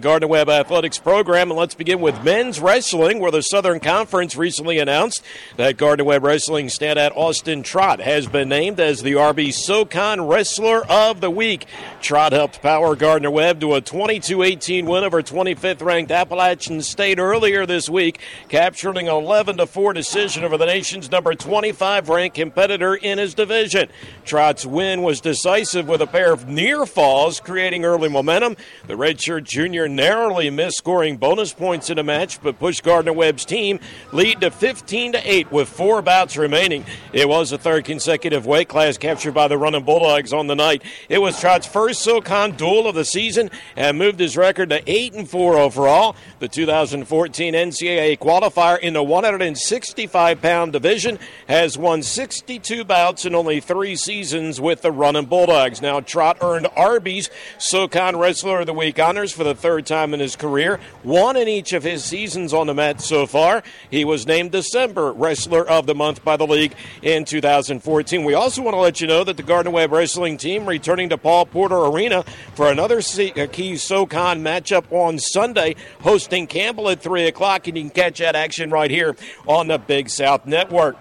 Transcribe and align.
Gardner 0.00 0.28
Webb 0.28 0.48
Athletics 0.48 0.96
program, 0.96 1.50
and 1.50 1.58
let's 1.58 1.74
begin 1.74 2.00
with 2.00 2.22
men's 2.22 2.60
wrestling, 2.60 3.18
where 3.18 3.32
the 3.32 3.42
Southern 3.42 3.80
Conference 3.80 4.36
recently 4.36 4.78
announced 4.78 5.24
that 5.56 5.76
Gardner 5.76 6.04
Webb 6.04 6.22
Wrestling 6.22 6.68
standout 6.68 7.10
Austin 7.16 7.64
Trott 7.64 7.98
has 7.98 8.28
been 8.28 8.48
named 8.48 8.78
as 8.78 9.02
the 9.02 9.14
RB 9.14 9.52
SoCon 9.52 10.20
Wrestler 10.20 10.86
of 10.86 11.20
the 11.20 11.32
Week. 11.32 11.66
Trott 12.00 12.30
helped 12.30 12.62
power 12.62 12.94
Gardner 12.94 13.32
Webb 13.32 13.58
to 13.58 13.74
a 13.74 13.80
22-18 13.80 14.86
win 14.86 15.02
over 15.02 15.20
25th 15.20 15.82
ranked 15.82 16.12
Appalachian 16.12 16.80
State 16.80 17.18
earlier 17.18 17.66
this 17.66 17.90
week, 17.90 18.20
capturing 18.48 19.08
an 19.08 19.14
11 19.16 19.66
4 19.66 19.92
decision 19.94 20.44
over 20.44 20.56
the 20.56 20.66
nation's 20.66 21.10
number 21.10 21.34
25 21.34 22.08
ranked 22.08 22.36
competitor 22.36 22.94
in 22.94 23.18
his 23.18 23.34
division. 23.34 23.88
Trott's 24.24 24.64
win 24.64 25.02
was 25.02 25.20
decisive 25.20 25.88
with 25.88 26.00
a 26.00 26.06
pair 26.06 26.32
of 26.32 26.46
near 26.46 26.86
falls, 26.86 27.40
creating 27.40 27.84
early 27.84 28.08
momentum. 28.08 28.56
The 28.86 28.94
redshirt 28.94 29.42
junior 29.42 29.87
narrowly 29.88 30.50
missed 30.50 30.78
scoring 30.78 31.16
bonus 31.16 31.52
points 31.52 31.90
in 31.90 31.98
a 31.98 32.02
match, 32.02 32.40
but 32.42 32.58
pushed 32.58 32.82
Gardner 32.82 33.12
Webb's 33.12 33.44
team 33.44 33.80
lead 34.12 34.40
to 34.40 34.50
15 34.50 35.12
to 35.12 35.18
8 35.32 35.52
with 35.52 35.68
four 35.68 36.02
bouts 36.02 36.36
remaining. 36.36 36.84
It 37.12 37.28
was 37.28 37.50
the 37.50 37.58
third 37.58 37.84
consecutive 37.84 38.46
weight 38.46 38.68
class 38.68 38.98
captured 38.98 39.32
by 39.32 39.48
the 39.48 39.58
Running 39.58 39.84
Bulldogs 39.84 40.32
on 40.32 40.46
the 40.46 40.54
night. 40.54 40.82
It 41.08 41.18
was 41.18 41.38
Trott's 41.40 41.66
first 41.66 42.02
SoCon 42.02 42.52
duel 42.52 42.86
of 42.86 42.94
the 42.94 43.04
season 43.04 43.50
and 43.76 43.98
moved 43.98 44.20
his 44.20 44.36
record 44.36 44.70
to 44.70 44.82
8 44.86 45.14
and 45.14 45.28
4 45.28 45.56
overall. 45.58 46.16
The 46.38 46.48
2014 46.48 47.54
NCAA 47.54 48.18
qualifier 48.18 48.78
in 48.78 48.92
the 48.92 49.02
165 49.02 50.40
pound 50.40 50.72
division 50.72 51.18
has 51.48 51.78
won 51.78 52.02
62 52.02 52.84
bouts 52.84 53.24
in 53.24 53.34
only 53.34 53.60
three 53.60 53.96
seasons 53.96 54.60
with 54.60 54.82
the 54.82 54.92
Running 54.92 55.26
Bulldogs. 55.26 55.82
Now, 55.82 56.00
Trott 56.00 56.38
earned 56.40 56.68
Arby's 56.76 57.30
SoCon 57.58 58.16
Wrestler 58.16 58.60
of 58.60 58.66
the 58.66 58.72
Week 58.72 58.98
honors 58.98 59.32
for 59.32 59.44
the 59.44 59.54
third 59.54 59.77
third 59.78 59.86
time 59.86 60.12
in 60.12 60.18
his 60.18 60.34
career, 60.34 60.80
one 61.04 61.36
in 61.36 61.46
each 61.46 61.72
of 61.72 61.84
his 61.84 62.04
seasons 62.04 62.52
on 62.52 62.66
the 62.66 62.74
mat 62.74 63.00
so 63.00 63.26
far. 63.26 63.62
He 63.92 64.04
was 64.04 64.26
named 64.26 64.50
December 64.50 65.12
Wrestler 65.12 65.64
of 65.68 65.86
the 65.86 65.94
Month 65.94 66.24
by 66.24 66.36
the 66.36 66.48
league 66.48 66.74
in 67.00 67.24
2014. 67.24 68.24
We 68.24 68.34
also 68.34 68.60
want 68.62 68.74
to 68.74 68.80
let 68.80 69.00
you 69.00 69.06
know 69.06 69.22
that 69.22 69.36
the 69.36 69.44
Gardner 69.44 69.70
Webb 69.70 69.92
Wrestling 69.92 70.36
team 70.36 70.66
returning 70.66 71.10
to 71.10 71.16
Paul 71.16 71.46
Porter 71.46 71.76
Arena 71.76 72.24
for 72.56 72.68
another 72.68 72.98
uh, 72.98 73.46
key 73.52 73.76
SoCon 73.76 74.42
matchup 74.42 74.90
on 74.90 75.20
Sunday, 75.20 75.76
hosting 76.00 76.48
Campbell 76.48 76.90
at 76.90 77.00
3 77.00 77.28
o'clock, 77.28 77.68
and 77.68 77.76
you 77.76 77.84
can 77.84 77.90
catch 77.90 78.18
that 78.18 78.34
action 78.34 78.70
right 78.70 78.90
here 78.90 79.14
on 79.46 79.68
the 79.68 79.78
Big 79.78 80.10
South 80.10 80.44
Network. 80.44 80.96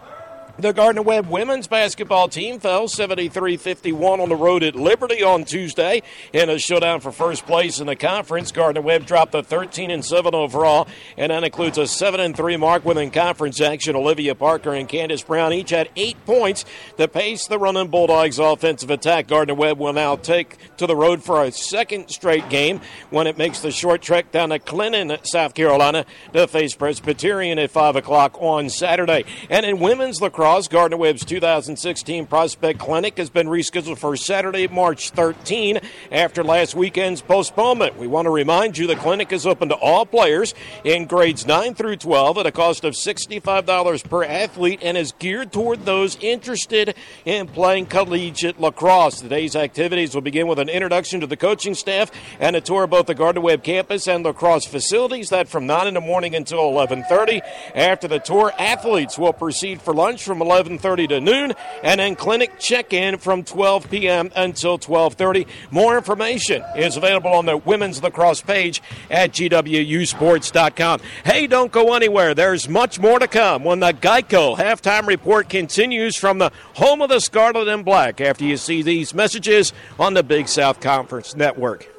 The 0.59 0.73
Gardner 0.73 1.03
Webb 1.03 1.29
women's 1.29 1.67
basketball 1.67 2.29
team 2.29 2.59
fell 2.59 2.87
73 2.87 3.57
51 3.57 4.19
on 4.19 4.27
the 4.27 4.35
road 4.35 4.63
at 4.63 4.75
Liberty 4.75 5.21
on 5.21 5.45
Tuesday 5.45 6.01
in 6.33 6.49
a 6.49 6.57
showdown 6.57 6.99
for 6.99 7.11
first 7.11 7.45
place 7.45 7.79
in 7.79 7.85
the 7.85 7.95
conference. 7.95 8.51
Gardner 8.51 8.81
Webb 8.81 9.05
dropped 9.05 9.35
a 9.35 9.43
13 9.43 9.91
and 9.91 10.03
7 10.03 10.33
overall, 10.33 10.87
and 11.15 11.29
that 11.31 11.43
includes 11.43 11.77
a 11.77 11.85
7 11.85 12.19
and 12.19 12.35
3 12.35 12.57
mark 12.57 12.83
within 12.85 13.11
conference 13.11 13.61
action. 13.61 13.95
Olivia 13.95 14.33
Parker 14.33 14.73
and 14.73 14.89
Candace 14.89 15.21
Brown 15.21 15.53
each 15.53 15.69
had 15.69 15.89
eight 15.95 16.17
points 16.25 16.65
to 16.97 17.07
pace 17.07 17.45
the 17.45 17.59
running 17.59 17.89
Bulldogs 17.89 18.39
offensive 18.39 18.89
attack. 18.89 19.27
Gardner 19.27 19.53
Webb 19.53 19.77
will 19.77 19.93
now 19.93 20.15
take 20.15 20.57
to 20.77 20.87
the 20.87 20.95
road 20.95 21.21
for 21.21 21.43
a 21.43 21.51
second 21.51 22.09
straight 22.09 22.49
game 22.49 22.81
when 23.11 23.27
it 23.27 23.37
makes 23.37 23.59
the 23.59 23.69
short 23.69 24.01
trek 24.01 24.31
down 24.31 24.49
to 24.49 24.57
Clinton, 24.57 25.19
South 25.21 25.53
Carolina 25.53 26.03
to 26.33 26.47
face 26.47 26.73
Presbyterian 26.73 27.59
at 27.59 27.69
5 27.69 27.95
o'clock 27.95 28.41
on 28.41 28.71
Saturday. 28.71 29.23
And 29.51 29.63
in 29.63 29.77
women's 29.77 30.19
lacrosse, 30.19 30.46
lacrosse, 30.47 30.69
Gardner 30.69 30.95
Webb's 30.95 31.25
2016 31.25 32.25
Prospect 32.25 32.79
Clinic 32.79 33.17
has 33.17 33.29
been 33.29 33.47
rescheduled 33.47 33.97
for 33.97 34.15
Saturday, 34.15 34.65
March 34.69 35.09
13 35.09 35.79
after 36.09 36.41
last 36.41 36.73
weekend's 36.73 37.21
postponement. 37.21 37.97
We 37.97 38.07
want 38.07 38.27
to 38.27 38.29
remind 38.29 38.77
you 38.77 38.87
the 38.87 38.95
clinic 38.95 39.33
is 39.33 39.45
open 39.45 39.67
to 39.67 39.75
all 39.75 40.05
players 40.05 40.53
in 40.85 41.05
grades 41.05 41.45
9 41.45 41.73
through 41.73 41.97
12 41.97 42.37
at 42.37 42.45
a 42.45 42.53
cost 42.53 42.85
of 42.85 42.93
$65 42.93 44.09
per 44.09 44.23
athlete 44.23 44.79
and 44.81 44.97
is 44.97 45.11
geared 45.19 45.51
toward 45.51 45.83
those 45.83 46.15
interested 46.21 46.95
in 47.25 47.47
playing 47.47 47.87
collegiate 47.87 48.57
lacrosse. 48.57 49.19
Today's 49.19 49.55
activities 49.55 50.15
will 50.15 50.21
begin 50.21 50.47
with 50.47 50.59
an 50.59 50.69
introduction 50.69 51.19
to 51.19 51.27
the 51.27 51.35
coaching 51.35 51.75
staff 51.75 52.09
and 52.39 52.55
a 52.55 52.61
tour 52.61 52.85
of 52.85 52.91
both 52.91 53.07
the 53.07 53.15
Gardner 53.15 53.41
Webb 53.41 53.63
campus 53.63 54.07
and 54.07 54.23
lacrosse 54.23 54.65
facilities. 54.65 55.27
That 55.27 55.49
from 55.49 55.67
9 55.67 55.87
in 55.87 55.93
the 55.93 55.99
morning 55.99 56.35
until 56.35 56.59
11:30. 56.59 57.41
After 57.75 58.07
the 58.07 58.19
tour, 58.19 58.53
athletes 58.57 59.17
will 59.17 59.33
proceed 59.33 59.81
for 59.81 59.93
lunch 59.93 60.23
from 60.23 60.36
from 60.37 60.47
11:30 60.47 61.09
to 61.09 61.21
noon, 61.21 61.53
and 61.83 61.99
then 61.99 62.15
clinic 62.15 62.59
check-in 62.59 63.17
from 63.17 63.43
12 63.43 63.89
p.m. 63.89 64.31
until 64.35 64.77
12:30. 64.77 65.47
More 65.71 65.97
information 65.97 66.63
is 66.75 66.97
available 66.97 67.31
on 67.31 67.45
the 67.45 67.57
women's 67.57 68.01
lacrosse 68.03 68.41
page 68.41 68.81
at 69.09 69.31
gwusports.com. 69.31 70.99
Hey, 71.23 71.47
don't 71.47 71.71
go 71.71 71.93
anywhere. 71.93 72.33
There's 72.33 72.69
much 72.69 72.99
more 72.99 73.19
to 73.19 73.27
come 73.27 73.63
when 73.63 73.79
the 73.79 73.93
Geico 73.93 74.55
halftime 74.57 75.07
report 75.07 75.49
continues 75.49 76.15
from 76.15 76.37
the 76.37 76.51
home 76.75 77.01
of 77.01 77.09
the 77.09 77.19
Scarlet 77.19 77.67
and 77.67 77.83
Black. 77.83 78.21
After 78.21 78.45
you 78.45 78.57
see 78.57 78.81
these 78.81 79.13
messages 79.13 79.73
on 79.99 80.13
the 80.13 80.23
Big 80.23 80.47
South 80.47 80.79
Conference 80.79 81.35
Network. 81.35 81.96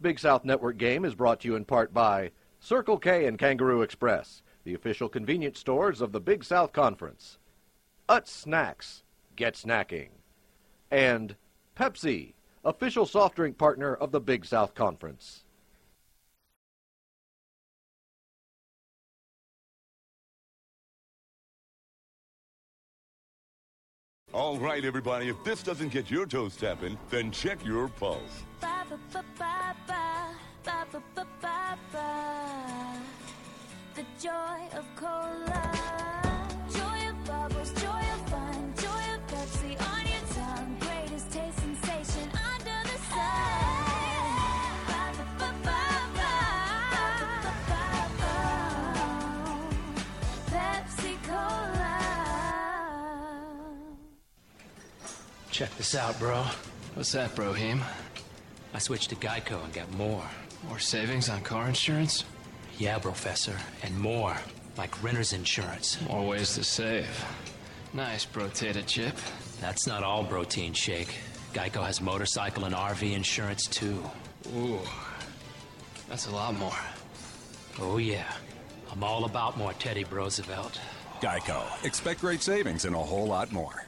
Big 0.00 0.18
South 0.18 0.46
Network 0.46 0.78
game 0.78 1.04
is 1.04 1.14
brought 1.14 1.40
to 1.40 1.48
you 1.48 1.56
in 1.56 1.64
part 1.66 1.92
by 1.92 2.30
Circle 2.58 2.98
K 2.98 3.26
and 3.26 3.38
Kangaroo 3.38 3.82
Express, 3.82 4.42
the 4.64 4.72
official 4.72 5.10
convenience 5.10 5.58
stores 5.58 6.00
of 6.00 6.12
the 6.12 6.20
Big 6.20 6.42
South 6.42 6.72
Conference. 6.72 7.38
Utz 8.08 8.28
Snacks, 8.28 9.02
get 9.36 9.54
snacking. 9.54 10.08
And 10.90 11.36
Pepsi, 11.76 12.32
official 12.64 13.04
soft 13.04 13.36
drink 13.36 13.58
partner 13.58 13.94
of 13.94 14.10
the 14.10 14.20
Big 14.20 14.46
South 14.46 14.74
Conference. 14.74 15.44
All 24.32 24.58
right, 24.58 24.84
everybody, 24.84 25.28
if 25.28 25.42
this 25.44 25.62
doesn't 25.62 25.90
get 25.90 26.10
your 26.10 26.24
toes 26.24 26.56
tapping, 26.56 26.96
then 27.10 27.30
check 27.32 27.64
your 27.64 27.88
pulse. 27.88 28.44
The 28.90 28.98
joy 34.20 34.60
of 34.74 34.84
cola. 34.96 35.62
Joy 36.74 37.08
of 37.08 37.24
bubbles, 37.24 37.72
joy 37.74 38.04
of 38.14 38.28
fun, 38.28 38.74
joy 38.76 39.14
of 39.14 39.20
Pepsi 39.28 39.78
on 39.92 40.06
your 40.10 40.24
tongue. 40.34 40.76
Greatest 40.80 41.30
taste 41.30 41.58
sensation 41.58 42.30
under 42.34 42.78
the 42.82 42.98
sun. 43.10 43.70
Pepsi 50.48 51.14
Cola. 51.28 51.94
Check 55.52 55.76
this 55.76 55.94
out, 55.94 56.18
bro. 56.18 56.44
What's 56.94 57.12
that, 57.12 57.36
Brohim? 57.36 57.84
I 58.72 58.78
switched 58.78 59.10
to 59.10 59.16
Geico 59.16 59.62
and 59.64 59.72
got 59.72 59.90
more. 59.94 60.24
More 60.68 60.78
savings 60.78 61.28
on 61.28 61.40
car 61.42 61.68
insurance? 61.68 62.24
Yeah, 62.78 62.98
Professor, 62.98 63.56
and 63.82 63.98
more. 63.98 64.36
Like 64.76 65.02
renter's 65.02 65.32
insurance. 65.32 65.98
More 66.08 66.26
ways 66.26 66.54
to 66.54 66.64
save. 66.64 67.24
Nice, 67.92 68.24
Brotated 68.24 68.86
Chip. 68.86 69.16
That's 69.60 69.86
not 69.86 70.02
all 70.02 70.24
protein 70.24 70.72
shake. 70.72 71.14
Geico 71.52 71.84
has 71.84 72.00
motorcycle 72.00 72.64
and 72.64 72.74
RV 72.74 73.12
insurance, 73.12 73.66
too. 73.66 74.02
Ooh. 74.56 74.78
That's 76.08 76.28
a 76.28 76.30
lot 76.30 76.54
more. 76.56 76.76
Oh, 77.80 77.98
yeah. 77.98 78.30
I'm 78.92 79.02
all 79.02 79.24
about 79.24 79.58
more 79.58 79.72
Teddy 79.74 80.04
Roosevelt. 80.04 80.80
Geico. 81.20 81.62
Expect 81.84 82.20
great 82.20 82.42
savings 82.42 82.84
and 82.84 82.94
a 82.94 82.98
whole 82.98 83.26
lot 83.26 83.52
more. 83.52 83.84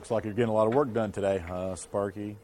Looks 0.00 0.10
like 0.10 0.24
you're 0.24 0.32
getting 0.32 0.48
a 0.48 0.54
lot 0.54 0.66
of 0.66 0.72
work 0.72 0.90
done 0.94 1.12
today, 1.12 1.44
uh, 1.50 1.74
Sparky. 1.74 2.34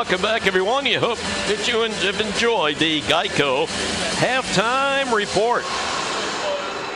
Welcome 0.00 0.22
back, 0.22 0.46
everyone. 0.46 0.86
You 0.86 0.98
hope 0.98 1.18
that 1.18 1.68
you 1.68 1.82
have 1.82 2.20
enjoyed 2.22 2.76
the 2.76 3.02
Geico 3.02 3.66
halftime 4.16 5.14
report. 5.14 5.62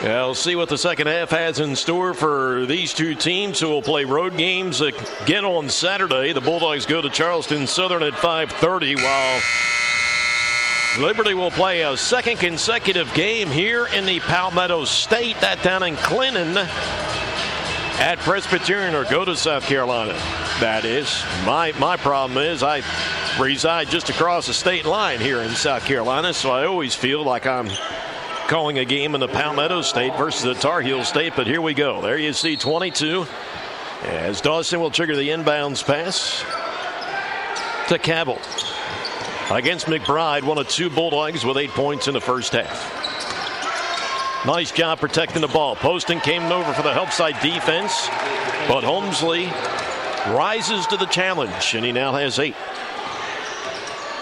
I'll 0.09 0.33
see 0.33 0.55
what 0.55 0.69
the 0.69 0.77
second 0.79 1.05
half 1.05 1.29
has 1.29 1.59
in 1.59 1.75
store 1.75 2.15
for 2.15 2.65
these 2.65 2.95
two 2.95 3.13
teams 3.13 3.59
who 3.59 3.69
will 3.69 3.83
play 3.83 4.05
road 4.05 4.35
games 4.37 4.81
again 4.81 5.45
on 5.45 5.69
Saturday. 5.69 6.33
The 6.33 6.41
Bulldogs 6.41 6.87
go 6.87 6.99
to 6.99 7.11
Charleston 7.11 7.67
Southern 7.67 8.01
at 8.01 8.13
5:30, 8.13 8.95
while 8.95 9.41
Liberty 10.97 11.35
will 11.35 11.51
play 11.51 11.83
a 11.83 11.95
second 11.95 12.39
consecutive 12.39 13.13
game 13.13 13.51
here 13.51 13.85
in 13.85 14.07
the 14.07 14.19
Palmetto 14.21 14.83
State. 14.83 15.39
That 15.41 15.61
down 15.61 15.83
in 15.83 15.95
Clinton 15.95 16.57
at 17.99 18.17
Presbyterian 18.21 18.95
or 18.95 19.03
go 19.03 19.23
to 19.23 19.35
South 19.35 19.65
Carolina. 19.67 20.19
That 20.61 20.85
is 20.85 21.23
my 21.45 21.73
my 21.79 21.97
problem 21.97 22.37
is 22.37 22.63
I 22.63 22.81
reside 23.37 23.89
just 23.89 24.09
across 24.09 24.47
the 24.47 24.53
state 24.53 24.85
line 24.85 25.19
here 25.19 25.41
in 25.41 25.49
South 25.51 25.83
Carolina, 25.83 26.33
so 26.33 26.49
I 26.51 26.65
always 26.65 26.95
feel 26.95 27.23
like 27.23 27.45
I'm 27.45 27.69
calling 28.47 28.79
a 28.79 28.85
game 28.85 29.15
in 29.15 29.21
the 29.21 29.27
Palmetto 29.27 29.81
State 29.81 30.15
versus 30.15 30.43
the 30.43 30.53
Tar 30.53 30.79
Heel 30.79 31.03
State. 31.03 31.33
But 31.35 31.47
here 31.47 31.61
we 31.61 31.73
go. 31.73 32.01
There 32.01 32.17
you 32.17 32.31
see 32.31 32.55
22 32.55 33.27
as 34.03 34.39
Dawson 34.39 34.79
will 34.79 34.91
trigger 34.91 35.15
the 35.15 35.29
inbounds 35.29 35.85
pass 35.85 36.39
to 37.89 37.97
Cabbil 37.99 38.39
against 39.51 39.87
McBride, 39.87 40.43
one 40.43 40.57
of 40.57 40.69
two 40.69 40.89
Bulldogs 40.89 41.43
with 41.43 41.57
eight 41.57 41.71
points 41.71 42.07
in 42.07 42.13
the 42.13 42.21
first 42.21 42.53
half. 42.53 43.03
Nice 44.45 44.71
job 44.71 44.99
protecting 44.99 45.41
the 45.41 45.47
ball. 45.47 45.75
Poston 45.75 46.19
came 46.21 46.43
over 46.43 46.71
for 46.73 46.83
the 46.83 46.93
help 46.93 47.11
side 47.11 47.35
defense, 47.41 48.07
but 48.67 48.83
Homesley 48.83 49.51
rises 50.27 50.87
to 50.87 50.97
the 50.97 51.05
challenge, 51.05 51.75
and 51.75 51.85
he 51.85 51.91
now 51.91 52.13
has 52.13 52.39
eight. 52.39 52.55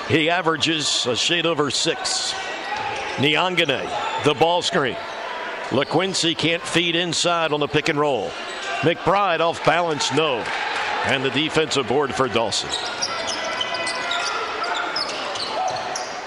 He 0.09 0.29
averages 0.29 1.07
uh, 1.07 1.11
a 1.11 1.15
shade 1.15 1.45
over 1.45 1.71
six. 1.71 2.33
Nyangane, 3.15 4.23
the 4.23 4.33
ball 4.33 4.61
screen. 4.61 4.97
LaQuincy 5.69 6.37
can't 6.37 6.61
feed 6.61 6.95
inside 6.95 7.53
on 7.53 7.59
the 7.59 7.67
pick 7.67 7.89
and 7.89 7.99
roll. 7.99 8.29
McBride 8.81 9.39
off 9.39 9.63
balance, 9.65 10.11
no. 10.13 10.39
And 11.05 11.23
the 11.23 11.29
defensive 11.29 11.87
board 11.87 12.13
for 12.13 12.27
Dawson. 12.27 12.69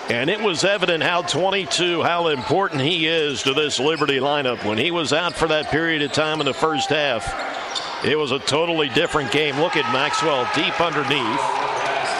And 0.08 0.30
it 0.30 0.40
was 0.40 0.64
evident 0.64 1.02
how 1.02 1.22
22, 1.22 2.02
how 2.02 2.28
important 2.28 2.80
he 2.80 3.06
is 3.06 3.42
to 3.42 3.54
this 3.54 3.80
Liberty 3.80 4.18
lineup. 4.18 4.64
When 4.64 4.78
he 4.78 4.90
was 4.92 5.12
out 5.12 5.34
for 5.34 5.48
that 5.48 5.70
period 5.70 6.02
of 6.02 6.12
time 6.12 6.40
in 6.40 6.46
the 6.46 6.54
first 6.54 6.90
half, 6.90 7.24
it 8.06 8.16
was 8.16 8.32
a 8.32 8.38
totally 8.38 8.88
different 8.88 9.32
game. 9.32 9.58
Look 9.58 9.76
at 9.76 9.92
Maxwell 9.92 10.48
deep 10.54 10.80
underneath. 10.80 11.40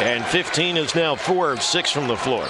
And 0.02 0.24
15 0.26 0.76
is 0.76 0.94
now 0.94 1.14
four 1.14 1.52
of 1.52 1.62
six 1.62 1.90
from 1.90 2.08
the 2.08 2.16
floor. 2.16 2.46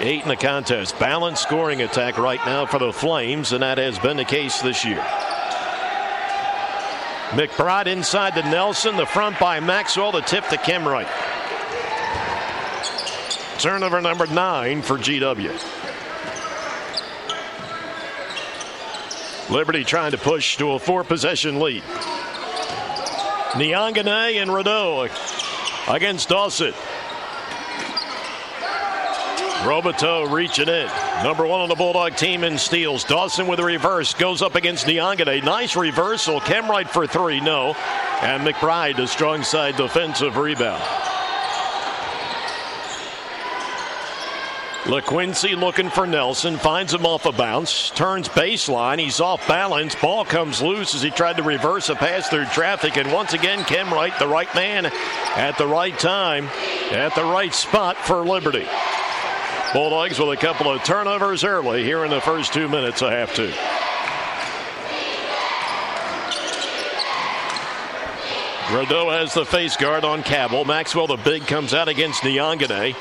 Eight 0.00 0.22
in 0.22 0.28
the 0.28 0.36
contest. 0.36 0.98
Balanced 0.98 1.42
scoring 1.42 1.82
attack 1.82 2.18
right 2.18 2.40
now 2.44 2.66
for 2.66 2.78
the 2.78 2.92
Flames, 2.92 3.52
and 3.52 3.62
that 3.62 3.78
has 3.78 3.98
been 3.98 4.16
the 4.16 4.24
case 4.24 4.60
this 4.60 4.84
year. 4.84 5.04
McBride 7.30 7.86
inside 7.86 8.34
to 8.34 8.42
Nelson. 8.42 8.96
The 8.96 9.06
front 9.06 9.38
by 9.38 9.60
Maxwell. 9.60 10.10
The 10.10 10.22
tip 10.22 10.46
to 10.48 10.56
Kemrite. 10.56 11.08
Turnover 13.60 14.00
number 14.00 14.26
nine 14.26 14.82
for 14.82 14.98
GW. 14.98 15.79
Liberty 19.50 19.82
trying 19.82 20.12
to 20.12 20.18
push 20.18 20.56
to 20.58 20.72
a 20.72 20.78
four 20.78 21.02
possession 21.02 21.58
lead. 21.58 21.82
Nyangane 23.52 24.40
and 24.40 24.54
Rideau 24.54 25.08
against 25.88 26.28
Dawson. 26.28 26.72
Robateau 29.62 30.30
reaching 30.30 30.68
in. 30.68 30.88
Number 31.24 31.44
one 31.46 31.60
on 31.60 31.68
the 31.68 31.74
Bulldog 31.74 32.16
team 32.16 32.44
in 32.44 32.56
steals. 32.58 33.04
Dawson 33.04 33.46
with 33.48 33.58
a 33.58 33.64
reverse 33.64 34.14
goes 34.14 34.40
up 34.40 34.54
against 34.54 34.86
Nyangane. 34.86 35.44
Nice 35.44 35.74
reversal. 35.76 36.40
Kemrite 36.40 36.88
for 36.88 37.06
three, 37.06 37.40
no. 37.40 37.74
And 38.22 38.46
McBride, 38.46 38.98
a 38.98 39.06
strong 39.06 39.42
side 39.42 39.76
defensive 39.76 40.36
rebound. 40.36 40.82
LaQuincy 44.84 45.58
looking 45.58 45.90
for 45.90 46.06
Nelson, 46.06 46.56
finds 46.56 46.94
him 46.94 47.04
off 47.04 47.26
a 47.26 47.32
bounce, 47.32 47.90
turns 47.90 48.30
baseline. 48.30 48.98
He's 48.98 49.20
off 49.20 49.46
balance. 49.46 49.94
Ball 49.94 50.24
comes 50.24 50.62
loose 50.62 50.94
as 50.94 51.02
he 51.02 51.10
tried 51.10 51.36
to 51.36 51.42
reverse 51.42 51.90
a 51.90 51.94
pass 51.94 52.28
through 52.28 52.46
traffic. 52.46 52.96
And 52.96 53.12
once 53.12 53.34
again, 53.34 53.60
Kemrite, 53.60 54.18
the 54.18 54.26
right 54.26 54.52
man 54.54 54.86
at 54.86 55.58
the 55.58 55.66
right 55.66 55.96
time, 55.98 56.46
at 56.92 57.14
the 57.14 57.24
right 57.24 57.52
spot 57.52 57.98
for 57.98 58.24
Liberty. 58.24 58.66
Bulldogs 59.74 60.18
with 60.18 60.30
a 60.30 60.36
couple 60.36 60.72
of 60.72 60.82
turnovers 60.82 61.44
early 61.44 61.84
here 61.84 62.04
in 62.04 62.10
the 62.10 62.20
first 62.22 62.54
two 62.54 62.66
minutes 62.66 63.02
of 63.02 63.10
half 63.10 63.34
two. 63.34 63.52
Rideau 68.74 69.10
has 69.10 69.34
the 69.34 69.44
face 69.44 69.76
guard 69.76 70.04
on 70.04 70.22
Cabbil. 70.22 70.64
Maxwell, 70.64 71.08
the 71.08 71.16
big, 71.16 71.46
comes 71.46 71.74
out 71.74 71.88
against 71.88 72.22
Nyangane. 72.22 72.94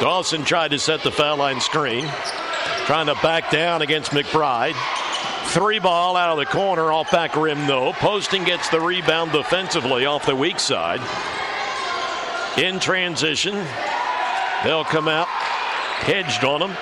Dawson 0.00 0.44
tried 0.44 0.72
to 0.72 0.78
set 0.78 1.02
the 1.02 1.10
foul 1.10 1.38
line 1.38 1.60
screen, 1.60 2.06
trying 2.84 3.06
to 3.06 3.14
back 3.22 3.50
down 3.50 3.80
against 3.80 4.10
McBride. 4.10 4.74
Three 5.48 5.78
ball 5.78 6.16
out 6.16 6.30
of 6.30 6.38
the 6.38 6.44
corner, 6.44 6.92
off 6.92 7.10
back 7.10 7.34
rim, 7.34 7.66
though. 7.66 7.92
Poston 7.94 8.44
gets 8.44 8.68
the 8.68 8.80
rebound 8.80 9.32
defensively 9.32 10.04
off 10.04 10.26
the 10.26 10.36
weak 10.36 10.60
side. 10.60 11.00
In 12.58 12.78
transition, 12.78 13.54
they'll 14.64 14.84
come 14.84 15.08
out, 15.08 15.28
hedged 15.28 16.44
on 16.44 16.62
him. 16.62 16.76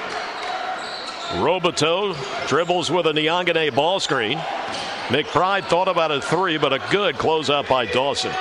Robateau 1.41 2.17
dribbles 2.49 2.91
with 2.91 3.07
a 3.07 3.13
Nyangane 3.13 3.75
ball 3.75 4.01
screen. 4.01 4.39
McBride 5.09 5.67
thought 5.67 5.89
about 5.89 6.11
a 6.11 6.21
three, 6.21 6.59
but 6.59 6.73
a 6.73 6.81
good 6.91 7.15
closeout 7.15 7.69
by 7.69 7.87
Dawson. 7.87 8.33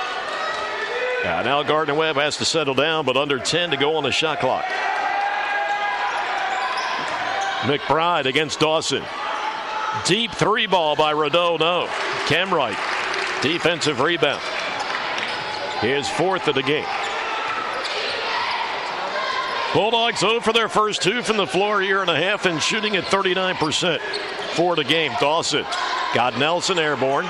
Yeah, 1.24 1.40
now 1.40 1.62
Gardner 1.62 1.94
Webb 1.94 2.16
has 2.16 2.36
to 2.36 2.44
settle 2.44 2.74
down, 2.74 3.06
but 3.06 3.16
under 3.16 3.38
10 3.38 3.70
to 3.70 3.78
go 3.78 3.96
on 3.96 4.02
the 4.02 4.12
shot 4.12 4.40
clock. 4.40 4.66
McBride 7.62 8.26
against 8.26 8.60
Dawson. 8.60 9.02
Deep 10.04 10.32
three 10.32 10.66
ball 10.66 10.96
by 10.96 11.12
Rideau. 11.12 11.56
No. 11.56 11.86
Kemrite. 12.26 12.76
Defensive 13.40 14.00
rebound. 14.00 14.42
His 15.80 16.06
fourth 16.10 16.46
of 16.46 16.56
the 16.56 16.62
game. 16.62 16.84
Bulldogs 19.72 20.20
0 20.20 20.40
for 20.40 20.52
their 20.52 20.68
first 20.68 21.00
two 21.00 21.22
from 21.22 21.38
the 21.38 21.46
floor, 21.46 21.82
year 21.82 22.02
and 22.02 22.10
a 22.10 22.16
half, 22.16 22.44
and 22.44 22.62
shooting 22.62 22.96
at 22.96 23.04
39% 23.04 23.98
for 24.56 24.76
the 24.76 24.84
game. 24.84 25.12
Dawson 25.20 25.64
got 26.14 26.38
Nelson 26.38 26.78
airborne 26.78 27.26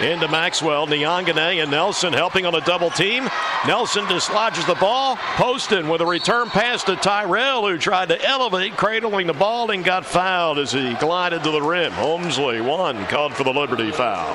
into 0.00 0.28
Maxwell, 0.28 0.86
Nyangane, 0.86 1.62
and 1.62 1.70
Nelson 1.70 2.12
helping 2.12 2.46
on 2.46 2.54
a 2.54 2.60
double 2.62 2.90
team. 2.90 3.28
Nelson 3.66 4.06
dislodges 4.06 4.64
the 4.66 4.74
ball. 4.74 5.16
Poston 5.16 5.88
with 5.88 6.00
a 6.00 6.06
return 6.06 6.48
pass 6.48 6.84
to 6.84 6.96
Tyrell, 6.96 7.68
who 7.68 7.78
tried 7.78 8.08
to 8.08 8.24
elevate, 8.24 8.76
cradling 8.76 9.26
the 9.26 9.32
ball 9.32 9.70
and 9.70 9.84
got 9.84 10.06
fouled 10.06 10.58
as 10.58 10.72
he 10.72 10.94
glided 10.94 11.42
to 11.44 11.50
the 11.50 11.62
rim. 11.62 11.92
Homesley, 11.92 12.64
one, 12.64 13.06
called 13.06 13.34
for 13.34 13.44
the 13.44 13.52
Liberty 13.52 13.90
foul. 13.90 14.34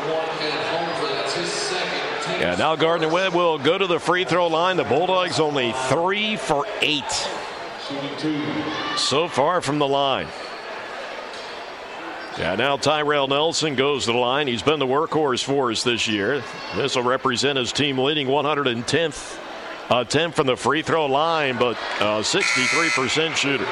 Yeah, 2.39 2.55
now 2.57 2.75
Gardner 2.75 3.09
Webb 3.09 3.33
will 3.33 3.57
go 3.57 3.77
to 3.77 3.87
the 3.87 3.99
free 3.99 4.25
throw 4.25 4.47
line. 4.47 4.77
The 4.77 4.83
Bulldogs 4.83 5.39
only 5.39 5.73
three 5.87 6.35
for 6.35 6.65
eight 6.81 7.03
so 8.97 9.27
far 9.27 9.61
from 9.61 9.79
the 9.79 9.87
line. 9.87 10.27
Yeah, 12.37 12.55
now 12.55 12.75
Tyrell 12.75 13.29
Nelson 13.29 13.75
goes 13.75 14.05
to 14.05 14.11
the 14.11 14.17
line. 14.17 14.47
He's 14.47 14.61
been 14.61 14.79
the 14.79 14.85
workhorse 14.85 15.41
for 15.41 15.71
us 15.71 15.83
this 15.83 16.05
year. 16.05 16.43
This 16.75 16.97
will 16.97 17.03
represent 17.03 17.57
his 17.57 17.71
team 17.71 17.97
leading 17.97 18.27
110th 18.27 19.39
attempt 19.89 20.35
from 20.35 20.47
the 20.47 20.57
free 20.57 20.81
throw 20.81 21.05
line, 21.05 21.57
but 21.57 21.77
a 21.99 22.19
63% 22.19 23.35
shooter. 23.35 23.65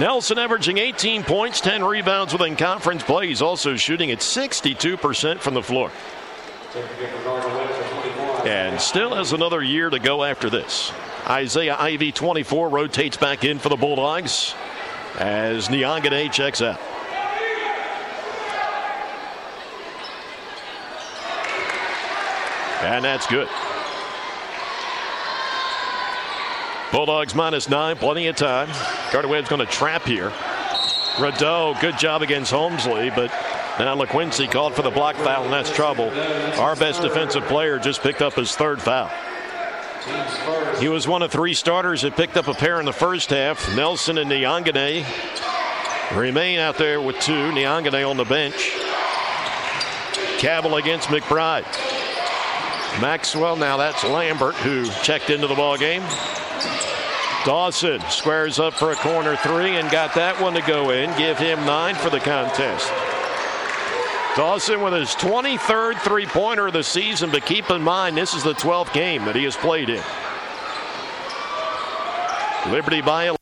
Nelson 0.00 0.38
averaging 0.38 0.78
18 0.78 1.22
points, 1.22 1.60
10 1.60 1.84
rebounds 1.84 2.32
within 2.32 2.56
conference 2.56 3.04
play. 3.04 3.28
He's 3.28 3.42
also 3.42 3.76
shooting 3.76 4.10
at 4.10 4.18
62% 4.18 5.38
from 5.38 5.54
the 5.54 5.62
floor. 5.62 5.92
And 8.44 8.80
still 8.80 9.14
has 9.14 9.32
another 9.32 9.62
year 9.62 9.90
to 9.90 9.98
go 10.00 10.24
after 10.24 10.50
this. 10.50 10.90
Isaiah 11.28 11.76
Ivey, 11.78 12.10
24, 12.10 12.68
rotates 12.68 13.16
back 13.16 13.44
in 13.44 13.60
for 13.60 13.68
the 13.68 13.76
Bulldogs 13.76 14.54
as 15.18 15.68
Niangane 15.68 16.32
checks 16.32 16.62
out. 16.62 16.80
And 22.82 23.04
that's 23.04 23.26
good. 23.26 23.48
Bulldogs 26.92 27.34
minus 27.34 27.68
nine, 27.68 27.96
plenty 27.96 28.26
of 28.26 28.36
time. 28.36 28.68
Gardner 29.12 29.30
Webb's 29.30 29.48
going 29.48 29.64
to 29.64 29.72
trap 29.72 30.04
here. 30.04 30.32
Rideau, 31.20 31.76
good 31.80 31.98
job 31.98 32.22
against 32.22 32.52
Homesley, 32.52 33.14
but 33.14 33.30
now 33.78 33.94
LaQuincy 33.96 34.50
called 34.50 34.74
for 34.74 34.82
the 34.82 34.90
block 34.90 35.16
foul, 35.16 35.44
and 35.44 35.52
that's 35.52 35.70
trouble. 35.70 36.10
Our 36.58 36.74
best 36.74 37.02
defensive 37.02 37.44
player 37.44 37.78
just 37.78 38.02
picked 38.02 38.22
up 38.22 38.34
his 38.34 38.56
third 38.56 38.80
foul. 38.80 39.10
He 40.78 40.88
was 40.88 41.06
one 41.06 41.22
of 41.22 41.30
three 41.30 41.54
starters 41.54 42.02
that 42.02 42.16
picked 42.16 42.36
up 42.36 42.48
a 42.48 42.54
pair 42.54 42.80
in 42.80 42.86
the 42.86 42.92
first 42.92 43.30
half. 43.30 43.74
Nelson 43.76 44.18
and 44.18 44.30
Niangane 44.30 45.04
remain 46.16 46.58
out 46.58 46.76
there 46.78 47.00
with 47.00 47.18
two. 47.20 47.32
Niangane 47.32 48.08
on 48.08 48.16
the 48.16 48.24
bench. 48.24 48.72
Cabbil 50.38 50.78
against 50.78 51.08
McBride. 51.08 51.66
Maxwell, 53.00 53.56
now 53.56 53.76
that's 53.76 54.02
Lambert 54.04 54.54
who 54.56 54.86
checked 55.02 55.30
into 55.30 55.46
the 55.46 55.54
ball 55.54 55.76
game. 55.76 56.02
Dawson 57.44 58.00
squares 58.10 58.58
up 58.58 58.74
for 58.74 58.92
a 58.92 58.96
corner 58.96 59.36
three 59.36 59.76
and 59.76 59.90
got 59.90 60.14
that 60.14 60.40
one 60.40 60.54
to 60.54 60.62
go 60.62 60.90
in. 60.90 61.16
Give 61.16 61.38
him 61.38 61.58
nine 61.64 61.94
for 61.94 62.10
the 62.10 62.20
contest. 62.20 62.92
Dawson 64.36 64.80
with 64.80 64.92
his 64.92 65.10
23rd 65.10 66.00
three 66.00 66.26
pointer 66.26 66.68
of 66.68 66.72
the 66.72 66.84
season, 66.84 67.30
but 67.30 67.44
keep 67.44 67.68
in 67.70 67.82
mind 67.82 68.16
this 68.16 68.32
is 68.32 68.44
the 68.44 68.54
12th 68.54 68.92
game 68.92 69.24
that 69.24 69.34
he 69.34 69.44
has 69.44 69.56
played 69.56 69.90
in. 69.90 70.02
Liberty 72.72 73.00
by 73.02 73.34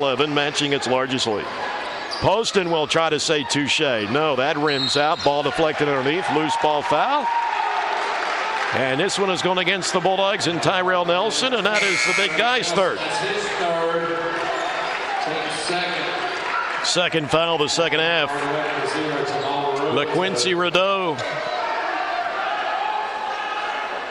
11, 0.00 0.32
matching 0.32 0.72
its 0.72 0.86
largest 0.86 1.26
lead. 1.26 1.44
Poston 2.20 2.70
will 2.70 2.86
try 2.86 3.10
to 3.10 3.20
say 3.20 3.44
touche. 3.44 3.80
No, 3.80 4.36
that 4.36 4.56
rims 4.56 4.96
out. 4.96 5.22
Ball 5.24 5.42
deflected 5.42 5.88
underneath. 5.88 6.24
Loose 6.34 6.56
ball 6.62 6.82
foul. 6.82 7.26
And 8.74 9.00
this 9.00 9.18
one 9.18 9.30
is 9.30 9.42
going 9.42 9.58
against 9.58 9.92
the 9.92 10.00
Bulldogs 10.00 10.46
and 10.46 10.62
Tyrell 10.62 11.04
Nelson, 11.04 11.54
and 11.54 11.66
that 11.66 11.82
is 11.82 11.98
the 12.06 12.14
big 12.16 12.30
guy's 12.38 12.70
third. 12.72 12.98
Second 16.90 17.30
foul 17.30 17.56
the 17.56 17.68
second 17.68 18.00
half. 18.00 18.28
LaQuincy 19.94 20.58
Rideau 20.58 21.16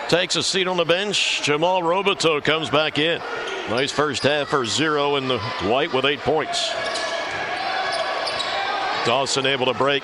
takes 0.07 0.37
a 0.37 0.43
seat 0.43 0.65
on 0.65 0.77
the 0.77 0.85
bench. 0.85 1.41
Jamal 1.41 1.81
Robateau 1.81 2.41
comes 2.41 2.69
back 2.69 2.97
in. 2.97 3.21
Nice 3.69 3.91
first 3.91 4.23
half 4.23 4.47
for 4.47 4.65
zero 4.65 5.17
in 5.17 5.27
the 5.27 5.39
white 5.39 5.91
with 5.91 6.05
eight 6.05 6.21
points. 6.21 6.69
Dawson 9.05 9.45
able 9.45 9.65
to 9.65 9.73
break. 9.73 10.03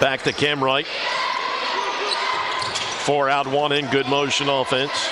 Back 0.00 0.22
to 0.22 0.32
Kemrite. 0.32 0.86
Four 3.04 3.28
out, 3.28 3.46
one 3.46 3.72
in. 3.72 3.90
Good 3.90 4.06
motion 4.06 4.48
offense. 4.48 5.10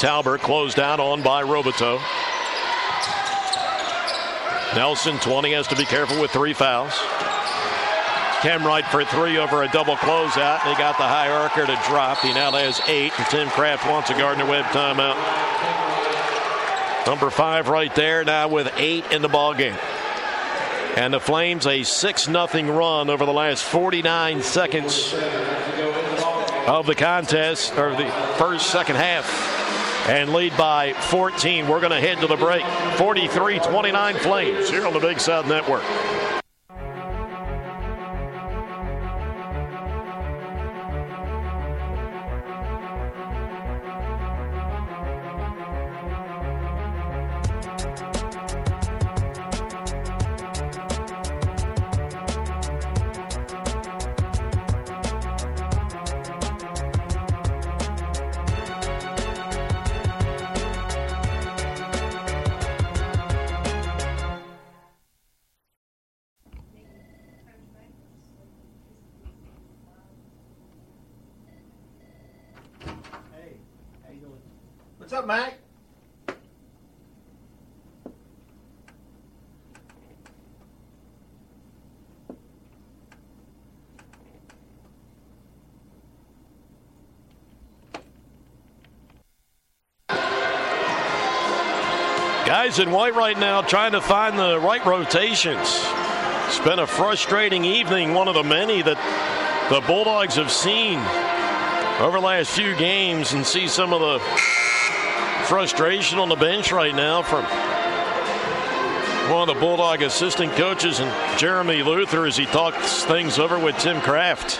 Talbert 0.00 0.40
closed 0.40 0.80
out 0.80 0.98
on 0.98 1.22
by 1.22 1.44
Robateau. 1.44 2.00
Nelson 4.74 5.18
20 5.18 5.52
has 5.52 5.66
to 5.66 5.76
be 5.76 5.84
careful 5.84 6.18
with 6.18 6.30
three 6.30 6.54
fouls. 6.54 6.92
Kemrite 8.40 8.86
for 8.90 9.04
three 9.04 9.36
over 9.36 9.62
a 9.62 9.68
double 9.68 9.96
closeout. 9.96 10.64
They 10.64 10.74
got 10.74 10.96
the 10.96 11.04
high 11.04 11.30
archer 11.30 11.66
to 11.66 11.78
drop. 11.86 12.18
He 12.20 12.32
now 12.32 12.50
has 12.52 12.80
eight, 12.88 13.12
Tim 13.28 13.48
Craft 13.50 13.86
wants 13.86 14.08
a 14.10 14.14
Gardner 14.14 14.46
Webb 14.46 14.64
timeout. 14.66 15.16
Number 17.06 17.28
five 17.30 17.68
right 17.68 17.94
there 17.94 18.24
now 18.24 18.48
with 18.48 18.72
eight 18.78 19.04
in 19.12 19.20
the 19.20 19.28
ball 19.28 19.52
game. 19.54 19.76
And 20.96 21.12
the 21.12 21.20
Flames 21.20 21.66
a 21.66 21.82
6 21.82 22.24
0 22.24 22.46
run 22.72 23.10
over 23.10 23.26
the 23.26 23.32
last 23.32 23.62
49 23.64 24.42
seconds 24.42 25.12
of 26.66 26.86
the 26.86 26.94
contest, 26.94 27.76
or 27.76 27.90
the 27.90 28.10
first, 28.38 28.70
second 28.70 28.96
half 28.96 29.51
and 30.08 30.32
lead 30.32 30.56
by 30.56 30.92
14. 30.92 31.68
We're 31.68 31.80
going 31.80 31.92
to 31.92 32.00
head 32.00 32.18
to 32.20 32.26
the 32.26 32.36
break. 32.36 32.64
43 32.96 33.58
29 33.58 34.14
Flames 34.16 34.70
here 34.70 34.86
on 34.86 34.92
the 34.92 35.00
Big 35.00 35.20
South 35.20 35.46
Network. 35.46 35.82
In 92.78 92.90
white 92.90 93.14
right 93.14 93.38
now 93.38 93.60
trying 93.60 93.92
to 93.92 94.00
find 94.00 94.38
the 94.38 94.58
right 94.58 94.82
rotations. 94.86 95.84
It's 96.46 96.58
been 96.60 96.78
a 96.78 96.86
frustrating 96.86 97.66
evening, 97.66 98.14
one 98.14 98.28
of 98.28 98.34
the 98.34 98.42
many 98.42 98.80
that 98.80 99.68
the 99.68 99.82
Bulldogs 99.86 100.36
have 100.36 100.50
seen 100.50 100.98
over 102.00 102.16
the 102.18 102.24
last 102.24 102.50
few 102.50 102.74
games, 102.74 103.34
and 103.34 103.44
see 103.44 103.68
some 103.68 103.92
of 103.92 104.00
the 104.00 104.18
frustration 105.48 106.18
on 106.18 106.30
the 106.30 106.36
bench 106.36 106.72
right 106.72 106.94
now 106.94 107.20
from 107.20 107.44
one 109.30 109.46
of 109.46 109.54
the 109.54 109.60
Bulldog 109.60 110.00
assistant 110.00 110.52
coaches 110.52 110.98
and 110.98 111.38
Jeremy 111.38 111.82
Luther 111.82 112.24
as 112.24 112.38
he 112.38 112.46
talks 112.46 113.04
things 113.04 113.38
over 113.38 113.58
with 113.58 113.76
Tim 113.76 114.00
Craft. 114.00 114.58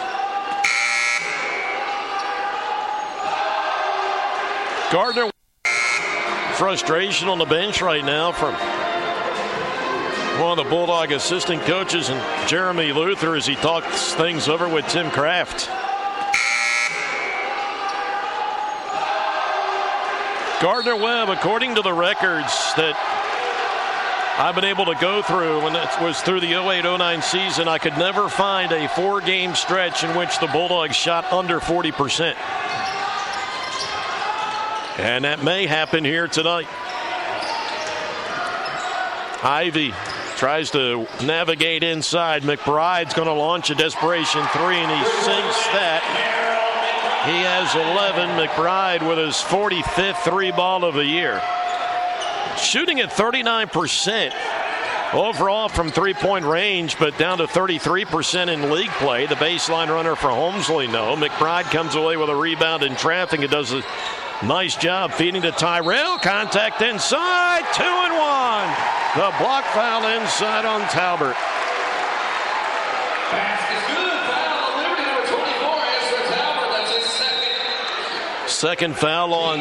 Gardner 4.93 5.32
frustration 6.63 7.27
on 7.29 7.39
the 7.39 7.45
bench 7.45 7.83
right 7.83 8.05
now 8.05 8.31
from 8.31 8.55
one 10.41 10.57
of 10.57 10.65
the 10.65 10.71
Bulldog 10.71 11.11
assistant 11.11 11.61
coaches 11.63 12.09
and 12.09 12.49
Jeremy 12.49 12.93
Luther 12.93 13.35
as 13.35 13.45
he 13.45 13.57
talks 13.57 14.15
things 14.15 14.47
over 14.47 14.69
with 14.69 14.87
Tim 14.87 15.11
Craft. 15.11 15.67
Gardner 20.63 20.95
Webb, 20.95 21.31
according 21.31 21.75
to 21.75 21.83
the 21.83 21.93
records 21.93 22.53
that 22.77 22.95
I've 24.39 24.55
been 24.55 24.65
able 24.65 24.85
to 24.85 24.95
go 24.95 25.21
through 25.21 25.65
when 25.65 25.75
it 25.75 25.89
was 26.01 26.21
through 26.21 26.43
the 26.43 26.53
08 26.55 26.85
09 26.85 27.23
season, 27.23 27.67
I 27.67 27.79
could 27.79 27.99
never 27.99 28.29
find 28.29 28.71
a 28.71 28.89
four 28.91 29.21
game 29.21 29.57
stretch 29.57 30.05
in 30.05 30.17
which 30.17 30.39
the 30.39 30.47
Bulldogs 30.47 30.95
shot 30.95 31.33
under 31.33 31.59
40%. 31.59 32.37
And 34.99 35.25
that 35.25 35.43
may 35.43 35.67
happen 35.67 36.05
here 36.05 36.29
tonight. 36.29 36.67
Ivey 39.43 39.93
tries 40.37 40.71
to 40.73 41.07
navigate 41.25 41.83
inside. 41.83 42.43
McBride's 42.43 43.15
going 43.15 43.29
to 43.29 43.35
launch 43.35 43.71
a 43.71 43.75
desperation 43.75 44.43
three, 44.53 44.77
and 44.77 44.91
he 44.91 45.05
sinks 45.23 45.67
that. 45.73 46.03
He 47.25 47.39
has 47.43 47.75
11. 47.75 48.31
McBride 48.37 49.09
with 49.09 49.19
his 49.19 49.37
45th 49.37 50.25
three 50.25 50.51
ball 50.51 50.85
of 50.85 50.95
the 50.95 51.05
year. 51.05 51.41
shooting 52.59 53.01
at 53.01 53.11
39% 53.11 54.33
overall 55.15 55.69
from 55.69 55.91
three 55.91 56.15
point 56.15 56.45
range, 56.45 56.99
but 56.99 57.17
down 57.19 57.39
to 57.39 57.45
33% 57.45 58.49
in 58.53 58.71
league 58.71 58.91
play. 58.91 59.27
The 59.27 59.37
baseline 59.37 59.89
runner 59.89 60.17
for 60.17 60.29
Homesley, 60.29 60.91
no. 60.91 61.17
McBride 61.17 61.71
comes 61.71 61.95
away 61.95 62.17
with 62.17 62.29
a 62.29 62.37
rebound 62.37 62.83
in 62.83 62.97
traffic 62.97 63.41
and 63.41 63.51
does 63.51 63.73
nice 64.45 64.77
job 64.77 65.13
feeding 65.13 65.43
to 65.43 65.53
Tyrell. 65.53 66.19
Contact 66.19 66.83
inside, 66.83 67.65
two 67.75 67.83
and 67.83 68.15
one. 68.15 68.93
The 69.15 69.37
block 69.39 69.65
foul 69.67 70.07
inside 70.21 70.65
on 70.65 70.81
Talbert. 70.89 71.37
Second 78.49 78.97
foul 78.97 79.35
on 79.35 79.59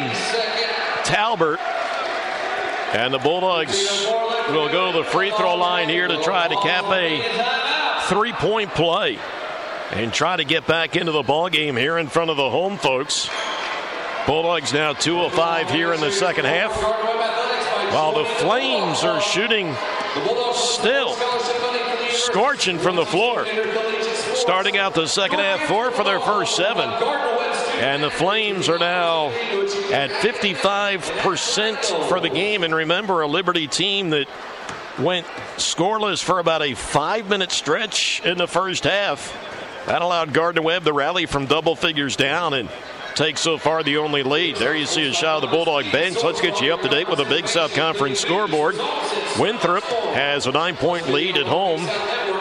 Talbert. 1.04 1.60
And 2.94 3.12
the 3.12 3.18
Bulldogs 3.18 4.06
will 4.50 4.70
go 4.70 4.92
to 4.92 4.98
the 4.98 5.04
free 5.04 5.30
throw 5.30 5.56
line 5.56 5.88
here 5.88 6.06
to 6.06 6.22
try 6.22 6.46
to 6.46 6.56
cap 6.56 6.84
a 6.84 8.04
three 8.08 8.32
point 8.32 8.70
play 8.74 9.18
and 9.92 10.12
try 10.12 10.36
to 10.36 10.44
get 10.44 10.66
back 10.66 10.94
into 10.94 11.10
the 11.10 11.22
ball 11.22 11.48
game 11.48 11.76
here 11.76 11.98
in 11.98 12.06
front 12.06 12.30
of 12.30 12.36
the 12.36 12.50
home 12.50 12.76
folks. 12.76 13.28
Bulldogs 14.26 14.72
now 14.72 14.92
205 14.92 15.70
here 15.70 15.92
in 15.92 16.00
the 16.00 16.12
second 16.12 16.44
half. 16.44 16.80
While 17.92 18.14
the 18.14 18.24
Flames 18.24 19.02
are 19.04 19.20
shooting 19.20 19.74
still 20.54 21.14
scorching 22.10 22.78
from 22.78 22.96
the 22.96 23.06
floor. 23.06 23.44
Starting 24.34 24.76
out 24.76 24.94
the 24.94 25.06
second 25.06 25.38
half, 25.40 25.60
four 25.68 25.90
for 25.90 26.04
their 26.04 26.20
first 26.20 26.56
seven. 26.56 26.88
And 27.80 28.02
the 28.02 28.10
Flames 28.10 28.68
are 28.68 28.78
now 28.78 29.28
at 29.92 30.10
55% 30.10 32.08
for 32.08 32.20
the 32.20 32.28
game. 32.28 32.62
And 32.62 32.74
remember, 32.74 33.22
a 33.22 33.26
Liberty 33.26 33.66
team 33.66 34.10
that 34.10 34.28
went 34.98 35.26
scoreless 35.56 36.22
for 36.22 36.38
about 36.38 36.62
a 36.62 36.74
five 36.74 37.28
minute 37.28 37.50
stretch 37.50 38.20
in 38.24 38.38
the 38.38 38.46
first 38.46 38.84
half. 38.84 39.36
That 39.86 40.00
allowed 40.02 40.32
Gardner 40.32 40.62
Webb 40.62 40.84
to 40.84 40.92
rally 40.92 41.26
from 41.26 41.46
double 41.46 41.74
figures 41.74 42.14
down 42.14 42.54
and 42.54 42.68
take 43.12 43.38
so 43.38 43.58
far 43.58 43.82
the 43.82 43.98
only 43.98 44.22
lead. 44.22 44.56
There 44.56 44.74
you 44.74 44.86
see 44.86 45.08
a 45.08 45.12
shot 45.12 45.36
of 45.36 45.42
the 45.42 45.48
Bulldog 45.48 45.90
bench. 45.92 46.22
Let's 46.22 46.40
get 46.40 46.60
you 46.60 46.72
up 46.72 46.82
to 46.82 46.88
date 46.88 47.08
with 47.08 47.18
the 47.18 47.24
Big 47.24 47.46
South 47.46 47.74
Conference 47.74 48.20
scoreboard. 48.20 48.76
Winthrop 49.38 49.84
has 50.14 50.46
a 50.46 50.52
nine 50.52 50.76
point 50.76 51.08
lead 51.08 51.36
at 51.36 51.46
home 51.46 51.80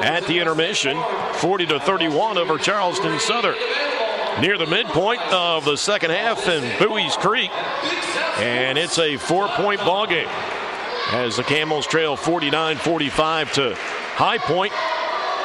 at 0.01 0.25
the 0.27 0.39
intermission, 0.39 0.97
40 1.33 1.65
to 1.67 1.79
31 1.79 2.37
over 2.37 2.57
Charleston 2.57 3.19
Southern. 3.19 3.55
Near 4.39 4.57
the 4.57 4.65
midpoint 4.65 5.21
of 5.33 5.65
the 5.65 5.75
second 5.75 6.11
half 6.11 6.47
in 6.47 6.63
Buies 6.79 7.15
Creek, 7.17 7.51
and 8.39 8.77
it's 8.77 8.97
a 8.97 9.17
four 9.17 9.47
point 9.49 9.81
ball 9.81 10.07
game 10.07 10.29
as 11.11 11.35
the 11.35 11.43
Camels 11.43 11.85
trail 11.85 12.15
49 12.15 12.77
45 12.77 13.53
to 13.53 13.75
High 13.75 14.37
Point. 14.37 14.73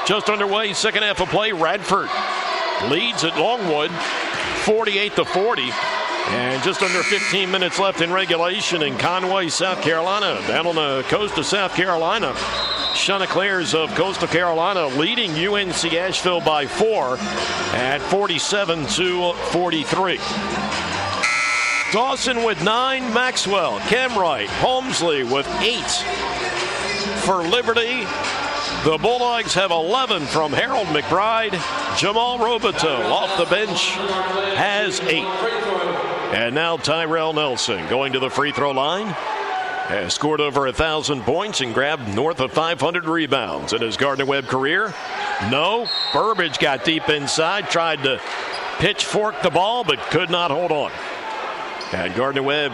Just 0.06 0.30
underway, 0.30 0.72
second 0.72 1.02
half 1.02 1.20
of 1.20 1.28
play. 1.28 1.52
Radford 1.52 2.08
leads 2.88 3.24
at 3.24 3.36
Longwood 3.38 3.90
48 4.66 5.14
to 5.14 5.24
40. 5.24 5.70
And 6.28 6.60
just 6.64 6.82
under 6.82 7.00
15 7.04 7.48
minutes 7.48 7.78
left 7.78 8.00
in 8.00 8.12
regulation 8.12 8.82
in 8.82 8.98
Conway, 8.98 9.48
South 9.48 9.80
Carolina. 9.80 10.42
Down 10.48 10.66
on 10.66 10.74
the 10.74 11.04
coast 11.06 11.38
of 11.38 11.46
South 11.46 11.72
Carolina. 11.72 12.32
Shana 12.32 12.96
Chanticleers 12.96 13.74
of 13.76 13.94
Coastal 13.94 14.26
Carolina 14.26 14.88
leading 14.98 15.30
UNC 15.30 15.84
Asheville 15.94 16.40
by 16.40 16.66
four 16.66 17.16
at 17.74 17.98
47 18.10 18.86
to 18.86 19.32
43. 19.34 20.18
Dawson 21.92 22.42
with 22.42 22.60
nine, 22.64 23.14
Maxwell, 23.14 23.78
Kemrite, 23.80 24.48
Homesley 24.48 25.22
with 25.22 25.46
eight 25.60 25.92
for 27.24 27.36
Liberty. 27.36 28.04
The 28.86 28.98
Bulldogs 28.98 29.52
have 29.54 29.72
11 29.72 30.26
from 30.26 30.52
Harold 30.52 30.86
McBride. 30.86 31.50
Jamal 31.98 32.38
Robateau 32.38 33.10
off 33.10 33.36
the 33.36 33.44
bench 33.46 33.90
has 34.54 35.00
eight. 35.00 35.24
And 36.32 36.54
now 36.54 36.76
Tyrell 36.76 37.32
Nelson 37.32 37.84
going 37.88 38.12
to 38.12 38.20
the 38.20 38.30
free 38.30 38.52
throw 38.52 38.70
line. 38.70 39.08
Has 39.08 40.14
scored 40.14 40.40
over 40.40 40.68
a 40.68 40.72
thousand 40.72 41.22
points 41.22 41.62
and 41.62 41.74
grabbed 41.74 42.14
north 42.14 42.38
of 42.38 42.52
500 42.52 43.06
rebounds 43.06 43.72
in 43.72 43.82
his 43.82 43.96
Gardner 43.96 44.24
Webb 44.24 44.46
career. 44.46 44.94
No, 45.50 45.88
Burbage 46.12 46.60
got 46.60 46.84
deep 46.84 47.08
inside, 47.08 47.68
tried 47.68 48.04
to 48.04 48.20
pitchfork 48.78 49.42
the 49.42 49.50
ball, 49.50 49.82
but 49.82 49.98
could 50.12 50.30
not 50.30 50.52
hold 50.52 50.70
on. 50.70 50.92
And 51.92 52.14
Gardner 52.14 52.44
Webb 52.44 52.70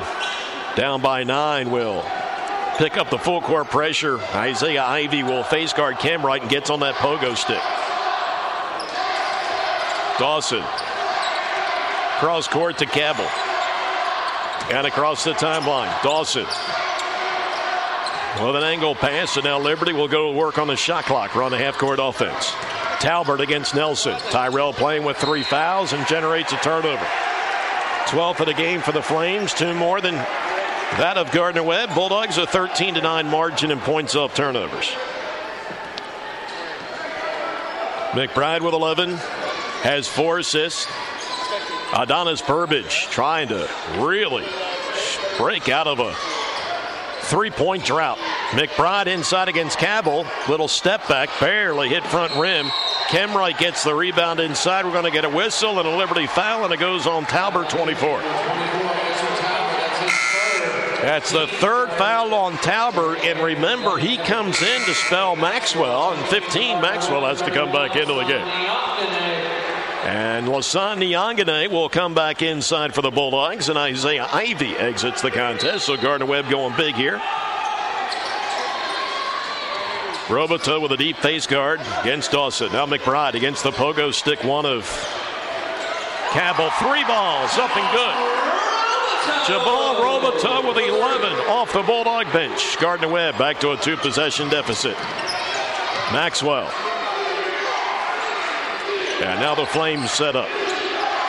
down 0.77 1.01
by 1.01 1.25
nine 1.25 1.71
will 1.71 2.05
pick 2.83 2.97
up 2.97 3.11
the 3.11 3.19
full 3.19 3.41
court 3.41 3.69
pressure. 3.69 4.19
Isaiah 4.35 4.83
Ivey 4.83 5.23
will 5.23 5.45
face 5.45 5.73
guard 5.73 5.99
Kemrite 5.99 6.41
and 6.41 6.51
gets 6.51 6.69
on 6.69 6.81
that 6.81 6.97
pogo 6.97 7.37
stick. 7.37 7.63
Dawson. 10.19 10.65
Cross 12.19 12.49
court 12.49 12.79
to 12.79 12.87
Cabbil. 12.87 13.31
And 14.75 14.85
across 14.85 15.23
the 15.23 15.31
timeline. 15.35 15.93
Dawson. 16.03 16.45
With 18.45 18.57
an 18.57 18.65
angle 18.65 18.97
pass, 18.97 19.37
and 19.37 19.45
now 19.45 19.61
Liberty 19.61 19.93
will 19.93 20.09
go 20.09 20.33
to 20.33 20.37
work 20.37 20.59
on 20.59 20.67
the 20.67 20.75
shot 20.75 21.05
clock, 21.05 21.37
We're 21.37 21.45
on 21.45 21.53
the 21.53 21.59
half 21.59 21.79
court 21.79 22.01
offense. 22.03 22.51
Talbert 22.99 23.41
against 23.41 23.77
Nelson. 23.77 24.19
Tyrell 24.31 24.73
playing 24.73 25.05
with 25.05 25.19
three 25.19 25.45
fouls 25.45 25.93
and 25.93 26.05
generates 26.09 26.53
a 26.53 26.57
turnover. 26.57 27.07
12th 28.07 28.41
of 28.41 28.47
the 28.47 28.55
game 28.55 28.81
for 28.81 28.91
the 28.91 29.03
Flames, 29.03 29.55
two 29.55 29.73
more 29.73 30.01
than 30.01 30.17
that 30.99 31.17
of 31.17 31.31
Gardner 31.33 31.63
Webb. 31.63 31.95
Bulldogs 31.95 32.39
a 32.39 32.47
13 32.47 32.95
to 32.95 33.01
9 33.01 33.27
margin 33.29 33.71
in 33.71 33.79
points 33.81 34.15
off 34.15 34.35
turnovers. 34.35 34.91
McBride 38.13 38.61
with 38.61 38.75
11 38.75 39.15
has 39.83 40.07
four 40.07 40.39
assists. 40.39 40.87
Adonis 41.95 42.43
Burbage 42.43 43.09
trying 43.09 43.49
to 43.49 43.69
really 43.97 44.47
break 45.39 45.69
out 45.69 45.87
of 45.87 45.99
a 45.99 46.15
three 47.23 47.51
point 47.51 47.85
drought. 47.85 48.19
McBride 48.51 49.07
inside 49.07 49.49
against 49.49 49.79
Cabbil. 49.79 50.27
Little 50.49 50.69
step 50.69 51.09
back, 51.09 51.31
barely 51.41 51.89
hit 51.89 52.05
front 52.07 52.35
rim. 52.37 52.67
Kemrite 53.09 53.59
gets 53.59 53.85
the 53.85 53.95
rebound 53.95 54.41
inside. 54.41 54.85
We're 54.85 54.93
going 54.93 55.05
to 55.05 55.11
get 55.11 55.25
a 55.25 55.31
whistle 55.31 55.79
and 55.79 55.89
a 55.89 55.97
Liberty 55.97 56.27
foul, 56.27 56.65
and 56.65 56.73
it 56.73 56.81
goes 56.81 57.07
on 57.07 57.25
Talbert 57.25 57.71
24. 57.71 58.82
That's 61.13 61.31
the 61.31 61.47
third 61.47 61.91
foul 61.91 62.33
on 62.33 62.55
Talbert, 62.55 63.23
and 63.23 63.39
remember, 63.41 63.99
he 63.99 64.17
comes 64.17 64.63
in 64.63 64.81
to 64.87 64.95
spell 64.95 65.37
Maxwell, 65.37 66.15
and 66.15 66.27
15 66.29 66.81
Maxwell 66.81 67.27
has 67.27 67.43
to 67.43 67.51
come 67.51 67.71
back 67.71 67.97
into 67.97 68.15
the 68.15 68.25
game. 68.25 68.47
And 70.07 70.47
Lasan 70.47 70.97
Nyangane 70.97 71.71
will 71.71 71.91
come 71.91 72.15
back 72.15 72.41
inside 72.41 72.95
for 72.95 73.03
the 73.03 73.11
Bulldogs, 73.11 73.69
and 73.69 73.77
Isaiah 73.77 74.27
Ivey 74.33 74.75
exits 74.75 75.21
the 75.21 75.31
contest. 75.31 75.85
So 75.85 75.99
Gardner 75.99 76.25
Webb 76.25 76.49
going 76.49 76.75
big 76.79 76.95
here. 76.95 77.19
Robateau 80.29 80.81
with 80.81 80.93
a 80.93 80.97
deep 80.97 81.19
face 81.19 81.47
guard 81.47 81.83
against 82.01 82.31
Dawson. 82.31 82.73
Now 82.73 82.87
McBride 82.87 83.35
against 83.35 83.65
the 83.65 83.71
pogo 83.73 84.15
stick 84.15 84.43
one 84.45 84.65
of 84.65 84.85
Cabbil. 86.31 86.71
Three 86.79 87.05
balls 87.05 87.59
up 87.59 87.77
and 87.77 87.95
good. 87.95 88.52
Jamal 89.47 89.97
Robateau 89.97 90.69
with 90.69 90.79
11 90.79 91.33
off 91.49 91.73
the 91.73 91.83
Bulldog 91.83 92.33
bench. 92.33 92.79
Gardner 92.79 93.09
Webb 93.09 93.39
back 93.39 93.59
to 93.61 93.73
a 93.73 93.77
two 93.77 93.97
possession 93.97 94.49
deficit. 94.49 94.97
Maxwell. 96.13 96.71
And 99.21 99.41
now 99.41 99.57
the 99.57 99.67
Flames 99.67 100.13
set 100.13 100.37
up. 100.37 100.49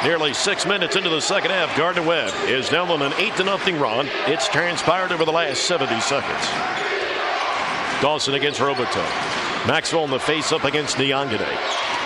Nearly 0.04 0.34
six 0.34 0.65
minutes 0.67 0.95
into 0.95 1.10
the 1.10 1.21
second 1.21 1.52
half, 1.52 1.76
Gardner 1.76 2.04
Webb 2.04 2.32
is 2.47 2.71
now 2.71 2.86
on 2.91 3.02
an 3.02 3.13
8 3.13 3.36
to 3.38 3.43
nothing 3.45 3.80
run. 3.80 4.08
It's 4.28 4.47
transpired 4.47 5.12
over 5.12 5.26
the 5.26 5.32
last 5.32 5.63
70 5.63 5.99
seconds. 6.02 6.47
Dawson 7.99 8.36
against 8.36 8.60
Robateau. 8.60 9.67
Maxwell 9.67 10.04
in 10.04 10.12
the 10.12 10.19
face 10.19 10.52
up 10.52 10.65
against 10.65 10.97
Nyangane. 10.97 11.47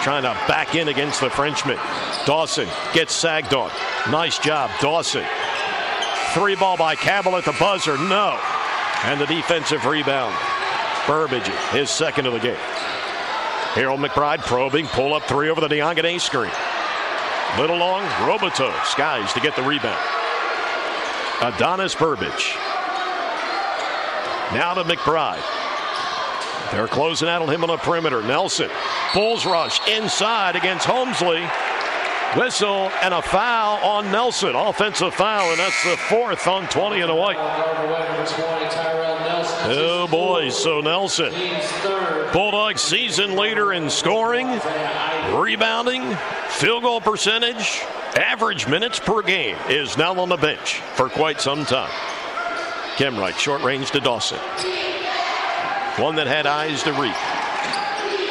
Trying 0.03 0.23
to 0.23 0.29
back 0.47 0.75
in 0.75 0.87
against 0.87 1.19
the 1.19 1.29
Frenchman. 1.29 1.79
Dawson 2.25 2.69
gets 2.93 3.13
sagged 3.13 3.53
on. 3.53 3.71
Nice 4.09 4.39
job, 4.39 4.71
Dawson. 4.79 5.25
Three 6.37 6.55
ball 6.55 6.77
by 6.77 6.95
Cabbil 6.95 7.35
at 7.35 7.45
the 7.45 7.55
buzzer. 7.59 7.97
No. 7.97 8.39
And 9.05 9.19
the 9.19 9.25
defensive 9.25 9.85
rebound. 9.85 10.35
Burbage, 11.07 11.47
his 11.71 11.89
second 11.89 12.27
of 12.27 12.33
the 12.33 12.39
game. 12.39 12.55
Harold 13.73 13.99
McBride 13.99 14.41
probing, 14.41 14.85
pull 14.85 15.15
up 15.15 15.23
three 15.23 15.49
over 15.49 15.61
the 15.61 15.67
Nyangane 15.67 16.21
screen. 16.21 16.51
Little 17.57 17.77
long, 17.77 18.03
Robateau 18.27 18.71
skies 18.85 19.33
to 19.33 19.39
get 19.39 19.55
the 19.55 19.63
rebound. 19.63 19.99
Adonis 21.41 21.95
Burbage. 21.95 22.55
Now 24.53 24.75
to 24.75 24.83
McBride. 24.83 25.41
They're 26.71 26.87
closing 26.87 27.29
out 27.29 27.41
on 27.41 27.49
him 27.49 27.63
on 27.63 27.69
the 27.69 27.77
perimeter. 27.77 28.21
Nelson. 28.21 28.69
Bulls 29.15 29.43
rush 29.43 29.79
inside 29.87 30.55
against 30.55 30.85
Homesley. 30.85 31.49
Whistle 32.35 32.91
and 33.01 33.13
a 33.13 33.21
foul 33.21 33.77
on 33.83 34.11
Nelson. 34.11 34.55
Offensive 34.55 35.13
foul, 35.13 35.49
and 35.49 35.59
that's 35.59 35.83
the 35.83 35.97
fourth 35.97 36.45
on 36.47 36.67
20 36.67 37.01
and 37.01 37.11
a 37.11 37.15
white. 37.15 37.37
Oh 39.69 40.07
boy, 40.09 40.49
so 40.49 40.81
Nelson. 40.81 41.33
Bulldog 42.33 42.77
season 42.77 43.35
leader 43.35 43.73
in 43.73 43.89
scoring, 43.89 44.47
rebounding, 45.33 46.15
field 46.49 46.83
goal 46.83 47.01
percentage, 47.01 47.81
average 48.15 48.67
minutes 48.67 48.99
per 48.99 49.21
game 49.21 49.57
is 49.69 49.97
now 49.97 50.19
on 50.19 50.29
the 50.29 50.37
bench 50.37 50.81
for 50.95 51.09
quite 51.09 51.39
some 51.41 51.65
time. 51.65 51.91
Kemrite, 52.97 53.37
short 53.37 53.61
range 53.61 53.91
to 53.91 53.99
Dawson. 53.99 54.39
One 55.97 56.15
that 56.17 56.27
had 56.27 56.45
eyes 56.45 56.83
to 56.83 56.91
read. 56.93 57.15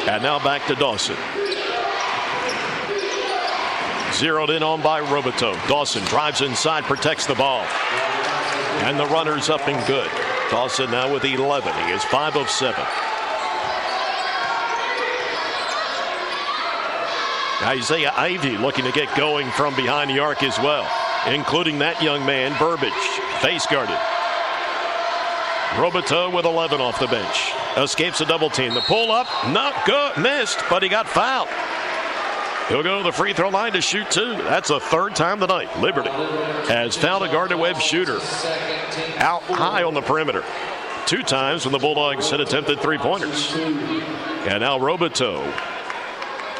And 0.07 0.23
now 0.23 0.39
back 0.43 0.65
to 0.67 0.75
Dawson. 0.75 1.17
Zeroed 4.17 4.49
in 4.49 4.63
on 4.63 4.81
by 4.81 4.99
Robateau. 4.99 5.53
Dawson 5.67 6.03
drives 6.05 6.41
inside, 6.41 6.85
protects 6.85 7.27
the 7.27 7.35
ball. 7.35 7.61
And 8.81 8.99
the 8.99 9.05
runner's 9.05 9.47
up 9.47 9.67
and 9.67 9.85
good. 9.85 10.09
Dawson 10.49 10.89
now 10.89 11.13
with 11.13 11.23
11. 11.23 11.71
He 11.85 11.91
is 11.91 12.03
5 12.05 12.35
of 12.35 12.49
7. 12.49 12.83
Isaiah 17.61 18.11
Ivey 18.15 18.57
looking 18.57 18.85
to 18.85 18.91
get 18.91 19.15
going 19.15 19.51
from 19.51 19.75
behind 19.75 20.09
the 20.09 20.17
arc 20.17 20.41
as 20.41 20.57
well, 20.57 20.89
including 21.31 21.77
that 21.79 22.01
young 22.01 22.25
man, 22.25 22.57
Burbage, 22.57 22.91
face 23.43 23.67
guarded. 23.67 23.99
Robateau 25.75 26.33
with 26.33 26.45
11 26.45 26.81
off 26.81 26.99
the 26.99 27.05
bench. 27.05 27.51
Escapes 27.77 28.19
a 28.21 28.25
double 28.25 28.49
team. 28.49 28.73
The 28.73 28.81
pull 28.81 29.11
up, 29.11 29.27
not 29.49 29.85
good, 29.85 30.17
missed, 30.17 30.57
but 30.71 30.81
he 30.81 30.89
got 30.89 31.07
fouled. 31.07 31.49
He'll 32.69 32.83
go 32.83 32.97
to 32.97 33.03
the 33.03 33.13
free 33.13 33.31
throw 33.33 33.49
line 33.49 33.71
to 33.73 33.81
shoot 33.81 34.11
two. 34.11 34.33
That's 34.33 34.67
the 34.67 34.79
third 34.79 35.15
time 35.15 35.39
tonight. 35.39 35.79
Liberty 35.79 36.09
has 36.09 36.97
found 36.97 37.23
a 37.23 37.27
Gardner 37.27 37.57
Webb 37.57 37.79
shooter 37.79 38.19
out 39.17 39.43
high 39.43 39.83
on 39.83 39.93
the 39.93 40.01
perimeter. 40.01 40.43
Two 41.05 41.23
times 41.23 41.63
when 41.63 41.71
the 41.71 41.79
Bulldogs 41.79 42.29
had 42.29 42.41
attempted 42.41 42.81
three 42.81 42.97
pointers. 42.97 43.53
And 43.55 44.59
now 44.59 44.77
Robateau 44.77 45.45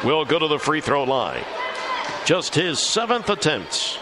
will 0.06 0.24
go 0.24 0.39
to 0.39 0.48
the 0.48 0.60
free 0.60 0.80
throw 0.80 1.04
line. 1.04 1.43
Just 2.24 2.56
his 2.56 2.80
seventh 2.80 3.30
attempt 3.30 4.00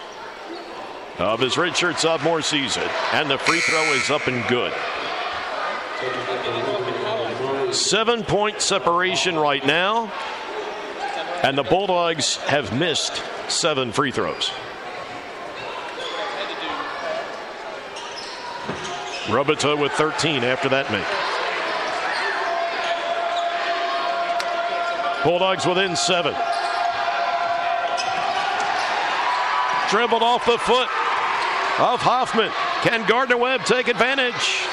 of 1.17 1.39
his 1.39 1.55
redshirt 1.55 1.97
sophomore 1.97 2.43
season. 2.43 2.87
And 3.13 3.31
the 3.31 3.39
free 3.39 3.61
throw 3.61 3.83
is 3.93 4.11
up 4.11 4.27
and 4.27 4.47
good. 4.47 4.73
Seven 7.73 8.23
point 8.23 8.61
separation 8.61 9.35
right 9.35 9.65
now. 9.65 10.11
And 11.45 11.55
the 11.55 11.61
Bulldogs 11.61 12.37
have 12.37 12.75
missed 12.75 13.21
seven 13.49 13.91
free 13.91 14.09
throws. 14.09 14.49
Robateau 19.27 19.79
with 19.79 19.91
13 19.91 20.43
after 20.43 20.69
that 20.69 20.91
make. 20.91 21.05
Bulldogs 25.23 25.67
within 25.67 25.95
seven. 25.95 26.33
Dribbled 29.91 30.23
off 30.23 30.47
the 30.47 30.57
foot 30.57 30.89
of 31.79 32.01
Hoffman. 32.01 32.49
Can 32.81 33.07
Gardner 33.07 33.37
Webb 33.37 33.65
take 33.65 33.87
advantage? 33.87 34.63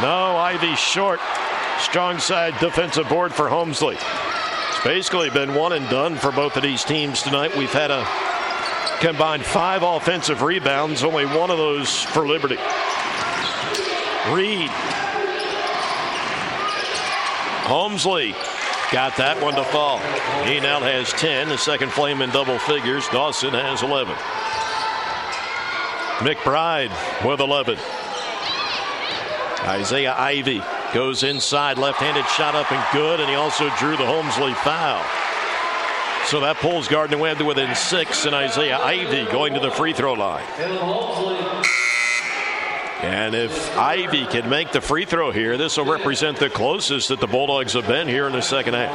No, 0.00 0.36
Ivey 0.36 0.74
short. 0.74 1.20
Strong 1.78 2.18
side 2.18 2.58
defensive 2.58 3.08
board 3.08 3.32
for 3.32 3.48
Homesley. 3.48 4.00
Basically 4.84 5.30
been 5.30 5.54
one 5.54 5.72
and 5.74 5.88
done 5.88 6.16
for 6.16 6.32
both 6.32 6.56
of 6.56 6.64
these 6.64 6.82
teams 6.82 7.22
tonight. 7.22 7.56
We've 7.56 7.72
had 7.72 7.92
a 7.92 8.04
combined 8.98 9.44
five 9.44 9.84
offensive 9.84 10.42
rebounds, 10.42 11.04
only 11.04 11.24
one 11.24 11.52
of 11.52 11.58
those 11.58 12.02
for 12.02 12.26
Liberty. 12.26 12.56
Reed. 14.30 14.70
Homesley 17.62 18.32
got 18.90 19.16
that 19.18 19.40
one 19.40 19.54
to 19.54 19.62
fall. 19.64 19.98
He 20.46 20.58
now 20.58 20.80
has 20.80 21.12
10, 21.12 21.48
the 21.48 21.58
second 21.58 21.92
flame 21.92 22.20
in 22.20 22.30
double 22.30 22.58
figures. 22.58 23.06
Dawson 23.08 23.54
has 23.54 23.84
11. 23.84 24.12
McBride 26.26 26.90
with 27.24 27.38
11. 27.38 27.78
Isaiah 29.64 30.14
Ivey 30.14 30.60
goes 30.92 31.22
inside, 31.22 31.78
left-handed 31.78 32.26
shot 32.26 32.54
up 32.54 32.70
and 32.70 32.84
good, 32.92 33.20
and 33.20 33.28
he 33.28 33.34
also 33.34 33.68
drew 33.78 33.96
the 33.96 34.04
Homesley 34.04 34.54
foul. 34.56 35.02
So 36.26 36.40
that 36.40 36.56
pulls 36.58 36.88
Gardner 36.88 37.18
Webb 37.18 37.38
to 37.38 37.44
within 37.44 37.74
six, 37.74 38.26
and 38.26 38.34
Isaiah 38.34 38.78
Ivey 38.78 39.24
going 39.30 39.54
to 39.54 39.60
the 39.60 39.70
free 39.70 39.92
throw 39.92 40.12
line. 40.12 40.44
And 43.02 43.34
if 43.34 43.76
Ivey 43.76 44.26
can 44.26 44.48
make 44.48 44.70
the 44.70 44.80
free 44.80 45.04
throw 45.04 45.32
here, 45.32 45.58
this 45.58 45.76
will 45.76 45.90
represent 45.90 46.38
the 46.38 46.48
closest 46.48 47.08
that 47.08 47.18
the 47.18 47.26
Bulldogs 47.26 47.72
have 47.72 47.88
been 47.88 48.06
here 48.06 48.26
in 48.28 48.32
the 48.32 48.42
second 48.42 48.74
half. 48.74 48.92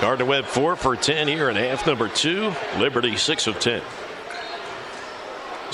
Gardner 0.00 0.24
Webb 0.24 0.46
four 0.46 0.74
for 0.76 0.96
10 0.96 1.28
here 1.28 1.50
in 1.50 1.56
half 1.56 1.86
number 1.86 2.08
two. 2.08 2.52
Liberty 2.78 3.16
six 3.16 3.46
of 3.46 3.60
10. 3.60 3.82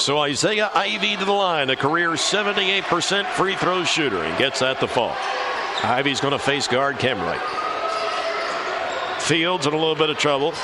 So 0.01 0.19
Isaiah 0.19 0.71
Ivey 0.75 1.19
to 1.19 1.27
the 1.27 1.33
line, 1.33 1.69
a 1.69 1.77
career 1.77 2.13
78% 2.13 3.27
free 3.33 3.55
throw 3.55 3.85
shooter, 3.85 4.23
and 4.23 4.39
gets 4.39 4.61
that 4.61 4.81
to 4.81 4.89
fall. 4.89 5.15
Ivey's 5.85 6.21
going 6.21 6.33
to 6.33 6.39
face 6.39 6.67
guard 6.67 6.97
Kemrite. 6.97 7.43
Fields 9.21 9.67
in 9.67 9.75
a 9.75 9.77
little 9.77 9.95
bit 9.95 10.09
of 10.09 10.17
trouble. 10.17 10.55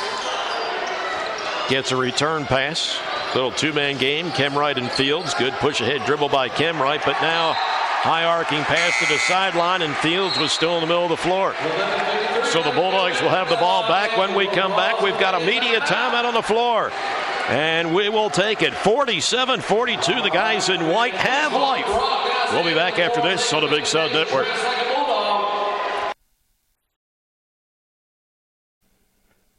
Gets 1.69 1.93
a 1.93 1.97
return 1.97 2.47
pass. 2.47 2.99
Little 3.35 3.51
two-man 3.51 3.99
game. 3.99 4.31
Kemrite 4.31 4.79
and 4.79 4.91
Fields. 4.91 5.35
Good 5.35 5.53
push 5.55 5.83
ahead 5.83 6.07
dribble 6.07 6.31
by 6.31 6.49
Kemrite, 6.49 7.05
but 7.05 7.21
now 7.21 7.53
high 7.53 8.25
arcing 8.25 8.63
pass 8.63 8.99
to 9.01 9.13
the 9.13 9.19
sideline, 9.19 9.83
and 9.83 9.95
Fields 9.97 10.39
was 10.39 10.51
still 10.51 10.77
in 10.77 10.81
the 10.81 10.87
middle 10.87 11.05
of 11.05 11.11
the 11.11 11.17
floor. 11.19 11.55
So 12.45 12.63
the 12.63 12.71
Bulldogs 12.71 13.21
will 13.21 13.29
have 13.29 13.51
the 13.51 13.57
ball 13.57 13.87
back. 13.87 14.17
When 14.17 14.35
we 14.35 14.47
come 14.47 14.73
back, 14.73 15.03
we've 15.03 15.19
got 15.21 15.35
a 15.35 15.45
media 15.45 15.81
timeout 15.81 16.25
on 16.25 16.33
the 16.33 16.43
floor. 16.43 16.91
And 17.49 17.95
we 17.95 18.09
will 18.09 18.29
take 18.29 18.63
it 18.63 18.75
47 18.75 19.61
42. 19.61 20.23
The 20.23 20.31
guys 20.31 20.69
in 20.69 20.89
white 20.89 21.15
have 21.15 21.53
life. 21.53 21.87
We'll 22.53 22.65
be 22.65 22.75
back 22.75 22.99
after 22.99 23.21
this 23.21 23.53
on 23.53 23.63
the 23.63 23.69
Big 23.69 23.87
South 23.87 24.13
Network. 24.13 24.49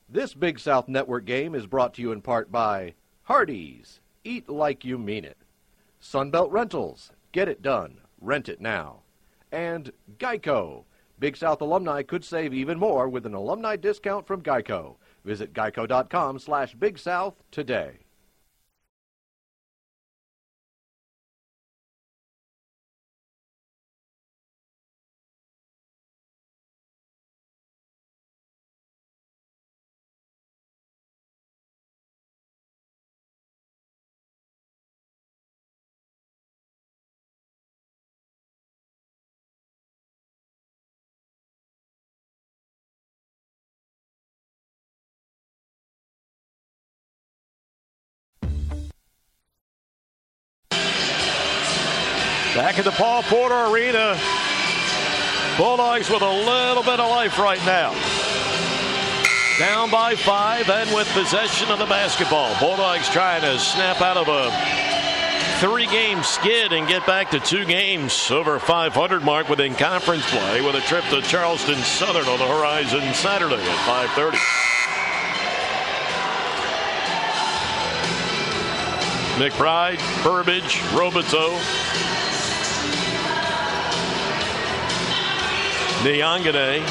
This 0.10 0.34
Big 0.34 0.60
South 0.60 0.90
Network 0.90 1.24
game 1.24 1.56
is 1.56 1.66
brought 1.66 1.94
to 1.94 2.02
you 2.02 2.12
in 2.12 2.22
part 2.22 2.52
by 2.52 2.96
Hardee's. 3.24 4.02
Eat 4.26 4.50
like 4.50 4.84
you 4.84 4.98
mean 4.98 5.24
it. 5.24 5.38
Sunbelt 6.02 6.52
Rentals. 6.52 7.12
Get 7.32 7.48
it 7.48 7.62
done. 7.62 8.00
Rent 8.20 8.50
it 8.50 8.60
now. 8.60 9.04
And 9.50 9.94
Geico. 10.18 10.84
Big 11.20 11.38
South 11.38 11.62
alumni 11.62 12.04
could 12.04 12.26
save 12.26 12.54
even 12.54 12.78
more 12.78 13.08
with 13.08 13.26
an 13.26 13.34
alumni 13.34 13.78
discount 13.78 14.28
from 14.28 14.42
Geico. 14.42 14.96
Visit 15.28 15.54
geico.com 15.54 16.40
slash 16.40 16.74
Big 16.76 16.98
South 16.98 17.36
today. 17.52 18.07
Back 52.78 52.86
at 52.86 52.94
the 52.94 53.04
Paul 53.04 53.24
Porter 53.24 53.74
Arena. 53.74 54.16
Bulldogs 55.58 56.12
with 56.12 56.22
a 56.22 56.30
little 56.30 56.84
bit 56.84 57.00
of 57.00 57.10
life 57.10 57.40
right 57.40 57.66
now. 57.66 57.92
Down 59.58 59.90
by 59.90 60.14
five 60.14 60.70
and 60.70 60.94
with 60.94 61.08
possession 61.08 61.72
of 61.72 61.80
the 61.80 61.88
basketball. 61.88 62.56
Bulldogs 62.60 63.10
trying 63.10 63.42
to 63.42 63.58
snap 63.58 64.02
out 64.02 64.18
of 64.18 64.28
a 64.28 64.52
three 65.60 65.88
game 65.88 66.22
skid 66.22 66.72
and 66.72 66.88
get 66.88 67.04
back 67.08 67.32
to 67.32 67.40
two 67.40 67.66
games 67.66 68.30
over 68.30 68.60
500 68.60 69.24
mark 69.24 69.50
within 69.50 69.74
conference 69.74 70.30
play 70.30 70.62
with 70.62 70.76
a 70.76 70.82
trip 70.82 71.04
to 71.06 71.24
Charleston 71.24 71.78
Southern 71.78 72.28
on 72.28 72.38
the 72.38 72.46
horizon 72.46 73.02
Saturday 73.16 73.56
at 73.56 73.86
530. 73.88 74.38
McBride, 79.44 79.98
Burbage, 80.24 80.78
Robateau, 80.94 81.58
Nyangane. 86.08 86.84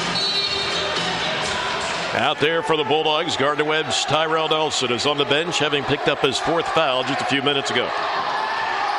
Out 2.13 2.39
there 2.39 2.61
for 2.61 2.77
the 2.77 2.83
Bulldogs, 2.83 3.35
Gardner 3.35 3.65
Webb's 3.65 4.05
Tyrell 4.05 4.47
Nelson 4.47 4.91
is 4.91 5.07
on 5.07 5.17
the 5.17 5.25
bench, 5.25 5.57
having 5.57 5.83
picked 5.83 6.07
up 6.07 6.19
his 6.19 6.37
fourth 6.37 6.67
foul 6.67 7.03
just 7.03 7.21
a 7.21 7.25
few 7.25 7.41
minutes 7.41 7.71
ago. 7.71 7.87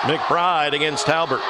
McBride 0.02 0.72
against 0.72 1.06
Talbert, 1.06 1.40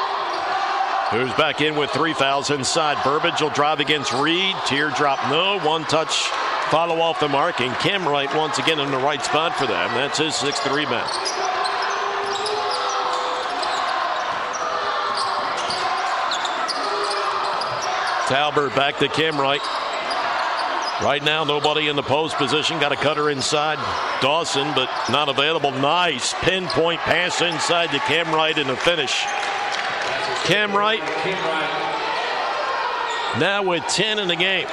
who's 1.11 1.33
back 1.35 1.63
in 1.63 1.77
with 1.77 1.91
three 1.91 2.13
fouls 2.13 2.51
inside. 2.51 3.03
Burbage 3.03 3.41
will 3.41 3.51
drive 3.51 3.81
against 3.81 4.13
Reed. 4.13 4.55
Teardrop 4.67 5.19
no. 5.31 5.59
One 5.61 5.85
touch 5.85 6.29
follow 6.71 7.01
off 7.01 7.21
the 7.21 7.29
mark, 7.29 7.61
and 7.61 7.73
Kemrite 7.77 8.37
once 8.37 8.59
again 8.59 8.81
in 8.81 8.91
the 8.91 8.99
right 8.99 9.23
spot 9.25 9.55
for 9.57 9.67
them. 9.67 9.95
That's 9.95 10.19
his 10.19 10.35
sixth 10.35 10.67
rebound. 10.71 11.11
Talbert 18.29 18.75
back 18.77 18.99
to 18.99 19.09
Kemrite. 19.09 19.65
Right 21.03 21.23
now, 21.25 21.45
nobody 21.45 21.89
in 21.89 21.97
the 21.97 22.03
post 22.03 22.37
position. 22.37 22.79
Got 22.79 22.93
a 22.93 22.97
cutter 22.97 23.31
inside 23.31 23.79
Dawson, 24.21 24.71
but 24.75 24.91
not 25.09 25.31
available. 25.31 25.71
Nice 25.71 26.35
pinpoint 26.43 27.01
pass 27.01 27.41
inside 27.41 27.91
to 27.93 27.99
Kemrite 28.01 28.59
in 28.59 28.67
the 28.67 28.77
finish. 28.77 29.23
Kemrite 30.45 31.01
now 33.41 33.63
with 33.63 33.83
10 33.85 34.19
in 34.19 34.29
the 34.29 34.37
game. 34.37 34.67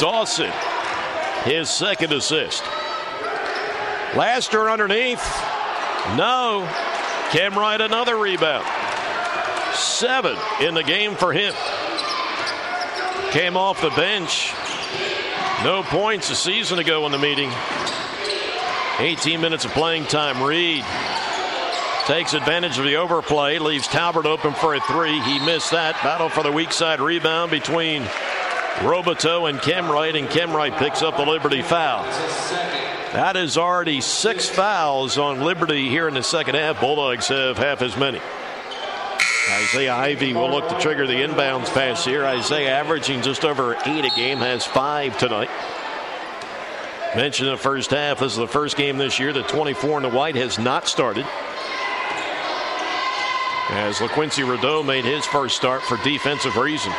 Dawson, 0.00 0.50
his 1.44 1.70
second 1.70 2.12
assist. 2.12 2.64
Laster 4.16 4.68
underneath. 4.68 5.22
No. 6.16 6.66
Kemrite 7.30 7.80
another 7.80 8.16
rebound. 8.16 8.66
Seven 9.74 10.36
in 10.60 10.74
the 10.74 10.82
game 10.82 11.14
for 11.14 11.32
him. 11.32 11.54
Came 13.30 13.56
off 13.56 13.82
the 13.82 13.90
bench. 13.90 14.54
No 15.62 15.82
points 15.82 16.30
a 16.30 16.34
season 16.34 16.78
ago 16.78 17.04
in 17.04 17.12
the 17.12 17.18
meeting. 17.18 17.50
18 18.98 19.40
minutes 19.40 19.64
of 19.66 19.70
playing 19.72 20.06
time. 20.06 20.42
Reed 20.42 20.84
takes 22.06 22.32
advantage 22.32 22.78
of 22.78 22.84
the 22.84 22.96
overplay, 22.96 23.58
leaves 23.58 23.86
Talbert 23.86 24.24
open 24.24 24.54
for 24.54 24.74
a 24.74 24.80
three. 24.80 25.20
He 25.20 25.38
missed 25.40 25.72
that. 25.72 25.94
Battle 26.02 26.30
for 26.30 26.42
the 26.42 26.50
weak 26.50 26.72
side 26.72 27.00
rebound 27.00 27.50
between 27.50 28.02
Robateau 28.78 29.50
and 29.50 29.58
Kemrite, 29.58 30.18
and 30.18 30.26
Kemrite 30.28 30.78
picks 30.78 31.02
up 31.02 31.18
the 31.18 31.26
Liberty 31.26 31.60
foul. 31.60 32.04
That 33.12 33.36
is 33.36 33.58
already 33.58 34.00
six 34.00 34.48
fouls 34.48 35.18
on 35.18 35.40
Liberty 35.40 35.90
here 35.90 36.08
in 36.08 36.14
the 36.14 36.22
second 36.22 36.54
half. 36.54 36.80
Bulldogs 36.80 37.28
have 37.28 37.58
half 37.58 37.82
as 37.82 37.94
many. 37.94 38.20
Isaiah 39.50 39.94
Ivey 39.94 40.34
will 40.34 40.50
look 40.50 40.68
to 40.68 40.78
trigger 40.78 41.06
the 41.06 41.14
inbounds 41.14 41.72
pass 41.72 42.04
here. 42.04 42.24
Isaiah 42.24 42.70
averaging 42.70 43.22
just 43.22 43.44
over 43.44 43.76
eight 43.86 44.04
a 44.04 44.10
game, 44.14 44.38
has 44.38 44.64
five 44.64 45.16
tonight. 45.18 45.50
Mentioned 47.16 47.48
in 47.48 47.54
the 47.54 47.60
first 47.60 47.90
half, 47.90 48.20
this 48.20 48.32
is 48.32 48.38
the 48.38 48.46
first 48.46 48.76
game 48.76 48.98
this 48.98 49.18
year 49.18 49.32
that 49.32 49.48
24 49.48 49.98
in 49.98 50.02
the 50.02 50.10
white 50.10 50.34
has 50.34 50.58
not 50.58 50.86
started. 50.86 51.26
As 53.70 53.96
LaQuincy 53.96 54.48
Rideau 54.48 54.82
made 54.82 55.04
his 55.04 55.24
first 55.26 55.56
start 55.56 55.82
for 55.82 55.96
defensive 56.04 56.56
reasons. 56.56 56.94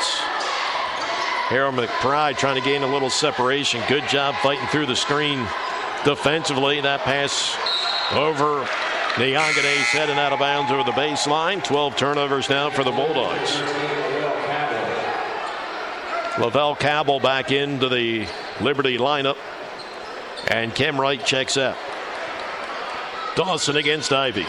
Harold 1.49 1.75
McBride 1.75 2.37
trying 2.37 2.61
to 2.61 2.67
gain 2.67 2.83
a 2.83 2.87
little 2.91 3.09
separation. 3.09 3.81
Good 3.87 4.07
job 4.07 4.35
fighting 4.35 4.67
through 4.67 4.85
the 4.87 4.95
screen 4.95 5.39
defensively. 6.05 6.81
That 6.81 7.01
pass 7.01 7.55
over 8.13 8.67
Niangane's 9.19 9.89
heading 9.89 10.17
out 10.17 10.31
of 10.31 10.39
bounds 10.39 10.71
over 10.71 10.81
the 10.81 10.93
baseline. 10.93 11.61
12 11.61 11.97
turnovers 11.97 12.49
now 12.49 12.69
for 12.69 12.85
the 12.85 12.91
Bulldogs. 12.91 13.59
Lovell 16.39 16.73
Cabbil 16.73 17.21
back 17.21 17.51
into 17.51 17.89
the 17.89 18.25
Liberty 18.61 18.97
lineup. 18.97 19.35
And 20.47 20.73
Kemrite 20.73 21.25
checks 21.25 21.57
out. 21.57 21.75
Dawson 23.35 23.75
against 23.75 24.13
Ivey. 24.13 24.45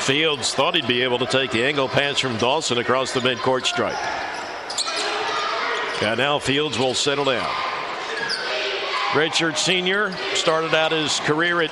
Fields 0.00 0.52
thought 0.52 0.74
he'd 0.74 0.86
be 0.86 1.04
able 1.04 1.18
to 1.20 1.26
take 1.26 1.52
the 1.52 1.64
angle 1.64 1.88
pass 1.88 2.18
from 2.18 2.36
Dawson 2.36 2.76
across 2.76 3.12
the 3.12 3.20
midcourt 3.20 3.64
stripe. 3.64 3.96
And 6.02 6.18
now 6.18 6.38
Fields 6.38 6.78
will 6.78 6.92
settle 6.92 7.24
down. 7.24 7.50
Redshirt 9.12 9.56
senior 9.56 10.12
started 10.34 10.74
out 10.74 10.92
his 10.92 11.18
career 11.20 11.62
at 11.62 11.70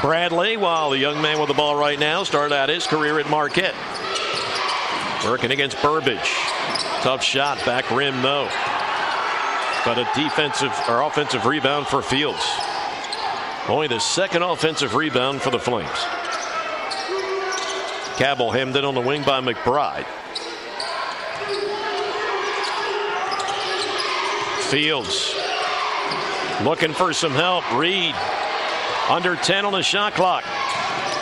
Bradley, 0.00 0.56
while 0.56 0.90
the 0.90 0.98
young 0.98 1.20
man 1.20 1.38
with 1.38 1.48
the 1.48 1.54
ball 1.54 1.74
right 1.74 1.98
now 1.98 2.22
started 2.22 2.54
out 2.54 2.68
his 2.68 2.86
career 2.86 3.18
at 3.18 3.28
Marquette. 3.28 3.74
Working 5.24 5.50
against 5.50 5.80
Burbage. 5.82 6.34
Tough 7.02 7.22
shot, 7.22 7.58
back 7.66 7.90
rim, 7.90 8.22
no. 8.22 8.48
But 9.84 9.98
a 9.98 10.08
defensive 10.14 10.72
or 10.88 11.02
offensive 11.02 11.46
rebound 11.46 11.86
for 11.86 12.02
Fields. 12.02 12.44
Only 13.68 13.88
the 13.88 13.98
second 13.98 14.42
offensive 14.42 14.94
rebound 14.94 15.42
for 15.42 15.50
the 15.50 15.58
Flames. 15.58 15.88
Cabbil 18.18 18.52
hemmed 18.52 18.76
in 18.76 18.84
on 18.84 18.94
the 18.94 19.00
wing 19.00 19.22
by 19.22 19.40
McBride. 19.40 20.06
Fields 24.70 25.34
looking 26.62 26.92
for 26.92 27.12
some 27.12 27.32
help. 27.32 27.70
Reed 27.72 28.14
under 29.08 29.36
10 29.36 29.64
on 29.64 29.72
the 29.72 29.82
shot 29.82 30.14
clock. 30.14 30.44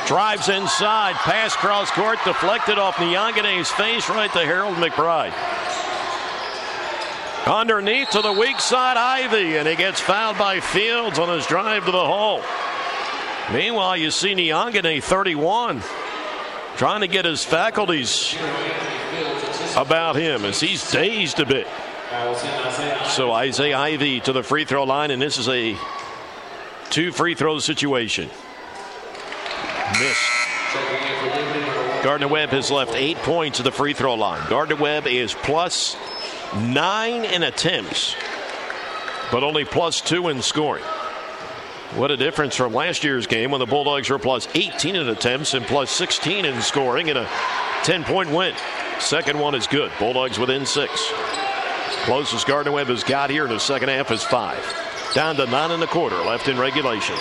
Drives 0.07 0.49
inside, 0.49 1.15
pass 1.17 1.55
cross 1.55 1.91
court, 1.91 2.19
deflected 2.25 2.79
off 2.79 2.97
Niangane's 2.97 3.71
face 3.71 4.09
right 4.09 4.33
to 4.33 4.39
Harold 4.39 4.77
McBride. 4.77 5.35
Underneath 7.47 8.11
to 8.11 8.23
the 8.23 8.33
weak 8.33 8.61
side, 8.61 8.97
Ivey, 8.97 9.57
and 9.57 9.69
he 9.69 9.77
gets 9.77 10.01
fouled 10.01 10.37
by 10.37 10.61
Fields 10.61 11.19
on 11.19 11.29
his 11.29 11.47
drive 11.47 11.85
to 11.87 11.93
the 11.93 12.05
hole. 12.05 12.43
Meanwhile, 13.53 13.97
you 13.97 14.11
see 14.11 14.35
Niangane 14.35 15.03
31 15.03 15.83
trying 16.77 17.01
to 17.01 17.09
get 17.09 17.25
his 17.25 17.45
faculties 17.45 18.37
about 19.77 20.17
him 20.17 20.45
as 20.45 20.61
he's 20.61 20.91
dazed 20.91 21.39
a 21.41 21.47
bit. 21.47 21.67
So 23.11 23.33
Isaiah 23.33 23.79
Ivey 23.79 24.21
to 24.21 24.33
the 24.33 24.43
free 24.43 24.65
throw 24.65 24.85
line, 24.85 25.11
and 25.11 25.21
this 25.21 25.39
is 25.39 25.49
a 25.49 25.77
two 26.91 27.13
free 27.13 27.35
throw 27.35 27.59
situation. 27.59 28.29
Missed. 29.99 30.31
Gardner 32.03 32.29
Webb 32.29 32.51
has 32.51 32.71
left 32.71 32.95
eight 32.95 33.17
points 33.19 33.59
at 33.61 33.65
the 33.65 33.73
free 33.73 33.93
throw 33.93 34.15
line. 34.15 34.47
Gardner 34.49 34.77
Webb 34.77 35.07
is 35.07 35.35
plus 35.35 35.97
nine 36.55 37.25
in 37.25 37.43
attempts, 37.43 38.15
but 39.33 39.43
only 39.43 39.65
plus 39.65 40.01
two 40.01 40.29
in 40.29 40.43
scoring. 40.43 40.85
What 41.95 42.11
a 42.11 42.17
difference 42.17 42.57
from 42.57 42.75
last 42.75 43.05
year's 43.05 43.27
game 43.27 43.51
when 43.51 43.59
the 43.59 43.67
Bulldogs 43.67 44.11
were 44.11 44.19
plus 44.19 44.49
18 44.55 44.97
in 44.97 45.09
attempts 45.09 45.55
and 45.55 45.65
plus 45.65 45.91
16 45.91 46.45
in 46.45 46.61
scoring 46.61 47.09
in 47.09 47.17
a 47.17 47.29
10 47.85 48.05
point 48.05 48.31
win. 48.31 48.55
Second 48.99 49.39
one 49.39 49.55
is 49.55 49.67
good. 49.67 49.91
Bulldogs 49.99 50.39
within 50.39 50.67
six. 50.67 51.11
Closest 52.05 52.47
Gardner 52.47 52.73
Webb 52.73 52.89
has 52.89 53.03
got 53.03 53.31
here 53.31 53.45
in 53.45 53.51
the 53.51 53.59
second 53.59 53.89
half 53.89 54.11
is 54.11 54.23
five. 54.23 54.86
Down 55.17 55.35
to 55.37 55.47
nine 55.47 55.71
and 55.71 55.83
a 55.83 55.87
quarter 55.87 56.17
left 56.17 56.47
in 56.47 56.59
regulation. 56.59 57.17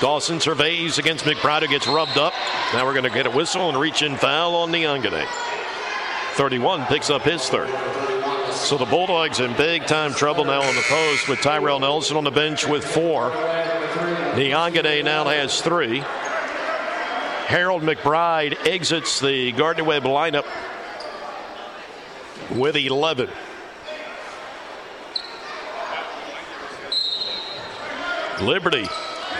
Dawson 0.00 0.38
surveys 0.38 0.98
against 0.98 1.24
McBride 1.24 1.62
who 1.62 1.66
gets 1.66 1.88
rubbed 1.88 2.16
up. 2.16 2.32
Now 2.72 2.86
we're 2.86 2.92
going 2.92 3.02
to 3.02 3.10
get 3.10 3.26
a 3.26 3.30
whistle 3.30 3.68
and 3.68 3.76
reach 3.76 4.02
in 4.02 4.14
foul 4.14 4.54
on 4.54 4.70
Niangane. 4.70 5.26
31 6.34 6.86
picks 6.86 7.10
up 7.10 7.22
his 7.22 7.48
third. 7.48 7.70
So 8.52 8.78
the 8.78 8.84
Bulldogs 8.84 9.40
in 9.40 9.52
big 9.56 9.86
time 9.86 10.14
trouble 10.14 10.44
now 10.44 10.62
on 10.62 10.76
the 10.76 10.82
post 10.82 11.28
with 11.28 11.40
Tyrell 11.40 11.80
Nelson 11.80 12.16
on 12.16 12.22
the 12.22 12.30
bench 12.30 12.64
with 12.64 12.84
four. 12.84 13.32
Niangane 13.32 15.02
now 15.02 15.24
has 15.24 15.60
three. 15.60 16.04
Harold 17.48 17.82
McBride 17.82 18.64
exits 18.64 19.18
the 19.18 19.50
Gardner 19.50 19.82
Webb 19.82 20.04
lineup 20.04 20.46
with 22.56 22.76
11. 22.76 23.28
Liberty 28.42 28.88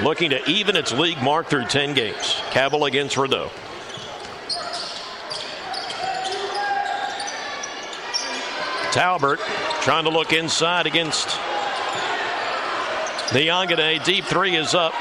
looking 0.03 0.31
to 0.31 0.49
even 0.49 0.77
its 0.77 0.93
league 0.93 1.21
mark 1.21 1.49
through 1.49 1.65
10 1.65 1.95
games. 1.95 2.35
Cabbil 2.51 2.87
against 2.87 3.17
Rideau. 3.17 3.51
Talbert 8.93 9.41
trying 9.81 10.05
to 10.05 10.11
look 10.11 10.33
inside 10.33 10.87
against 10.87 11.29
Niangane. 13.31 14.05
Deep 14.05 14.25
three 14.25 14.55
is 14.55 14.75
up. 14.75 14.93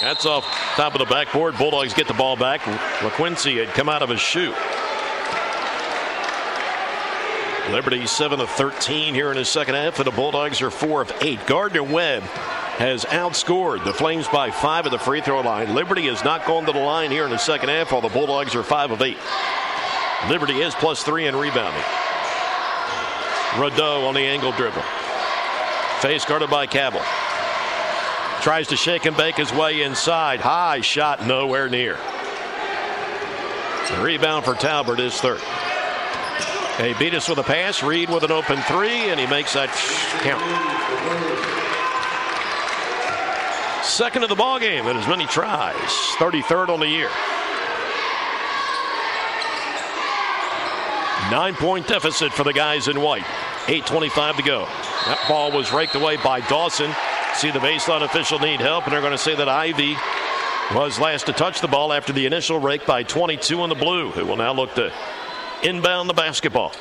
That's 0.00 0.24
off 0.24 0.44
top 0.76 0.94
of 0.94 1.00
the 1.00 1.12
backboard. 1.12 1.58
Bulldogs 1.58 1.92
get 1.92 2.06
the 2.06 2.14
ball 2.14 2.36
back. 2.36 2.60
LaQuincy 2.60 3.58
had 3.58 3.74
come 3.74 3.88
out 3.88 4.00
of 4.00 4.08
his 4.08 4.20
shoe. 4.20 4.54
Liberty 7.72 8.06
7 8.06 8.40
of 8.40 8.48
13 8.50 9.12
here 9.12 9.30
in 9.30 9.36
his 9.36 9.48
second 9.48 9.74
half, 9.74 9.98
and 9.98 10.06
the 10.06 10.12
Bulldogs 10.12 10.62
are 10.62 10.70
4 10.70 11.02
of 11.02 11.12
8. 11.20 11.46
Gardner 11.46 11.82
Webb 11.82 12.22
has 12.78 13.04
outscored 13.06 13.84
the 13.84 13.92
Flames 13.92 14.28
by 14.28 14.52
5 14.52 14.86
at 14.86 14.92
the 14.92 14.98
free 14.98 15.20
throw 15.20 15.40
line. 15.40 15.74
Liberty 15.74 16.06
has 16.06 16.22
not 16.22 16.46
gone 16.46 16.64
to 16.64 16.72
the 16.72 16.78
line 16.78 17.10
here 17.10 17.24
in 17.24 17.30
the 17.30 17.36
second 17.36 17.70
half, 17.70 17.90
while 17.90 18.00
the 18.00 18.08
Bulldogs 18.08 18.54
are 18.54 18.62
5 18.62 18.92
of 18.92 19.02
8. 19.02 19.16
Liberty 20.28 20.60
is 20.60 20.76
plus 20.76 21.02
3 21.02 21.26
in 21.26 21.34
rebounding. 21.34 21.82
Rideau 23.58 24.06
on 24.06 24.14
the 24.14 24.20
angle 24.20 24.52
dribble. 24.52 24.84
Face 26.00 26.24
guarded 26.24 26.50
by 26.50 26.68
Cabbil. 26.68 27.02
Tries 28.42 28.68
to 28.68 28.76
shake 28.76 29.06
and 29.06 29.16
bake 29.16 29.34
his 29.34 29.52
way 29.52 29.82
inside. 29.82 30.38
High 30.38 30.80
shot, 30.80 31.26
nowhere 31.26 31.68
near. 31.68 31.98
The 33.90 34.02
rebound 34.02 34.44
for 34.44 34.54
Talbert 34.54 35.00
is 35.00 35.20
third. 35.20 35.40
They 36.78 36.94
beat 36.94 37.14
us 37.14 37.28
with 37.28 37.38
a 37.38 37.42
pass. 37.42 37.82
Reed 37.82 38.08
with 38.08 38.22
an 38.22 38.30
open 38.30 38.60
three, 38.62 39.10
and 39.10 39.18
he 39.18 39.26
makes 39.26 39.54
that 39.54 39.70
count. 40.22 41.67
Second 43.88 44.22
of 44.22 44.28
the 44.28 44.36
ball 44.36 44.60
game 44.60 44.86
in 44.86 44.96
as 44.98 45.08
many 45.08 45.26
tries. 45.26 45.74
33rd 46.18 46.68
on 46.68 46.78
the 46.78 46.86
year. 46.86 47.08
Nine 51.30 51.54
point 51.54 51.88
deficit 51.88 52.32
for 52.32 52.44
the 52.44 52.52
guys 52.52 52.86
in 52.86 53.00
white. 53.00 53.24
8.25 53.64 54.36
to 54.36 54.42
go. 54.42 54.66
That 55.06 55.24
ball 55.26 55.50
was 55.50 55.72
raked 55.72 55.94
away 55.94 56.16
by 56.18 56.40
Dawson. 56.42 56.94
See 57.34 57.50
the 57.50 57.58
baseline 57.60 58.02
official 58.02 58.38
need 58.38 58.60
help, 58.60 58.84
and 58.84 58.92
they're 58.92 59.00
going 59.00 59.12
to 59.12 59.18
say 59.18 59.34
that 59.34 59.48
Ivey 59.48 59.96
was 60.74 61.00
last 61.00 61.26
to 61.26 61.32
touch 61.32 61.62
the 61.62 61.68
ball 61.68 61.92
after 61.92 62.12
the 62.12 62.26
initial 62.26 62.58
rake 62.58 62.84
by 62.84 63.02
22 63.02 63.64
in 63.64 63.68
the 63.70 63.74
blue, 63.74 64.10
who 64.10 64.26
will 64.26 64.36
now 64.36 64.52
look 64.52 64.74
to 64.74 64.92
inbound 65.62 66.10
the 66.10 66.14
basketball. 66.14 66.72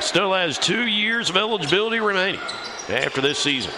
Still 0.00 0.34
has 0.34 0.58
two 0.58 0.84
years 0.86 1.30
of 1.30 1.36
eligibility 1.36 2.00
remaining 2.00 2.40
after 2.88 3.20
this 3.20 3.38
season. 3.38 3.72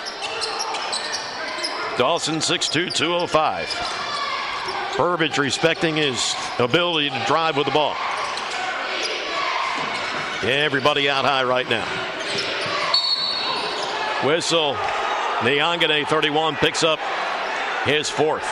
Dawson 1.97 2.37
6'2, 2.37 2.95
205. 2.95 4.95
Burbage 4.97 5.39
respecting 5.39 5.97
his 5.97 6.35
ability 6.59 7.11
to 7.11 7.25
drive 7.27 7.57
with 7.57 7.67
the 7.67 7.73
ball. 7.73 7.97
Everybody 10.43 11.09
out 11.09 11.25
high 11.25 11.45
right 11.45 11.69
now. 11.69 11.87
Whistle. 14.27 14.75
Nyangane, 15.41 16.07
31, 16.09 16.57
picks 16.57 16.83
up 16.83 16.99
his 17.85 18.11
fourth. 18.11 18.45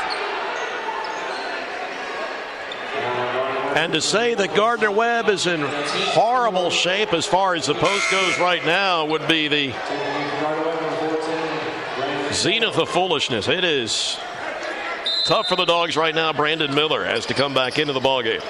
And 3.77 3.93
to 3.93 4.01
say 4.01 4.35
that 4.35 4.55
Gardner 4.55 4.91
Webb 4.91 5.29
is 5.29 5.47
in 5.47 5.61
horrible 5.61 6.71
shape 6.71 7.13
as 7.13 7.27
far 7.27 7.55
as 7.55 7.67
the 7.67 7.75
post 7.75 8.11
goes 8.11 8.39
right 8.39 8.65
now 8.65 9.05
would 9.05 9.29
be 9.29 9.49
the 9.49 9.71
zenith 12.33 12.79
of 12.79 12.89
foolishness. 12.89 13.49
It 13.49 13.65
is 13.65 14.17
tough 15.27 15.49
for 15.49 15.57
the 15.57 15.67
Dogs 15.67 15.95
right 15.95 16.15
now. 16.15 16.33
Brandon 16.33 16.75
Miller 16.75 17.05
has 17.05 17.27
to 17.27 17.35
come 17.35 17.53
back 17.53 17.79
into 17.79 17.93
the 17.93 18.01
ballgame. 18.01 18.43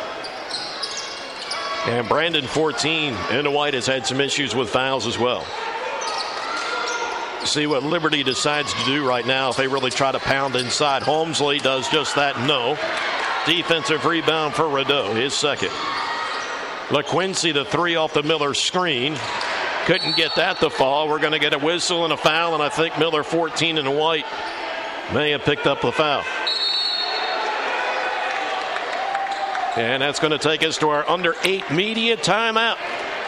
And 1.88 2.08
Brandon 2.08 2.46
14 2.46 3.16
into 3.32 3.50
white 3.50 3.74
has 3.74 3.88
had 3.88 4.06
some 4.06 4.20
issues 4.20 4.54
with 4.54 4.70
fouls 4.70 5.08
as 5.08 5.18
well. 5.18 5.44
See 7.44 7.66
what 7.66 7.82
Liberty 7.82 8.22
decides 8.22 8.72
to 8.72 8.84
do 8.84 9.04
right 9.04 9.26
now 9.26 9.50
if 9.50 9.56
they 9.56 9.66
really 9.66 9.90
try 9.90 10.12
to 10.12 10.20
pound 10.20 10.54
inside. 10.54 11.02
Homesley 11.02 11.60
does 11.60 11.88
just 11.88 12.14
that. 12.14 12.46
No. 12.46 12.78
Defensive 13.46 14.04
rebound 14.04 14.54
for 14.54 14.68
Rideau, 14.68 15.14
his 15.14 15.32
second. 15.32 15.70
LaQuincy, 16.88 17.54
the 17.54 17.64
three 17.64 17.94
off 17.94 18.12
the 18.12 18.22
Miller 18.22 18.54
screen. 18.54 19.16
Couldn't 19.87 20.16
get 20.16 20.35
that 20.35 20.59
to 20.61 20.70
fall. 20.70 21.09
We're 21.09 21.20
going 21.20 21.32
to 21.32 21.38
get 21.38 21.52
a 21.52 21.59
whistle 21.59 22.04
and 22.04 22.12
a 22.12 22.16
foul, 22.16 22.54
and 22.54 22.62
I 22.62 22.68
think 22.68 22.98
Miller 22.98 23.22
14 23.22 23.78
in 23.78 23.96
white 23.96 24.26
may 25.14 25.30
have 25.30 25.42
picked 25.42 25.66
up 25.66 25.80
the 25.80 25.92
foul. 25.92 26.24
And 29.76 30.02
that's 30.02 30.18
going 30.18 30.32
to 30.32 30.38
take 30.38 30.64
us 30.64 30.78
to 30.78 30.88
our 30.88 31.09
under 31.09 31.35
eight 31.44 31.70
media 31.70 32.16
timeout. 32.16 32.78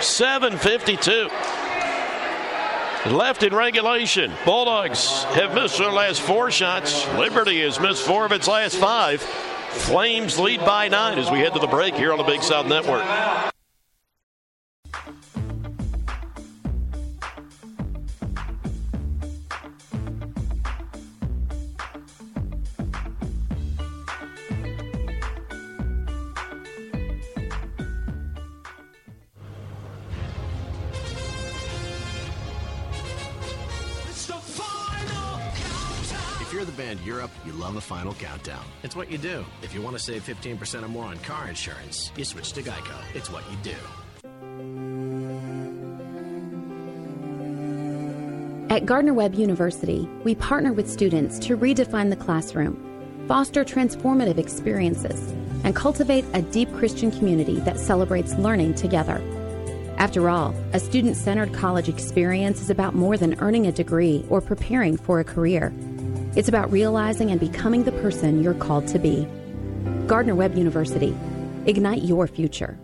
752. 0.03 1.29
Left 3.15 3.43
in 3.43 3.55
regulation. 3.55 4.33
Bulldogs 4.45 5.23
have 5.25 5.55
missed 5.55 5.79
their 5.79 5.93
last 5.93 6.21
four 6.21 6.51
shots. 6.51 7.07
Liberty 7.15 7.61
has 7.61 7.79
missed 7.79 8.05
four 8.05 8.25
of 8.25 8.33
its 8.33 8.49
last 8.49 8.77
five. 8.77 9.23
Flames 9.71 10.39
lead 10.39 10.61
by 10.61 10.89
nine 10.89 11.19
as 11.19 11.31
we 11.31 11.39
head 11.39 11.53
to 11.55 11.59
the 11.59 11.67
break 11.67 11.95
here 11.95 12.13
on 12.13 12.19
the 12.19 12.25
Big 12.25 12.43
South 12.43 12.67
Network. 12.67 13.05
Europe, 37.19 37.33
you 37.45 37.53
love 37.55 37.75
a 37.75 37.81
final 37.81 38.15
countdown. 38.15 38.65
It's 38.85 38.95
what 38.95 39.11
you 39.11 39.19
do. 39.19 39.45
If 39.61 39.75
you 39.75 39.83
want 39.83 39.97
to 39.97 40.03
save 40.03 40.25
15% 40.25 40.85
or 40.85 40.89
more 40.89 41.07
on 41.07 41.19
car 41.19 41.49
insurance, 41.49 42.13
you 42.17 42.25
switch 42.25 42.53
to 42.53 42.63
Geico. 42.63 42.97
It's 43.13 43.29
what 43.29 43.43
you 43.51 43.57
do. 43.65 43.75
At 48.73 48.87
Gardner 48.87 49.15
Webb 49.15 49.35
University, 49.35 50.09
we 50.23 50.37
partner 50.37 50.73
with 50.73 50.89
students 50.89 51.41
to 51.41 51.57
redefine 51.57 52.09
the 52.11 52.17
classroom, 52.17 52.77
foster 53.27 53.65
transformative 53.65 54.39
experiences, 54.39 55.33
and 55.65 55.75
cultivate 55.75 56.25
a 56.35 56.43
deep 56.43 56.73
Christian 56.75 57.11
community 57.11 57.59
that 57.61 57.81
celebrates 57.81 58.35
learning 58.35 58.75
together. 58.75 59.21
After 59.97 60.31
all, 60.31 60.55
a 60.73 60.79
student 60.79 61.17
centered 61.17 61.53
college 61.53 61.89
experience 61.89 62.61
is 62.61 62.71
about 62.71 62.95
more 62.95 63.17
than 63.17 63.35
earning 63.41 63.67
a 63.67 63.73
degree 63.73 64.25
or 64.31 64.41
preparing 64.41 64.97
for 64.97 65.19
a 65.19 65.25
career. 65.25 65.73
It's 66.37 66.49
about 66.49 66.71
realizing 66.71 67.31
and 67.31 67.41
becoming 67.41 67.85
the 67.85 67.93
person 67.93 68.43
you're 68.43 68.55
called 68.55 68.87
to 68.89 68.99
be. 68.99 69.27
Gardner 70.07 70.35
Webb 70.35 70.57
University. 70.57 71.17
Ignite 71.67 72.03
your 72.03 72.27
future. 72.27 72.79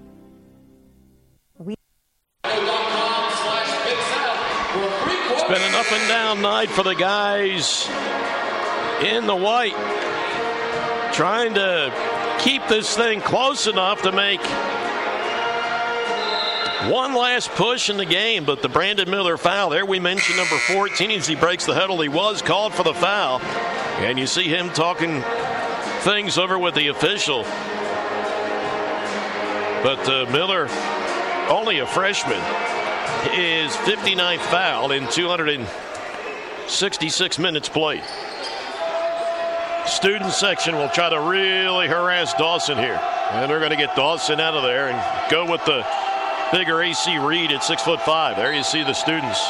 It's 5.37 5.53
been 5.53 5.63
an 5.63 5.75
up 5.75 5.93
and 5.93 6.09
down 6.09 6.43
night 6.43 6.71
for 6.71 6.83
the 6.83 6.95
guys 6.95 7.87
in 9.03 9.27
the 9.27 9.37
white. 9.37 9.75
Trying 11.13 11.55
to 11.55 11.93
keep 12.41 12.67
this 12.69 12.97
thing 12.97 13.21
close 13.21 13.67
enough 13.67 14.03
to 14.03 14.13
make 14.13 14.41
one 16.91 17.15
last 17.15 17.51
push 17.51 17.91
in 17.91 17.97
the 17.97 18.05
game, 18.05 18.45
but 18.45 18.63
the 18.63 18.69
Brandon 18.69 19.11
Miller 19.11 19.37
foul 19.37 19.71
there. 19.71 19.87
We 19.87 20.01
mentioned 20.01 20.37
number 20.37 20.57
14 20.57 21.11
as 21.13 21.27
he 21.27 21.35
breaks 21.35 21.67
the 21.67 21.75
huddle. 21.75 22.01
He 22.01 22.09
was 22.09 22.43
called 22.43 22.75
for 22.75 22.83
the 22.83 22.95
foul. 22.95 23.41
And 24.01 24.19
you 24.19 24.27
see 24.27 24.45
him 24.45 24.71
talking 24.71 25.23
things 26.01 26.39
over 26.39 26.59
with 26.59 26.75
the 26.75 26.89
official. 26.89 27.45
But 29.83 30.09
uh, 30.09 30.27
Miller, 30.31 30.69
only 31.49 31.79
a 31.79 31.87
freshman, 31.87 32.41
is 33.35 33.75
59th 33.77 34.41
foul 34.41 34.91
in 34.93 35.09
266 35.11 37.39
minutes 37.39 37.69
played. 37.69 38.03
Student 39.87 40.33
section 40.33 40.77
will 40.77 40.89
try 40.89 41.11
to 41.11 41.21
really 41.21 41.87
harass 41.87 42.33
Dawson 42.35 42.79
here. 42.79 42.99
And 43.31 43.51
they're 43.51 43.59
going 43.59 43.71
to 43.71 43.77
get 43.77 43.95
Dawson 43.95 44.41
out 44.41 44.55
of 44.55 44.63
there 44.63 44.89
and 44.89 45.31
go 45.31 45.51
with 45.51 45.63
the 45.67 45.85
bigger 46.55 46.81
AC 46.81 47.19
Reed 47.19 47.51
at 47.51 47.65
six 47.65 47.83
foot 47.83 48.01
five. 48.03 48.37
There 48.37 48.55
you 48.55 48.63
see 48.63 48.85
the 48.85 48.93
students. 48.93 49.41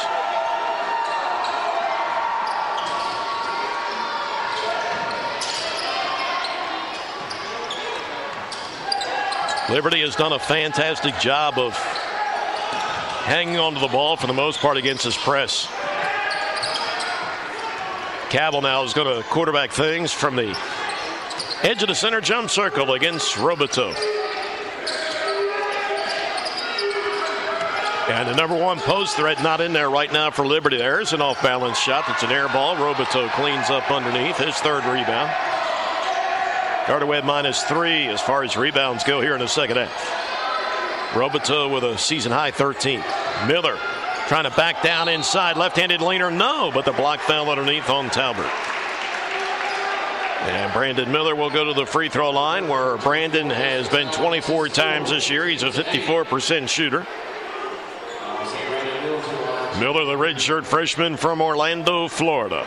Liberty 9.69 10.01
has 10.01 10.15
done 10.15 10.33
a 10.33 10.39
fantastic 10.39 11.19
job 11.19 11.59
of 11.59 11.75
hanging 13.25 13.59
onto 13.59 13.79
the 13.79 13.87
ball 13.87 14.17
for 14.17 14.25
the 14.25 14.33
most 14.33 14.59
part 14.59 14.77
against 14.77 15.03
his 15.03 15.15
press. 15.15 15.67
Cabbil 18.31 18.63
now 18.63 18.83
is 18.83 18.95
going 18.95 19.15
to 19.15 19.27
quarterback 19.29 19.71
things 19.71 20.11
from 20.11 20.35
the 20.35 20.57
edge 21.61 21.83
of 21.83 21.87
the 21.87 21.93
center 21.93 22.19
jump 22.19 22.49
circle 22.49 22.93
against 22.93 23.35
Robateau. 23.35 24.24
And 28.07 28.29
the 28.29 28.35
number 28.35 28.55
one 28.55 28.79
post 28.79 29.15
threat 29.15 29.41
not 29.41 29.61
in 29.61 29.73
there 29.73 29.89
right 29.89 30.11
now 30.13 30.29
for 30.29 30.45
Liberty. 30.45 30.77
There's 30.77 31.11
an 31.13 31.21
off 31.21 31.41
balance 31.41 31.79
shot. 31.79 32.05
It's 32.07 32.21
an 32.21 32.31
air 32.31 32.47
ball. 32.47 32.75
Robateau 32.75 33.31
cleans 33.31 33.71
up 33.71 33.89
underneath 33.89 34.37
his 34.37 34.55
third 34.57 34.85
rebound. 34.85 35.31
Webb 36.87 37.23
minus 37.23 37.63
three 37.63 38.05
as 38.05 38.21
far 38.21 38.43
as 38.43 38.55
rebounds 38.55 39.03
go 39.03 39.21
here 39.21 39.33
in 39.33 39.39
the 39.39 39.47
second 39.47 39.77
half. 39.77 41.11
Robateau 41.13 41.73
with 41.73 41.83
a 41.83 41.97
season 41.97 42.31
high 42.31 42.51
13. 42.51 43.03
Miller 43.47 43.75
trying 44.27 44.43
to 44.43 44.51
back 44.51 44.83
down 44.83 45.09
inside. 45.09 45.57
Left 45.57 45.75
handed 45.75 46.01
leaner. 46.01 46.29
No, 46.29 46.69
but 46.71 46.85
the 46.85 46.91
block 46.91 47.21
fell 47.21 47.49
underneath 47.49 47.89
on 47.89 48.11
Talbert. 48.11 48.51
And 50.45 50.71
Brandon 50.73 51.11
Miller 51.11 51.35
will 51.35 51.49
go 51.49 51.63
to 51.65 51.73
the 51.73 51.87
free 51.87 52.09
throw 52.09 52.29
line 52.29 52.67
where 52.67 52.97
Brandon 52.97 53.49
has 53.49 53.89
been 53.89 54.11
24 54.11 54.69
times 54.69 55.09
this 55.09 55.27
year. 55.27 55.47
He's 55.47 55.63
a 55.63 55.71
54% 55.71 56.69
shooter. 56.69 57.07
Miller, 59.79 60.05
the 60.05 60.13
redshirt 60.13 60.65
freshman 60.65 61.17
from 61.17 61.41
Orlando, 61.41 62.07
Florida. 62.07 62.65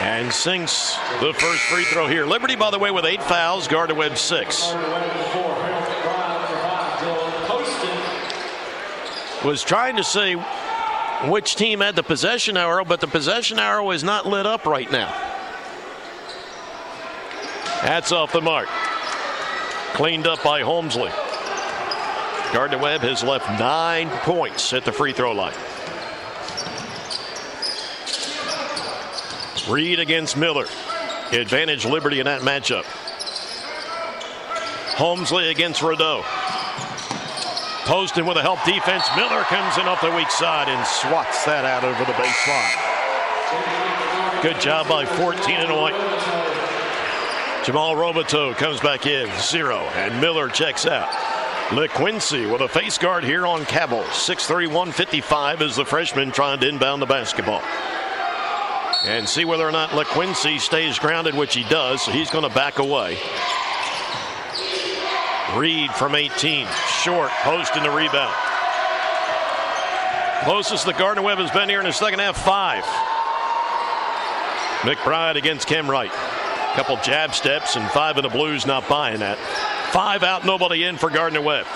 And 0.00 0.32
sinks 0.32 0.96
the 1.20 1.32
first 1.32 1.62
free 1.62 1.84
throw 1.84 2.08
here. 2.08 2.26
Liberty, 2.26 2.56
by 2.56 2.70
the 2.70 2.78
way, 2.78 2.90
with 2.90 3.04
eight 3.04 3.22
fouls, 3.22 3.68
Gardner 3.68 3.94
Webb 3.94 4.18
six. 4.18 4.72
Was 9.44 9.62
trying 9.62 9.96
to 9.96 10.04
say 10.04 10.34
which 11.28 11.54
team 11.54 11.80
had 11.80 11.94
the 11.94 12.02
possession 12.02 12.56
arrow, 12.56 12.84
but 12.84 13.00
the 13.00 13.06
possession 13.06 13.58
arrow 13.60 13.92
is 13.92 14.02
not 14.02 14.26
lit 14.26 14.44
up 14.44 14.66
right 14.66 14.90
now. 14.90 15.12
That's 17.82 18.10
off 18.10 18.32
the 18.32 18.40
mark. 18.40 18.68
Cleaned 19.94 20.26
up 20.26 20.42
by 20.42 20.62
Homesley. 20.62 21.12
Gardner 22.52 22.78
Webb 22.78 23.02
has 23.02 23.22
left 23.22 23.48
nine 23.60 24.10
points 24.22 24.72
at 24.72 24.84
the 24.84 24.90
free 24.90 25.12
throw 25.12 25.30
line. 25.30 25.54
Reed 29.68 30.00
against 30.00 30.36
Miller. 30.36 30.66
Advantage 31.30 31.84
Liberty 31.84 32.18
in 32.18 32.26
that 32.26 32.40
matchup. 32.42 32.82
Homesley 34.96 35.50
against 35.52 35.80
Rideau. 35.80 36.22
Poston 37.84 38.26
with 38.26 38.36
a 38.36 38.42
help 38.42 38.64
defense. 38.64 39.08
Miller 39.14 39.42
comes 39.44 39.78
in 39.78 39.86
off 39.86 40.00
the 40.00 40.10
weak 40.10 40.30
side 40.30 40.68
and 40.68 40.84
swats 40.84 41.44
that 41.44 41.64
out 41.64 41.84
over 41.84 42.04
the 42.04 42.12
baseline. 42.14 42.94
Good 44.42 44.60
job 44.60 44.88
by 44.88 45.06
14 45.06 45.54
and 45.54 45.70
White. 45.70 46.13
Jamal 47.64 47.94
Robateau 47.94 48.54
comes 48.56 48.78
back 48.80 49.06
in, 49.06 49.26
zero, 49.40 49.78
and 49.78 50.20
Miller 50.20 50.48
checks 50.48 50.84
out. 50.84 51.08
LaQuincy 51.70 52.52
with 52.52 52.60
a 52.60 52.68
face 52.68 52.98
guard 52.98 53.24
here 53.24 53.46
on 53.46 53.62
Cabbil. 53.62 54.04
6'3", 54.04 54.66
155 54.66 55.62
is 55.62 55.76
the 55.76 55.84
freshman 55.86 56.30
trying 56.30 56.60
to 56.60 56.68
inbound 56.68 57.00
the 57.00 57.06
basketball. 57.06 57.62
And 59.06 59.26
see 59.26 59.46
whether 59.46 59.66
or 59.66 59.72
not 59.72 59.90
LaQuincy 59.90 60.60
stays 60.60 60.98
grounded, 60.98 61.34
which 61.34 61.54
he 61.54 61.64
does, 61.64 62.02
so 62.02 62.12
he's 62.12 62.28
going 62.28 62.46
to 62.46 62.54
back 62.54 62.80
away. 62.80 63.18
Reed 65.56 65.90
from 65.92 66.16
18, 66.16 66.66
short, 67.02 67.30
post 67.30 67.76
in 67.76 67.82
the 67.82 67.90
rebound. 67.90 68.34
Closest 70.44 70.84
the 70.84 70.92
Gardner 70.92 71.22
Webb 71.22 71.38
has 71.38 71.50
been 71.50 71.70
here 71.70 71.80
in 71.80 71.86
the 71.86 71.92
second 71.92 72.18
half, 72.18 72.36
five. 72.36 72.84
McBride 74.82 75.36
against 75.36 75.66
Kemrite. 75.66 76.12
Couple 76.74 76.96
jab 76.96 77.34
steps 77.34 77.76
and 77.76 77.88
five 77.92 78.16
in 78.16 78.24
the 78.24 78.28
Blues 78.28 78.66
not 78.66 78.88
buying 78.88 79.20
that. 79.20 79.38
Five 79.92 80.24
out, 80.24 80.44
nobody 80.44 80.82
in 80.82 80.96
for 80.96 81.08
Gardner 81.08 81.40
Webb. 81.40 81.66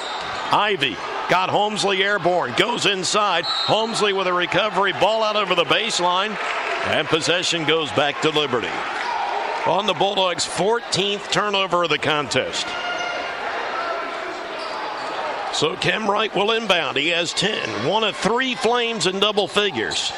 Ivey 0.51 0.97
got 1.31 1.51
Homesley 1.51 2.01
airborne, 2.01 2.53
goes 2.57 2.85
inside. 2.85 3.45
Homesley 3.45 4.17
with 4.17 4.27
a 4.27 4.33
recovery, 4.33 4.93
ball 4.95 5.23
out 5.23 5.37
over 5.37 5.55
the 5.55 5.65
baseline, 5.65 6.37
and 6.87 7.07
possession 7.07 7.65
goes 7.65 7.93
back 7.93 8.21
to 8.23 8.31
Liberty. 8.31 8.67
On 9.67 9.87
the 9.87 9.95
Bulldogs' 9.95 10.45
14th 10.45 11.31
turnover 11.31 11.85
of 11.85 11.91
the 11.91 11.99
contest. 11.99 12.67
So 15.55 15.77
Kemrite 15.77 16.35
will 16.35 16.53
inbound. 16.53 16.97
He 16.97 17.09
has 17.09 17.33
10. 17.33 17.87
One 17.87 18.03
of 18.03 18.17
three 18.17 18.57
flames 18.57 19.07
in 19.07 19.21
double 19.21 19.47
figures. 19.47 20.13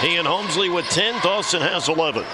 He 0.00 0.16
and 0.16 0.28
Homesley 0.28 0.74
with 0.74 0.84
10. 0.86 1.22
Dawson 1.22 1.62
has 1.62 1.88
11. 1.88 2.24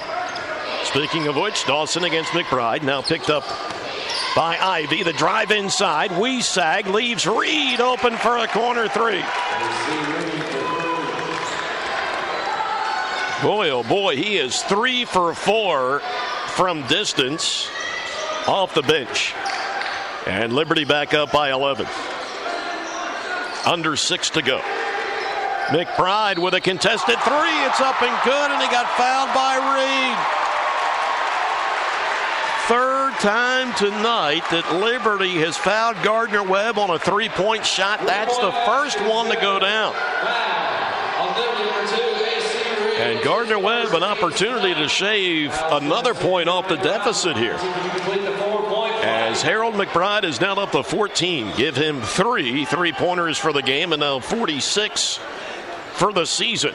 Speaking 0.89 1.28
of 1.28 1.36
which, 1.36 1.66
Dawson 1.66 2.05
against 2.05 2.30
McBride 2.32 2.82
now 2.82 3.03
picked 3.03 3.28
up 3.28 3.45
by 4.34 4.57
Ivey. 4.57 5.03
The 5.03 5.12
drive 5.12 5.51
inside. 5.51 6.18
We 6.18 6.41
sag 6.41 6.86
leaves 6.86 7.26
Reed 7.26 7.78
open 7.78 8.16
for 8.16 8.39
a 8.39 8.49
corner 8.49 8.89
three. 8.89 9.22
Boy, 13.43 13.68
oh 13.68 13.84
boy, 13.86 14.16
he 14.16 14.39
is 14.39 14.62
three 14.62 15.05
for 15.05 15.34
four 15.34 16.01
from 16.53 16.86
distance 16.86 17.68
off 18.47 18.72
the 18.74 18.82
bench. 18.82 19.34
And 20.26 20.55
Liberty 20.55 20.84
back 20.84 21.12
up 21.12 21.30
by 21.30 21.53
11. 21.53 21.86
Under 23.66 23.95
six 23.95 24.30
to 24.30 24.43
go. 24.43 24.59
McBride 25.68 26.39
with 26.39 26.55
a 26.55 26.61
contested 26.62 27.18
three. 27.20 27.59
It's 27.66 27.80
up 27.80 28.01
and 28.01 28.24
good, 28.24 28.51
and 28.51 28.62
he 28.62 28.68
got 28.68 28.89
fouled 28.97 29.34
by 29.34 29.57
Reed. 29.76 30.47
Third 32.69 33.14
time 33.21 33.73
tonight 33.77 34.43
that 34.51 34.75
Liberty 34.75 35.37
has 35.37 35.57
fouled 35.57 35.97
Gardner 36.03 36.43
Webb 36.43 36.77
on 36.77 36.91
a 36.91 36.99
three 36.99 37.31
point 37.31 37.64
shot. 37.64 38.01
That's 38.05 38.37
the 38.37 38.53
first 38.66 39.01
one 39.01 39.31
to 39.31 39.37
go 39.41 39.59
down. 39.59 39.95
And 42.99 43.25
Gardner 43.25 43.59
Webb 43.59 43.95
an 43.95 44.03
opportunity 44.03 44.75
to 44.75 44.87
shave 44.87 45.51
another 45.71 46.12
point 46.12 46.51
off 46.51 46.69
the 46.69 46.77
deficit 46.77 47.39
here. 47.39 47.57
As 49.03 49.41
Harold 49.41 49.73
McBride 49.73 50.25
is 50.25 50.39
now 50.39 50.53
up 50.57 50.73
to 50.73 50.83
14. 50.83 51.57
Give 51.57 51.75
him 51.75 52.03
three 52.03 52.66
three 52.66 52.93
pointers 52.93 53.39
for 53.39 53.55
the 53.55 53.62
game 53.62 53.95
and 53.95 54.01
now 54.01 54.21
46 54.21 55.19
for 55.95 56.12
the 56.12 56.27
season. 56.27 56.75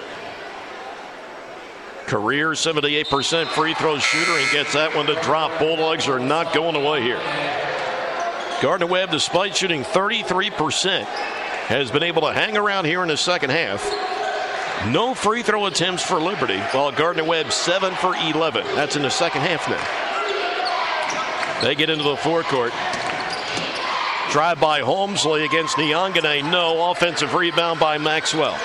Career 2.07 2.51
78% 2.51 3.47
free 3.47 3.73
throw 3.73 3.97
shooter 3.99 4.31
and 4.31 4.51
gets 4.51 4.73
that 4.73 4.95
one 4.95 5.05
to 5.07 5.15
drop. 5.21 5.57
Bulldogs 5.59 6.07
are 6.07 6.19
not 6.19 6.53
going 6.53 6.75
away 6.75 7.01
here. 7.01 7.21
Gardner 8.61 8.87
Webb, 8.87 9.11
despite 9.11 9.55
shooting 9.55 9.83
33%, 9.83 11.03
has 11.03 11.91
been 11.91 12.03
able 12.03 12.21
to 12.23 12.33
hang 12.33 12.55
around 12.57 12.85
here 12.85 13.01
in 13.01 13.09
the 13.09 13.17
second 13.17 13.49
half. 13.49 13.83
No 14.87 15.13
free 15.13 15.43
throw 15.43 15.65
attempts 15.65 16.03
for 16.03 16.19
Liberty, 16.19 16.59
while 16.71 16.91
Gardner 16.91 17.23
Webb 17.23 17.51
7 17.51 17.93
for 17.95 18.15
11. 18.15 18.65
That's 18.75 18.95
in 18.95 19.01
the 19.01 19.09
second 19.09 19.41
half 19.41 19.67
now. 19.69 21.61
They 21.61 21.75
get 21.75 21.89
into 21.89 22.03
the 22.03 22.17
forecourt. 22.17 22.73
Drive 24.31 24.59
by 24.59 24.81
Homesley 24.81 25.45
against 25.45 25.77
Nyangane. 25.77 26.51
No 26.51 26.91
offensive 26.91 27.33
rebound 27.33 27.79
by 27.79 27.97
Maxwell. 27.97 28.57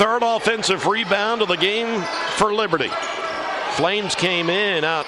Third 0.00 0.22
offensive 0.22 0.86
rebound 0.86 1.42
of 1.42 1.48
the 1.48 1.58
game 1.58 2.00
for 2.36 2.54
Liberty. 2.54 2.90
Flames 3.72 4.14
came 4.14 4.48
in 4.48 4.82
out 4.82 5.04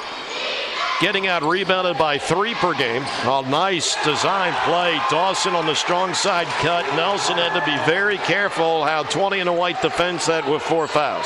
getting 1.01 1.27
out 1.27 1.43
rebounded 1.43 1.97
by 1.97 2.19
three 2.19 2.53
per 2.53 2.75
game. 2.75 3.03
Oh, 3.25 3.43
nice 3.49 3.97
design 4.05 4.53
play. 4.67 5.01
Dawson 5.09 5.55
on 5.55 5.65
the 5.65 5.75
strong 5.75 6.13
side 6.13 6.47
cut. 6.61 6.85
Nelson 6.95 7.39
had 7.39 7.59
to 7.59 7.65
be 7.65 7.75
very 7.91 8.19
careful 8.19 8.85
how 8.85 9.03
20 9.05 9.41
in 9.41 9.49
a 9.49 9.53
white 9.55 9.81
defense 9.81 10.27
that 10.27 10.47
with 10.47 10.61
four 10.61 10.87
fouls. 10.87 11.25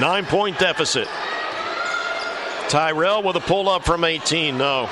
Nine 0.00 0.24
point 0.24 0.58
deficit. 0.58 1.06
Tyrell 2.70 3.22
with 3.22 3.36
a 3.36 3.40
pull 3.40 3.68
up 3.68 3.84
from 3.84 4.02
18. 4.02 4.58
No. 4.58 4.90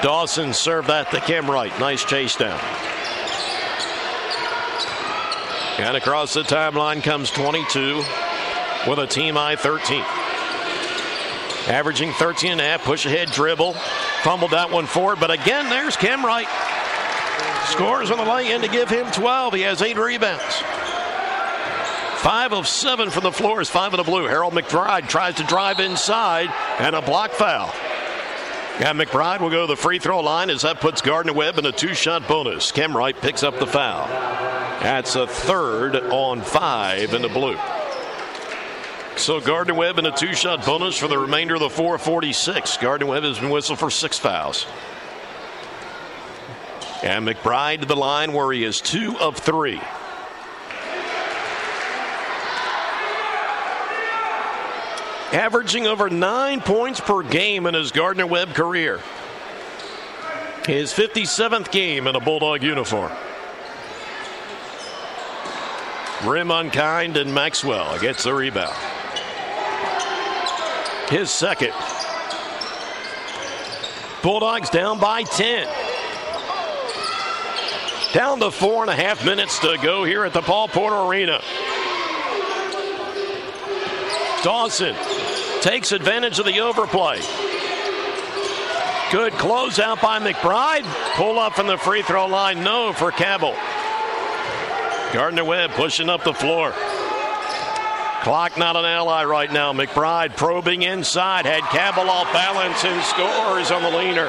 Dawson 0.00 0.54
served 0.54 0.88
that 0.88 1.10
to 1.10 1.18
Kemrite. 1.18 1.78
Nice 1.78 2.06
chase 2.06 2.36
down. 2.36 2.58
And 5.82 5.96
across 5.96 6.32
the 6.32 6.42
timeline 6.42 7.02
comes 7.02 7.28
22 7.32 8.04
with 8.88 9.00
a 9.00 9.06
team 9.08 9.34
high 9.34 9.56
13. 9.56 10.00
Averaging 11.74 12.12
13 12.12 12.52
and 12.52 12.60
a 12.60 12.64
half, 12.64 12.84
push 12.84 13.04
ahead 13.04 13.32
dribble. 13.32 13.72
Fumbled 14.22 14.52
that 14.52 14.70
one 14.70 14.86
forward, 14.86 15.18
but 15.18 15.32
again, 15.32 15.68
there's 15.70 15.96
Kemrite. 15.96 16.46
Scores 17.72 18.12
on 18.12 18.18
the 18.18 18.32
lay 18.32 18.52
in 18.52 18.60
to 18.60 18.68
give 18.68 18.88
him 18.88 19.10
12. 19.10 19.54
He 19.54 19.62
has 19.62 19.82
eight 19.82 19.98
rebounds. 19.98 20.54
Five 22.18 22.52
of 22.52 22.68
seven 22.68 23.10
from 23.10 23.24
the 23.24 23.32
floor 23.32 23.60
is 23.60 23.68
five 23.68 23.92
in 23.92 23.96
the 23.96 24.04
blue. 24.04 24.26
Harold 24.26 24.54
McBride 24.54 25.08
tries 25.08 25.34
to 25.34 25.42
drive 25.44 25.80
inside 25.80 26.48
and 26.78 26.94
a 26.94 27.02
block 27.02 27.32
foul. 27.32 27.74
And 28.78 29.00
McBride 29.00 29.40
will 29.40 29.50
go 29.50 29.66
to 29.66 29.72
the 29.72 29.76
free 29.76 29.98
throw 29.98 30.20
line 30.20 30.48
as 30.48 30.62
that 30.62 30.80
puts 30.80 31.02
Gardner 31.02 31.32
Webb 31.32 31.58
in 31.58 31.66
a 31.66 31.72
two 31.72 31.92
shot 31.92 32.28
bonus. 32.28 32.70
Kemrite 32.70 33.20
picks 33.20 33.42
up 33.42 33.58
the 33.58 33.66
foul. 33.66 34.61
That's 34.82 35.14
a 35.14 35.28
third 35.28 35.94
on 35.94 36.42
five 36.42 37.14
in 37.14 37.22
the 37.22 37.28
blue. 37.28 37.56
So 39.16 39.40
Gardner 39.40 39.74
Webb 39.74 40.00
in 40.00 40.06
a 40.06 40.10
two 40.10 40.34
shot 40.34 40.66
bonus 40.66 40.98
for 40.98 41.06
the 41.06 41.16
remainder 41.16 41.54
of 41.54 41.60
the 41.60 41.70
446. 41.70 42.78
Gardner 42.78 43.06
Webb 43.06 43.22
has 43.22 43.38
been 43.38 43.50
whistled 43.50 43.78
for 43.78 43.90
six 43.90 44.18
fouls. 44.18 44.66
And 47.04 47.24
McBride 47.24 47.82
to 47.82 47.86
the 47.86 47.94
line 47.94 48.32
where 48.32 48.50
he 48.50 48.64
is 48.64 48.80
two 48.80 49.16
of 49.20 49.36
three. 49.36 49.80
Averaging 55.32 55.86
over 55.86 56.10
nine 56.10 56.60
points 56.60 56.98
per 56.98 57.22
game 57.22 57.66
in 57.66 57.74
his 57.74 57.92
Gardner 57.92 58.26
Webb 58.26 58.54
career. 58.54 59.00
His 60.66 60.92
57th 60.92 61.70
game 61.70 62.08
in 62.08 62.16
a 62.16 62.20
Bulldog 62.20 62.64
uniform. 62.64 63.12
Rim 66.24 66.50
unkind, 66.50 67.16
and 67.16 67.34
Maxwell 67.34 67.98
gets 67.98 68.22
the 68.24 68.32
rebound. 68.32 68.76
His 71.08 71.30
second. 71.30 71.72
Bulldogs 74.22 74.70
down 74.70 75.00
by 75.00 75.24
10. 75.24 75.66
Down 78.12 78.38
to 78.40 78.50
four 78.50 78.82
and 78.82 78.90
a 78.90 78.94
half 78.94 79.24
minutes 79.24 79.58
to 79.60 79.76
go 79.82 80.04
here 80.04 80.24
at 80.24 80.32
the 80.32 80.42
Paul 80.42 80.68
Porter 80.68 80.96
Arena. 80.96 81.40
Dawson 84.44 84.94
takes 85.60 85.92
advantage 85.92 86.38
of 86.38 86.46
the 86.46 86.60
overplay. 86.60 87.16
Good 89.10 89.32
closeout 89.34 90.00
by 90.00 90.20
McBride. 90.20 90.84
Pull 91.16 91.38
up 91.38 91.54
from 91.54 91.66
the 91.66 91.76
free 91.76 92.02
throw 92.02 92.26
line. 92.26 92.62
No 92.62 92.92
for 92.92 93.10
Cabbil. 93.10 93.56
Gardner 95.12 95.44
Webb 95.44 95.72
pushing 95.72 96.08
up 96.08 96.24
the 96.24 96.32
floor. 96.32 96.72
Clock 98.22 98.56
not 98.56 98.76
an 98.76 98.86
ally 98.86 99.24
right 99.24 99.52
now. 99.52 99.72
McBride 99.72 100.36
probing 100.36 100.82
inside. 100.82 101.44
Had 101.44 101.62
Cabbil 101.64 102.08
off 102.08 102.32
balance 102.32 102.82
and 102.84 103.02
scores 103.04 103.70
on 103.70 103.82
the 103.82 103.90
leaner. 103.90 104.28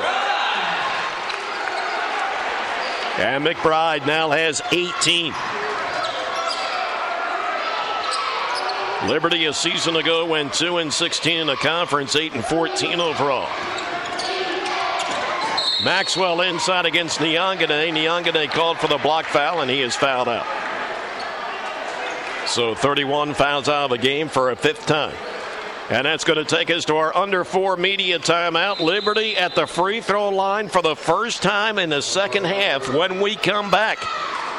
And 3.17 3.45
McBride 3.45 4.05
now 4.07 4.31
has 4.31 4.61
18. 4.71 5.34
Liberty 9.07 9.45
a 9.45 9.53
season 9.53 9.95
ago 9.95 10.25
went 10.25 10.53
2 10.53 10.79
and 10.79 10.91
16 10.91 11.38
in 11.38 11.47
the 11.47 11.55
conference, 11.57 12.15
8 12.15 12.34
and 12.34 12.43
14 12.43 12.99
overall. 12.99 13.47
Maxwell 15.84 16.41
inside 16.41 16.86
against 16.86 17.19
Nyangane. 17.19 17.91
Nyangane 17.93 18.49
called 18.49 18.79
for 18.79 18.88
the 18.88 18.97
block 18.97 19.25
foul, 19.25 19.61
and 19.61 19.69
he 19.69 19.81
is 19.81 19.95
fouled 19.95 20.29
out. 20.29 20.62
So 22.53 22.75
31 22.75 23.33
fouls 23.33 23.67
out 23.67 23.85
of 23.85 23.89
the 23.89 23.97
game 23.97 24.29
for 24.29 24.51
a 24.51 24.55
fifth 24.55 24.85
time. 24.85 25.15
And 25.89 26.05
that's 26.05 26.23
going 26.23 26.37
to 26.37 26.45
take 26.45 26.69
us 26.69 26.85
to 26.85 26.97
our 26.97 27.17
under 27.17 27.43
four 27.43 27.77
media 27.77 28.19
timeout. 28.19 28.79
Liberty 28.79 29.35
at 29.35 29.55
the 29.55 29.65
free 29.65 30.01
throw 30.01 30.29
line 30.29 30.69
for 30.69 30.83
the 30.83 30.95
first 30.95 31.41
time 31.41 31.79
in 31.79 31.89
the 31.89 32.03
second 32.03 32.45
half 32.45 32.93
when 32.93 33.21
we 33.21 33.35
come 33.35 33.71
back. 33.71 33.97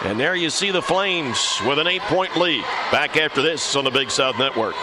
And 0.05 0.19
there 0.19 0.35
you 0.35 0.51
see 0.51 0.73
the 0.73 0.83
Flames 0.83 1.39
with 1.69 1.79
an 1.79 1.87
eight 1.87 2.03
point 2.03 2.37
lead. 2.37 2.65
Back 2.91 3.17
after 3.17 3.43
this 3.43 3.77
on 3.77 3.85
the 3.85 3.93
Big 3.93 4.11
South 4.11 4.41
Network. 4.41 4.75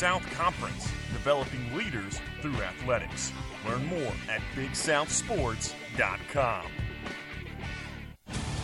South 0.00 0.24
Conference, 0.30 0.88
developing 1.12 1.60
leaders 1.76 2.18
through 2.40 2.56
athletics. 2.62 3.32
Learn 3.68 3.84
more 3.84 4.14
at 4.30 4.40
BigSouthSports.com. 4.56 6.66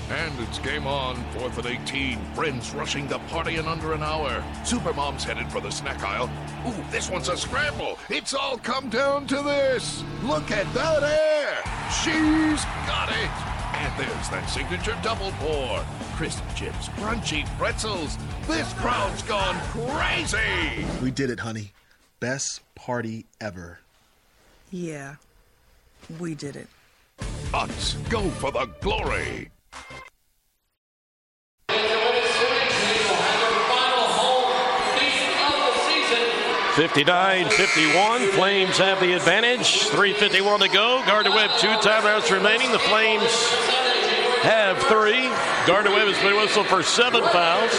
And 0.09 0.41
it's 0.41 0.59
game 0.61 0.87
on, 0.87 1.23
fourth 1.33 1.59
and 1.59 1.67
18. 1.67 2.19
Friends 2.35 2.73
rushing 2.73 3.07
the 3.07 3.19
party 3.29 3.57
in 3.57 3.67
under 3.67 3.93
an 3.93 4.03
hour. 4.03 4.43
Supermom's 4.63 5.25
headed 5.25 5.53
for 5.53 5.61
the 5.61 5.71
snack 5.71 6.03
aisle. 6.03 6.31
Ooh, 6.67 6.73
this 6.91 7.11
one's 7.11 7.29
a 7.29 7.37
scramble. 7.37 7.99
It's 8.09 8.33
all 8.33 8.57
come 8.57 8.89
down 8.89 9.27
to 9.27 9.43
this. 9.43 10.03
Look 10.23 10.51
at 10.51 10.73
that 10.73 11.03
air. 11.03 11.59
She's 11.91 12.65
got 12.87 13.11
it. 13.11 13.56
And 13.99 14.09
there's 14.11 14.29
that 14.29 14.47
signature 14.51 14.97
double 15.03 15.31
pour. 15.39 15.81
Crisp 16.17 16.45
chips, 16.55 16.89
crunchy 16.91 17.47
pretzels. 17.59 18.19
This 18.47 18.73
crowd's 18.75 19.23
gone 19.23 19.57
crazy. 19.71 20.85
We 21.03 21.11
did 21.11 21.31
it, 21.31 21.41
honey. 21.41 21.73
Best 22.21 22.61
party 22.75 23.27
ever. 23.41 23.81
Yeah, 24.71 25.17
we 26.19 26.35
did 26.35 26.57
it. 26.57 26.69
Let's 27.53 27.95
go 28.11 28.29
for 28.31 28.51
the 28.51 28.67
glory. 28.81 29.51
59 36.77 37.49
51. 37.49 38.21
Flames 38.33 38.77
have 38.77 39.01
the 39.01 39.15
advantage. 39.15 39.89
3.51 39.89 40.61
to 40.61 40.69
go. 40.69 41.03
Gardner 41.07 41.31
Webb, 41.31 41.51
two 41.59 41.69
timeouts 41.69 42.31
remaining. 42.31 42.71
The 42.71 42.79
Flames 42.81 43.86
have 44.47 44.79
three. 44.85 45.27
Gardner 45.67 45.91
Webb 45.91 46.07
has 46.07 46.23
been 46.23 46.37
whistled 46.37 46.67
for 46.69 46.83
seven 46.85 47.23
fouls. 47.25 47.73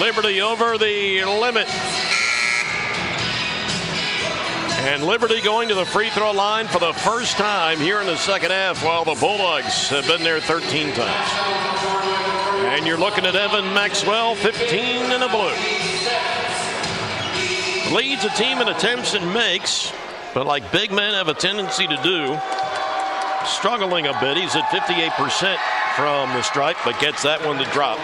Liberty 0.00 0.40
over 0.40 0.76
the 0.76 1.22
limit. 1.24 1.68
And 4.82 5.04
Liberty 5.04 5.40
going 5.40 5.68
to 5.68 5.76
the 5.76 5.84
free 5.84 6.10
throw 6.10 6.32
line 6.32 6.66
for 6.66 6.80
the 6.80 6.92
first 6.92 7.36
time 7.36 7.78
here 7.78 8.00
in 8.00 8.06
the 8.06 8.16
second 8.16 8.50
half, 8.50 8.82
while 8.82 9.04
the 9.04 9.14
Bulldogs 9.14 9.88
have 9.90 10.06
been 10.08 10.24
there 10.24 10.40
13 10.40 10.92
times. 10.92 11.30
And 12.74 12.86
you're 12.86 12.98
looking 12.98 13.26
at 13.26 13.36
Evan 13.36 13.72
Maxwell, 13.74 14.34
15 14.34 15.12
in 15.12 15.20
the 15.20 15.28
blue. 15.28 15.54
Leads 17.94 18.24
a 18.24 18.30
team 18.30 18.58
in 18.58 18.68
attempts 18.68 19.14
and 19.14 19.32
makes, 19.32 19.92
but 20.34 20.46
like 20.46 20.72
big 20.72 20.90
men 20.90 21.14
have 21.14 21.28
a 21.28 21.34
tendency 21.34 21.86
to 21.86 21.96
do, 22.02 22.38
struggling 23.46 24.06
a 24.06 24.18
bit. 24.20 24.36
He's 24.36 24.54
at 24.56 24.64
58% 24.64 25.56
from 25.96 26.28
the 26.30 26.42
stripe, 26.42 26.76
but 26.84 26.98
gets 27.00 27.22
that 27.22 27.44
one 27.44 27.58
to 27.58 27.64
drop. 27.72 27.98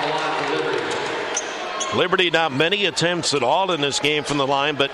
Liberty 1.95 2.31
not 2.31 2.53
many 2.53 2.87
attempts 2.87 3.33
at 3.35 3.43
all 3.43 3.71
in 3.73 3.81
this 3.81 4.01
game 4.01 4.25
from 4.25 4.39
the 4.39 4.47
line, 4.47 4.77
but 4.77 4.91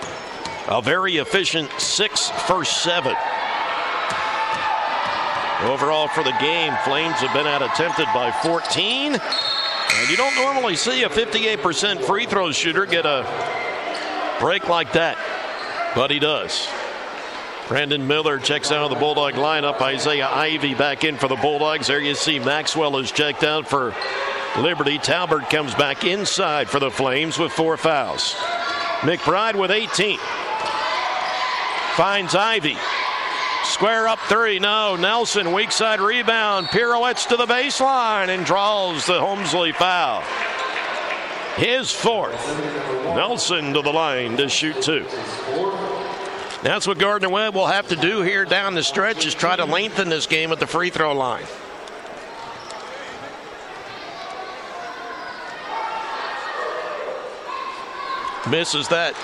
a 0.68 0.80
very 0.80 1.16
efficient 1.16 1.70
six 1.78 2.30
for 2.46 2.64
seven. 2.64 3.16
Overall 5.62 6.08
for 6.08 6.24
the 6.24 6.34
game, 6.40 6.74
Flames 6.84 7.16
have 7.16 7.32
been 7.32 7.46
out 7.46 7.62
attempted 7.62 8.06
by 8.12 8.30
14. 8.42 9.14
And 9.14 10.10
you 10.10 10.16
don't 10.16 10.34
normally 10.34 10.74
see 10.74 11.04
a 11.04 11.08
58% 11.08 12.04
free 12.04 12.26
throw 12.26 12.50
shooter 12.50 12.86
get 12.86 13.06
a 13.06 13.22
break 14.40 14.68
like 14.68 14.92
that, 14.94 15.16
but 15.94 16.10
he 16.10 16.18
does. 16.18 16.66
Brandon 17.68 18.06
Miller 18.06 18.38
checks 18.38 18.70
out 18.70 18.84
of 18.84 18.90
the 18.90 18.96
Bulldog 18.96 19.34
lineup. 19.34 19.80
Isaiah 19.80 20.28
Ivey 20.28 20.74
back 20.74 21.04
in 21.04 21.16
for 21.16 21.28
the 21.28 21.36
Bulldogs. 21.36 21.86
There 21.86 22.00
you 22.00 22.14
see 22.14 22.38
Maxwell 22.38 22.98
is 22.98 23.10
checked 23.10 23.44
out 23.44 23.66
for 23.68 23.94
Liberty. 24.58 24.98
Talbert 24.98 25.48
comes 25.48 25.74
back 25.74 26.04
inside 26.04 26.68
for 26.68 26.80
the 26.80 26.90
Flames 26.90 27.38
with 27.38 27.52
four 27.52 27.76
fouls. 27.76 28.34
McBride 29.00 29.56
with 29.56 29.70
18. 29.70 30.18
Finds 31.96 32.34
Ivey. 32.34 32.76
Square 33.64 34.08
up 34.08 34.18
three. 34.20 34.58
No. 34.58 34.96
Nelson, 34.96 35.52
weak 35.52 35.72
side 35.72 36.00
rebound. 36.00 36.68
Pirouettes 36.68 37.26
to 37.26 37.36
the 37.36 37.46
baseline 37.46 38.28
and 38.28 38.44
draws 38.44 39.06
the 39.06 39.20
Homesley 39.20 39.74
foul. 39.74 40.22
His 41.56 41.90
fourth. 41.90 42.46
Nelson 43.14 43.72
to 43.74 43.82
the 43.82 43.92
line 43.92 44.36
to 44.36 44.48
shoot 44.48 44.82
two. 44.82 45.06
That's 46.62 46.86
what 46.86 46.98
Gardner 46.98 47.28
Webb 47.28 47.56
will 47.56 47.66
have 47.66 47.88
to 47.88 47.96
do 47.96 48.22
here 48.22 48.44
down 48.44 48.74
the 48.74 48.84
stretch 48.84 49.26
is 49.26 49.34
try 49.34 49.56
to 49.56 49.64
lengthen 49.64 50.08
this 50.08 50.26
game 50.26 50.52
at 50.52 50.60
the 50.60 50.66
free 50.66 50.90
throw 50.90 51.12
line. 51.12 51.44
Misses 58.48 58.88
that. 58.88 59.14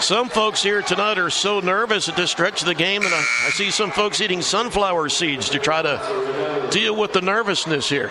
Some 0.00 0.28
folks 0.28 0.62
here 0.62 0.82
tonight 0.82 1.18
are 1.18 1.30
so 1.30 1.60
nervous 1.60 2.08
at 2.08 2.16
this 2.16 2.30
stretch 2.30 2.62
of 2.62 2.66
the 2.66 2.74
game, 2.74 3.02
and 3.02 3.12
I, 3.12 3.18
I 3.18 3.50
see 3.50 3.70
some 3.70 3.90
folks 3.90 4.20
eating 4.20 4.40
sunflower 4.40 5.08
seeds 5.10 5.50
to 5.50 5.58
try 5.58 5.82
to 5.82 6.68
deal 6.70 6.96
with 6.96 7.12
the 7.12 7.20
nervousness 7.20 7.88
here. 7.88 8.10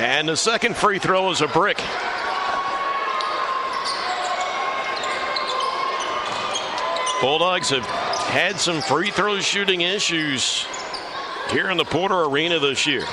And 0.00 0.26
the 0.30 0.36
second 0.36 0.78
free 0.78 0.98
throw 0.98 1.30
is 1.30 1.42
a 1.42 1.46
brick. 1.46 1.76
Bulldogs 7.20 7.68
have 7.68 7.84
had 7.84 8.58
some 8.58 8.80
free 8.80 9.10
throw 9.10 9.40
shooting 9.40 9.82
issues 9.82 10.66
here 11.50 11.68
in 11.68 11.76
the 11.76 11.84
Porter 11.84 12.22
Arena 12.24 12.58
this 12.58 12.86
year. 12.86 13.02
In 13.02 13.06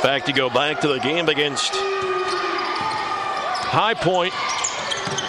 fact, 0.00 0.26
you 0.26 0.32
go 0.32 0.48
back 0.48 0.80
to 0.80 0.88
the 0.88 1.00
game 1.00 1.28
against 1.28 1.72
High 3.66 3.92
Point, 3.92 4.32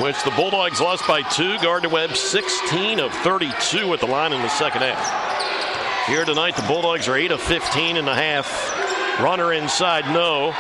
which 0.01 0.23
the 0.23 0.32
Bulldogs 0.38 0.80
lost 0.80 1.05
by 1.05 1.21
two. 1.21 1.57
Gardner 1.59 1.89
Webb 1.89 2.15
16 2.15 3.01
of 3.01 3.11
32 3.11 3.93
at 3.93 3.99
the 3.99 4.07
line 4.07 4.32
in 4.32 4.41
the 4.41 4.47
second 4.47 4.84
half. 4.84 6.07
Here 6.07 6.23
tonight, 6.23 6.55
the 6.55 6.65
Bulldogs 6.65 7.09
are 7.09 7.17
8 7.17 7.32
of 7.32 7.41
15 7.41 7.97
and 7.97 8.07
a 8.07 8.15
half 8.15 8.85
Runner 9.20 9.53
inside, 9.53 10.05
no. 10.13 10.51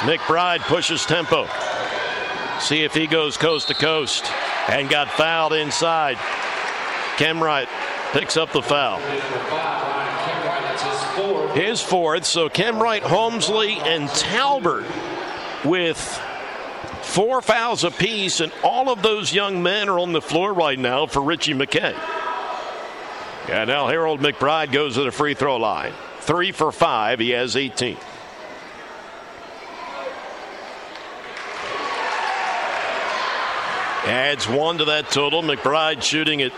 McBride 0.00 0.60
pushes 0.60 1.06
tempo. 1.06 1.48
See 2.60 2.82
if 2.82 2.94
he 2.94 3.06
goes 3.06 3.36
coast 3.36 3.68
to 3.68 3.74
coast. 3.74 4.30
And 4.68 4.88
got 4.88 5.10
fouled 5.10 5.52
inside. 5.52 6.16
Kemrite 7.16 7.68
picks 8.12 8.36
up 8.36 8.52
the 8.52 8.62
foul. 8.62 8.98
His 11.52 11.80
fourth. 11.80 12.24
So 12.24 12.48
Kemrite, 12.48 13.02
Homesley, 13.02 13.76
and 13.78 14.08
Talbert 14.08 14.86
with 15.64 15.98
four 17.02 17.40
fouls 17.42 17.84
apiece, 17.84 18.40
and 18.40 18.52
all 18.64 18.90
of 18.90 19.02
those 19.02 19.32
young 19.32 19.62
men 19.62 19.88
are 19.88 19.98
on 20.00 20.12
the 20.12 20.20
floor 20.20 20.52
right 20.52 20.78
now 20.78 21.06
for 21.06 21.22
Ritchie 21.22 21.54
McKay. 21.54 21.94
And 23.48 23.68
now 23.68 23.86
Harold 23.86 24.20
McBride 24.20 24.72
goes 24.72 24.94
to 24.94 25.04
the 25.04 25.12
free 25.12 25.34
throw 25.34 25.56
line. 25.56 25.92
Three 26.24 26.52
for 26.52 26.72
five. 26.72 27.20
He 27.20 27.30
has 27.30 27.54
18. 27.54 27.98
Adds 34.06 34.48
one 34.48 34.78
to 34.78 34.86
that 34.86 35.10
total. 35.10 35.42
McBride 35.42 36.02
shooting 36.02 36.40
at 36.40 36.52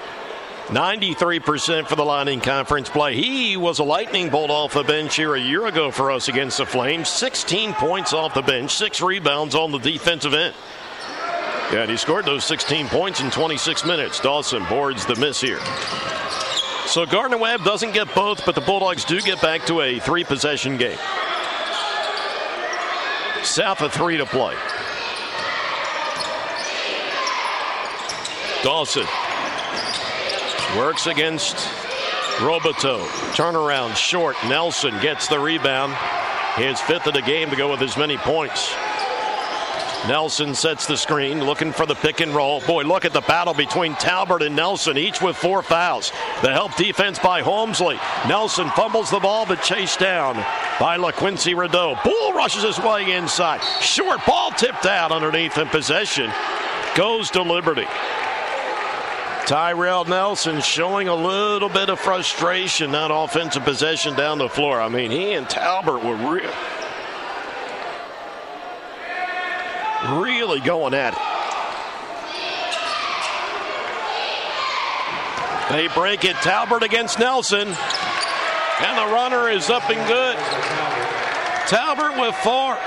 93% 0.66 1.88
for 1.88 1.96
the 1.96 2.04
Lightning 2.04 2.40
conference 2.40 2.88
play. 2.88 3.16
He 3.16 3.56
was 3.56 3.80
a 3.80 3.84
lightning 3.84 4.30
bolt 4.30 4.50
off 4.50 4.74
the 4.74 4.84
bench 4.84 5.16
here 5.16 5.34
a 5.34 5.40
year 5.40 5.66
ago 5.66 5.90
for 5.90 6.12
us 6.12 6.28
against 6.28 6.58
the 6.58 6.66
Flames. 6.66 7.08
16 7.08 7.72
points 7.74 8.12
off 8.12 8.34
the 8.34 8.42
bench, 8.42 8.72
six 8.72 9.02
rebounds 9.02 9.56
on 9.56 9.72
the 9.72 9.78
defensive 9.78 10.34
end. 10.34 10.54
Yeah, 11.72 11.82
and 11.82 11.90
he 11.90 11.96
scored 11.96 12.24
those 12.24 12.44
16 12.44 12.86
points 12.86 13.20
in 13.20 13.32
26 13.32 13.84
minutes. 13.84 14.20
Dawson 14.20 14.64
boards 14.68 15.06
the 15.06 15.16
miss 15.16 15.40
here. 15.40 15.58
So 16.86 17.04
Gardner 17.04 17.36
Webb 17.36 17.64
doesn't 17.64 17.92
get 17.92 18.14
both, 18.14 18.46
but 18.46 18.54
the 18.54 18.60
Bulldogs 18.60 19.04
do 19.04 19.20
get 19.20 19.42
back 19.42 19.66
to 19.66 19.80
a 19.80 19.98
three 19.98 20.24
possession 20.24 20.76
game. 20.76 20.98
South 23.42 23.82
of 23.82 23.92
three 23.92 24.16
to 24.16 24.24
play. 24.24 24.54
Dawson 28.62 29.06
works 30.76 31.06
against 31.06 31.56
Robateau. 32.38 33.04
Turnaround 33.34 33.96
short. 33.96 34.36
Nelson 34.46 34.98
gets 35.00 35.26
the 35.26 35.38
rebound. 35.38 35.94
His 36.54 36.80
fifth 36.80 37.06
of 37.06 37.14
the 37.14 37.22
game 37.22 37.50
to 37.50 37.56
go 37.56 37.70
with 37.70 37.82
as 37.82 37.96
many 37.96 38.16
points. 38.16 38.74
Nelson 40.08 40.54
sets 40.54 40.86
the 40.86 40.96
screen, 40.96 41.44
looking 41.44 41.72
for 41.72 41.84
the 41.84 41.96
pick 41.96 42.20
and 42.20 42.32
roll. 42.32 42.60
Boy, 42.60 42.84
look 42.84 43.04
at 43.04 43.12
the 43.12 43.20
battle 43.22 43.54
between 43.54 43.94
Talbert 43.94 44.42
and 44.42 44.54
Nelson, 44.54 44.96
each 44.96 45.20
with 45.20 45.36
four 45.36 45.62
fouls. 45.62 46.12
The 46.42 46.52
help 46.52 46.76
defense 46.76 47.18
by 47.18 47.42
Homesley. 47.42 47.98
Nelson 48.28 48.70
fumbles 48.70 49.10
the 49.10 49.18
ball, 49.18 49.46
but 49.46 49.62
chased 49.62 49.98
down 49.98 50.36
by 50.78 50.96
LaQuincy 50.96 51.56
Rideau. 51.56 51.98
Bull 52.04 52.32
rushes 52.34 52.62
his 52.62 52.78
way 52.78 53.12
inside. 53.12 53.60
Short 53.80 54.24
ball 54.24 54.52
tipped 54.52 54.86
out 54.86 55.10
underneath 55.10 55.58
in 55.58 55.68
possession. 55.68 56.30
Goes 56.94 57.30
to 57.32 57.42
Liberty. 57.42 57.86
Tyrell 59.46 60.04
Nelson 60.04 60.60
showing 60.60 61.06
a 61.06 61.14
little 61.14 61.68
bit 61.68 61.88
of 61.88 62.00
frustration, 62.00 62.90
that 62.90 63.12
offensive 63.12 63.62
possession 63.62 64.14
down 64.14 64.38
the 64.38 64.48
floor. 64.48 64.80
I 64.80 64.88
mean, 64.88 65.12
he 65.12 65.34
and 65.34 65.48
Talbert 65.48 66.02
were 66.02 66.16
real, 66.16 66.52
really 70.04 70.60
going 70.60 70.94
at 70.94 71.14
it. 71.14 71.18
They 75.70 75.88
break 75.88 76.24
it. 76.24 76.36
Talbert 76.36 76.82
against 76.82 77.18
Nelson. 77.18 77.66
And 77.68 78.98
the 78.98 79.12
runner 79.12 79.48
is 79.48 79.68
up 79.68 79.88
and 79.90 80.06
good. 80.06 80.36
Talbert 81.66 82.20
with 82.20 82.34
four. 82.36 82.78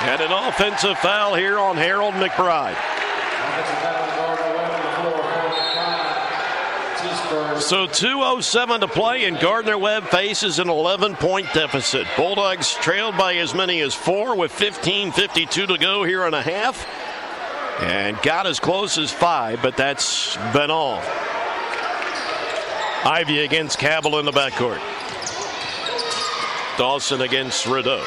And 0.00 0.20
an 0.22 0.32
offensive 0.32 0.96
foul 0.98 1.34
here 1.34 1.58
on 1.58 1.76
Harold 1.76 2.14
McBride. 2.14 2.76
So 7.60 7.88
2.07 7.88 8.80
to 8.80 8.88
play, 8.88 9.24
and 9.24 9.38
Gardner 9.38 9.76
Webb 9.76 10.04
faces 10.04 10.60
an 10.60 10.68
11 10.70 11.16
point 11.16 11.52
deficit. 11.52 12.06
Bulldogs 12.16 12.74
trailed 12.74 13.16
by 13.18 13.34
as 13.34 13.52
many 13.52 13.80
as 13.80 13.94
four 13.94 14.36
with 14.36 14.52
15.52 14.52 15.66
to 15.66 15.76
go 15.76 16.04
here 16.04 16.24
and 16.24 16.36
a 16.36 16.40
half. 16.40 16.86
And 17.82 18.16
got 18.22 18.46
as 18.46 18.60
close 18.60 18.96
as 18.96 19.10
five, 19.10 19.60
but 19.60 19.76
that's 19.76 20.36
been 20.52 20.70
all. 20.70 21.02
Ivey 23.04 23.40
against 23.40 23.78
Cabbil 23.78 24.20
in 24.20 24.24
the 24.24 24.32
backcourt. 24.32 24.80
Dawson 26.78 27.22
against 27.22 27.66
Rideau. 27.66 28.04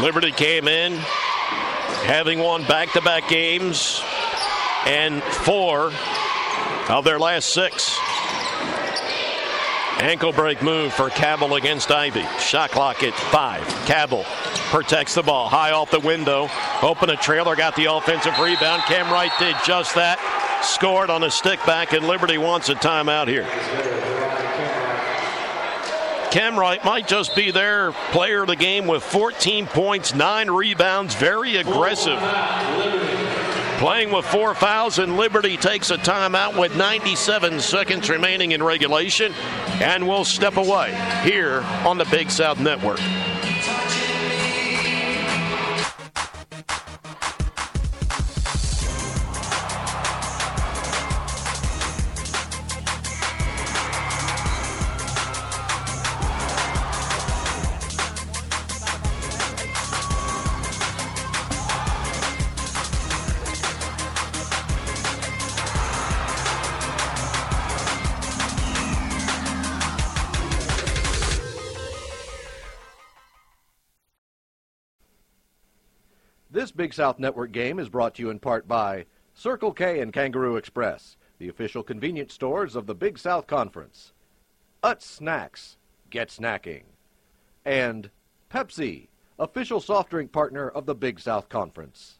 Liberty 0.00 0.32
came 0.32 0.66
in 0.66 0.94
having 2.04 2.38
won 2.38 2.64
back 2.64 2.90
to 2.92 3.02
back 3.02 3.28
games 3.28 4.02
and 4.86 5.22
four 5.22 5.92
of 6.88 7.04
their 7.04 7.18
last 7.18 7.52
six. 7.52 7.96
Ankle 9.98 10.32
break 10.32 10.62
move 10.62 10.92
for 10.92 11.10
Cabbil 11.10 11.56
against 11.56 11.90
Ivey. 11.90 12.26
Shot 12.40 12.72
clock 12.72 13.04
at 13.04 13.14
five. 13.14 13.62
Cabbil 13.86 14.24
protects 14.72 15.14
the 15.14 15.22
ball 15.22 15.48
high 15.48 15.70
off 15.70 15.92
the 15.92 16.00
window. 16.00 16.48
Open 16.82 17.10
a 17.10 17.16
trailer, 17.16 17.54
got 17.54 17.76
the 17.76 17.84
offensive 17.84 18.36
rebound. 18.40 18.82
Kemrite 18.82 19.38
did 19.38 19.54
just 19.64 19.94
that. 19.94 20.18
Scored 20.64 21.08
on 21.10 21.22
a 21.22 21.30
stick 21.30 21.64
back, 21.66 21.92
and 21.92 22.06
Liberty 22.06 22.36
wants 22.36 22.68
a 22.68 22.74
timeout 22.74 23.28
here. 23.28 23.46
Kemrite 26.32 26.84
might 26.84 27.06
just 27.06 27.36
be 27.36 27.50
their 27.50 27.92
player 28.10 28.42
of 28.42 28.48
the 28.48 28.56
game 28.56 28.86
with 28.86 29.02
14 29.02 29.66
points, 29.66 30.14
nine 30.14 30.50
rebounds, 30.50 31.14
very 31.14 31.56
aggressive. 31.56 32.18
Playing 33.82 34.12
with 34.12 34.24
four 34.26 34.54
fouls, 34.54 35.00
and 35.00 35.16
Liberty 35.16 35.56
takes 35.56 35.90
a 35.90 35.96
timeout 35.96 36.56
with 36.56 36.76
97 36.76 37.58
seconds 37.58 38.08
remaining 38.08 38.52
in 38.52 38.62
regulation, 38.62 39.34
and 39.80 40.06
will 40.06 40.24
step 40.24 40.56
away 40.56 40.94
here 41.24 41.62
on 41.84 41.98
the 41.98 42.04
Big 42.04 42.30
South 42.30 42.60
Network. 42.60 43.00
Big 76.82 76.92
South 76.92 77.20
Network 77.20 77.52
game 77.52 77.78
is 77.78 77.88
brought 77.88 78.16
to 78.16 78.22
you 78.22 78.30
in 78.30 78.40
part 78.40 78.66
by 78.66 79.06
Circle 79.34 79.72
K 79.72 80.00
and 80.00 80.12
Kangaroo 80.12 80.56
Express, 80.56 81.16
the 81.38 81.48
official 81.48 81.84
convenience 81.84 82.34
stores 82.34 82.74
of 82.74 82.88
the 82.88 82.94
Big 82.96 83.20
South 83.20 83.46
Conference. 83.46 84.12
Utz 84.82 85.02
Snacks, 85.02 85.76
get 86.10 86.28
snacking. 86.28 86.82
And 87.64 88.10
Pepsi, 88.52 89.06
official 89.38 89.78
soft 89.78 90.10
drink 90.10 90.32
partner 90.32 90.68
of 90.68 90.86
the 90.86 90.94
Big 90.96 91.20
South 91.20 91.48
Conference. 91.48 92.18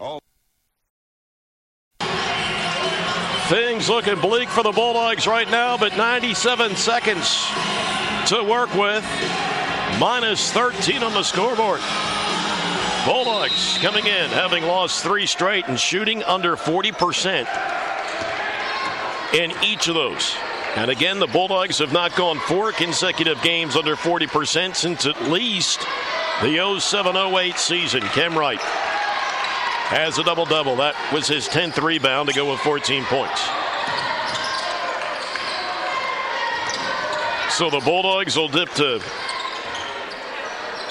Oh. 0.00 0.20
Things 3.74 3.88
looking 3.88 4.20
bleak 4.20 4.48
for 4.48 4.62
the 4.62 4.70
Bulldogs 4.70 5.26
right 5.26 5.50
now, 5.50 5.76
but 5.76 5.96
97 5.96 6.76
seconds 6.76 7.44
to 8.28 8.40
work 8.48 8.72
with. 8.76 9.04
Minus 9.98 10.52
13 10.52 11.02
on 11.02 11.12
the 11.12 11.24
scoreboard. 11.24 11.80
Bulldogs 13.04 13.76
coming 13.78 14.06
in, 14.06 14.30
having 14.30 14.62
lost 14.62 15.02
three 15.02 15.26
straight 15.26 15.66
and 15.66 15.76
shooting 15.76 16.22
under 16.22 16.54
40% 16.54 17.48
in 19.34 19.52
each 19.64 19.88
of 19.88 19.96
those. 19.96 20.36
And 20.76 20.88
again, 20.88 21.18
the 21.18 21.26
Bulldogs 21.26 21.80
have 21.80 21.92
not 21.92 22.14
gone 22.14 22.38
four 22.38 22.70
consecutive 22.70 23.42
games 23.42 23.74
under 23.74 23.96
40% 23.96 24.76
since 24.76 25.04
at 25.04 25.20
least 25.22 25.80
the 26.42 26.78
07 26.78 27.16
08 27.16 27.58
season. 27.58 28.02
Kemrite 28.02 28.60
has 28.60 30.16
a 30.20 30.22
double 30.22 30.44
double. 30.44 30.76
That 30.76 30.94
was 31.12 31.26
his 31.26 31.48
10th 31.48 31.82
rebound 31.82 32.28
to 32.28 32.34
go 32.36 32.52
with 32.52 32.60
14 32.60 33.02
points. 33.06 33.63
So 37.54 37.70
the 37.70 37.78
Bulldogs 37.78 38.36
will 38.36 38.48
dip 38.48 38.68
to 38.70 38.98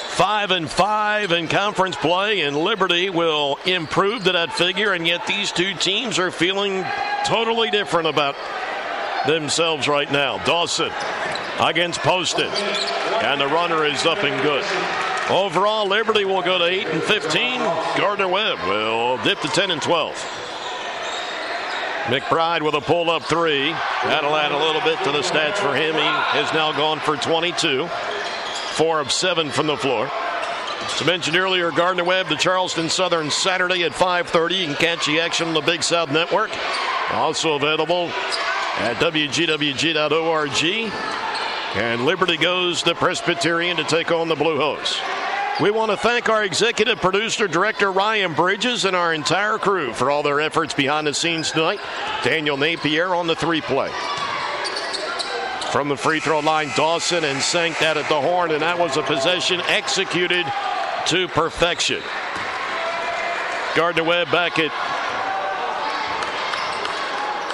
five 0.08 0.52
and 0.52 0.70
five 0.70 1.34
in 1.34 1.50
conference 1.50 1.98
play, 1.98 2.40
and 2.40 2.56
Liberty 2.56 3.10
will 3.10 3.60
improve 3.66 4.24
to 4.24 4.32
that 4.32 4.54
figure. 4.54 4.94
And 4.94 5.06
yet, 5.06 5.28
these 5.28 5.52
two 5.52 5.74
teams 5.74 6.20
are 6.20 6.32
feeling 6.32 6.86
totally 7.26 7.70
different 7.70 8.08
about 8.08 8.38
themselves 9.28 9.90
right 9.90 10.10
now. 10.10 10.38
Dawson 10.46 10.90
against 11.60 12.00
Poston, 12.00 12.48
and 12.48 13.42
the 13.42 13.48
runner 13.48 13.84
is 13.84 14.06
up 14.06 14.24
and 14.24 14.42
good. 14.42 14.64
Overall, 15.30 15.86
Liberty 15.90 16.24
will 16.24 16.44
go 16.44 16.60
to 16.60 16.64
8 16.64 16.88
and 16.88 17.04
15. 17.04 17.60
Gardner 17.98 18.30
Webb 18.30 18.60
will 18.60 19.18
dip 19.18 19.42
to 19.42 19.50
10 19.50 19.70
and 19.70 19.82
12. 19.82 20.43
McBride 22.06 22.62
with 22.62 22.76
a 22.76 22.82
pull 22.82 23.10
up 23.10 23.24
three. 23.24 23.70
That'll 24.04 24.36
add 24.36 24.52
a 24.52 24.58
little 24.58 24.82
bit 24.82 25.00
to 25.06 25.12
the 25.12 25.22
stats 25.22 25.56
for 25.56 25.74
him. 25.74 25.96
He 25.96 26.02
has 26.02 26.54
now 26.54 26.74
gone 26.74 27.00
for 27.00 27.16
22, 27.16 27.88
four 28.74 29.00
of 29.00 29.12
seven 29.12 29.50
from 29.50 29.68
the 29.68 29.78
floor. 29.78 30.12
As 30.82 31.06
mentioned 31.06 31.38
earlier, 31.38 31.72
Gardner 31.72 32.04
Webb, 32.04 32.28
the 32.28 32.36
Charleston 32.36 32.90
Southern 32.90 33.32
Saturday 33.32 33.84
at 33.84 33.94
5:30. 33.94 34.56
You 34.58 34.66
can 34.68 34.76
catch 34.76 35.06
the 35.06 35.22
action 35.22 35.48
on 35.48 35.54
the 35.54 35.62
Big 35.62 35.82
South 35.82 36.12
Network. 36.12 36.52
Also 37.14 37.56
available 37.56 38.12
at 38.80 38.98
wgwg.org. 38.98 40.64
And 41.76 42.06
Liberty 42.06 42.38
goes 42.38 42.84
to 42.84 42.94
Presbyterian 42.96 43.78
to 43.78 43.84
take 43.86 44.12
on 44.12 44.28
the 44.28 44.36
Blue 44.36 44.58
Hose. 44.58 45.00
We 45.62 45.70
want 45.70 45.92
to 45.92 45.98
thank 45.98 46.30
our 46.30 46.44
executive 46.44 47.00
producer, 47.00 47.48
director 47.48 47.92
Ryan 47.92 48.34
Bridges, 48.34 48.86
and 48.86 48.96
our 48.96 49.14
entire 49.14 49.60
crew 49.60 49.94
for 49.94 50.10
all 50.10 50.24
their 50.24 50.42
efforts 50.42 50.74
behind 50.74 51.06
the 51.06 51.14
scenes 51.14 51.52
tonight. 51.52 51.80
Daniel 52.24 52.58
Napier 52.58 53.14
on 53.14 53.28
the 53.28 53.36
three 53.36 53.62
play. 53.62 53.92
From 55.72 55.90
the 55.90 55.96
free 55.96 56.20
throw 56.20 56.40
line, 56.40 56.72
Dawson 56.76 57.24
and 57.24 57.40
sank 57.40 57.78
that 57.80 57.98
at 57.98 58.10
the 58.10 58.20
horn, 58.20 58.52
and 58.52 58.64
that 58.64 58.80
was 58.80 58.98
a 58.98 59.04
possession 59.04 59.62
executed 59.62 60.46
to 61.08 61.28
perfection. 61.28 62.02
Gardner 63.76 64.06
Webb 64.06 64.32
back 64.32 64.58
at 64.58 64.72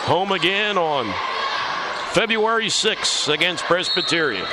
home 0.06 0.32
again 0.32 0.78
on 0.78 1.14
February 2.14 2.68
6th 2.68 3.28
against 3.28 3.66
Presbyterian. 3.66 4.48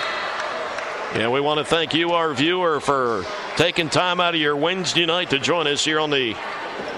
And 1.17 1.33
we 1.33 1.41
want 1.41 1.57
to 1.57 1.65
thank 1.65 1.95
you, 1.95 2.11
our 2.11 2.35
viewer, 2.35 2.79
for 2.79 3.25
taking 3.57 3.89
time 3.89 4.21
out 4.21 4.35
of 4.35 4.41
your 4.41 4.55
Wednesday 4.55 5.07
night 5.07 5.31
to 5.31 5.39
join 5.39 5.67
us 5.67 5.83
here 5.83 5.99
on 5.99 6.11
the 6.11 6.37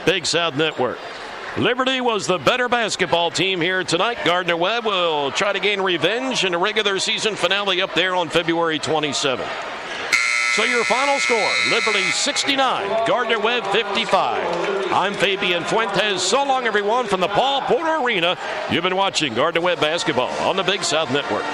Big 0.07 0.27
South 0.27 0.57
Network. 0.57 0.99
Liberty 1.57 2.01
was 2.01 2.27
the 2.27 2.37
better 2.37 2.69
basketball 2.69 3.31
team 3.31 3.61
here 3.61 3.85
tonight. 3.85 4.19
Gardner 4.25 4.57
Webb 4.57 4.87
will 4.87 5.31
try 5.31 5.53
to 5.53 5.61
gain 5.61 5.81
revenge 5.81 6.45
in 6.45 6.53
a 6.53 6.59
regular 6.59 6.99
season 6.99 7.37
finale 7.37 7.81
up 7.81 7.95
there 7.95 8.17
on 8.17 8.29
February 8.29 8.81
27th. 8.81 9.49
So 10.57 10.65
your 10.65 10.83
final 10.87 11.21
score, 11.21 11.53
Liberty 11.71 12.03
69, 12.11 13.07
Gardner 13.07 13.39
Webb 13.39 13.67
55. 13.67 14.93
I'm 14.93 15.15
Fabian 15.15 15.63
Fuentes. 15.63 16.23
So 16.23 16.43
long, 16.43 16.67
everyone, 16.67 17.07
from 17.07 17.21
the 17.21 17.29
Paul 17.29 17.61
Porter 17.61 18.03
Arena. 18.03 18.37
You've 18.69 18.83
been 18.83 18.97
watching 18.97 19.35
Gardner 19.35 19.61
Webb 19.61 19.79
basketball 19.79 20.33
on 20.41 20.57
the 20.57 20.65
Big 20.65 20.83
South 20.83 21.13
Network. 21.13 21.45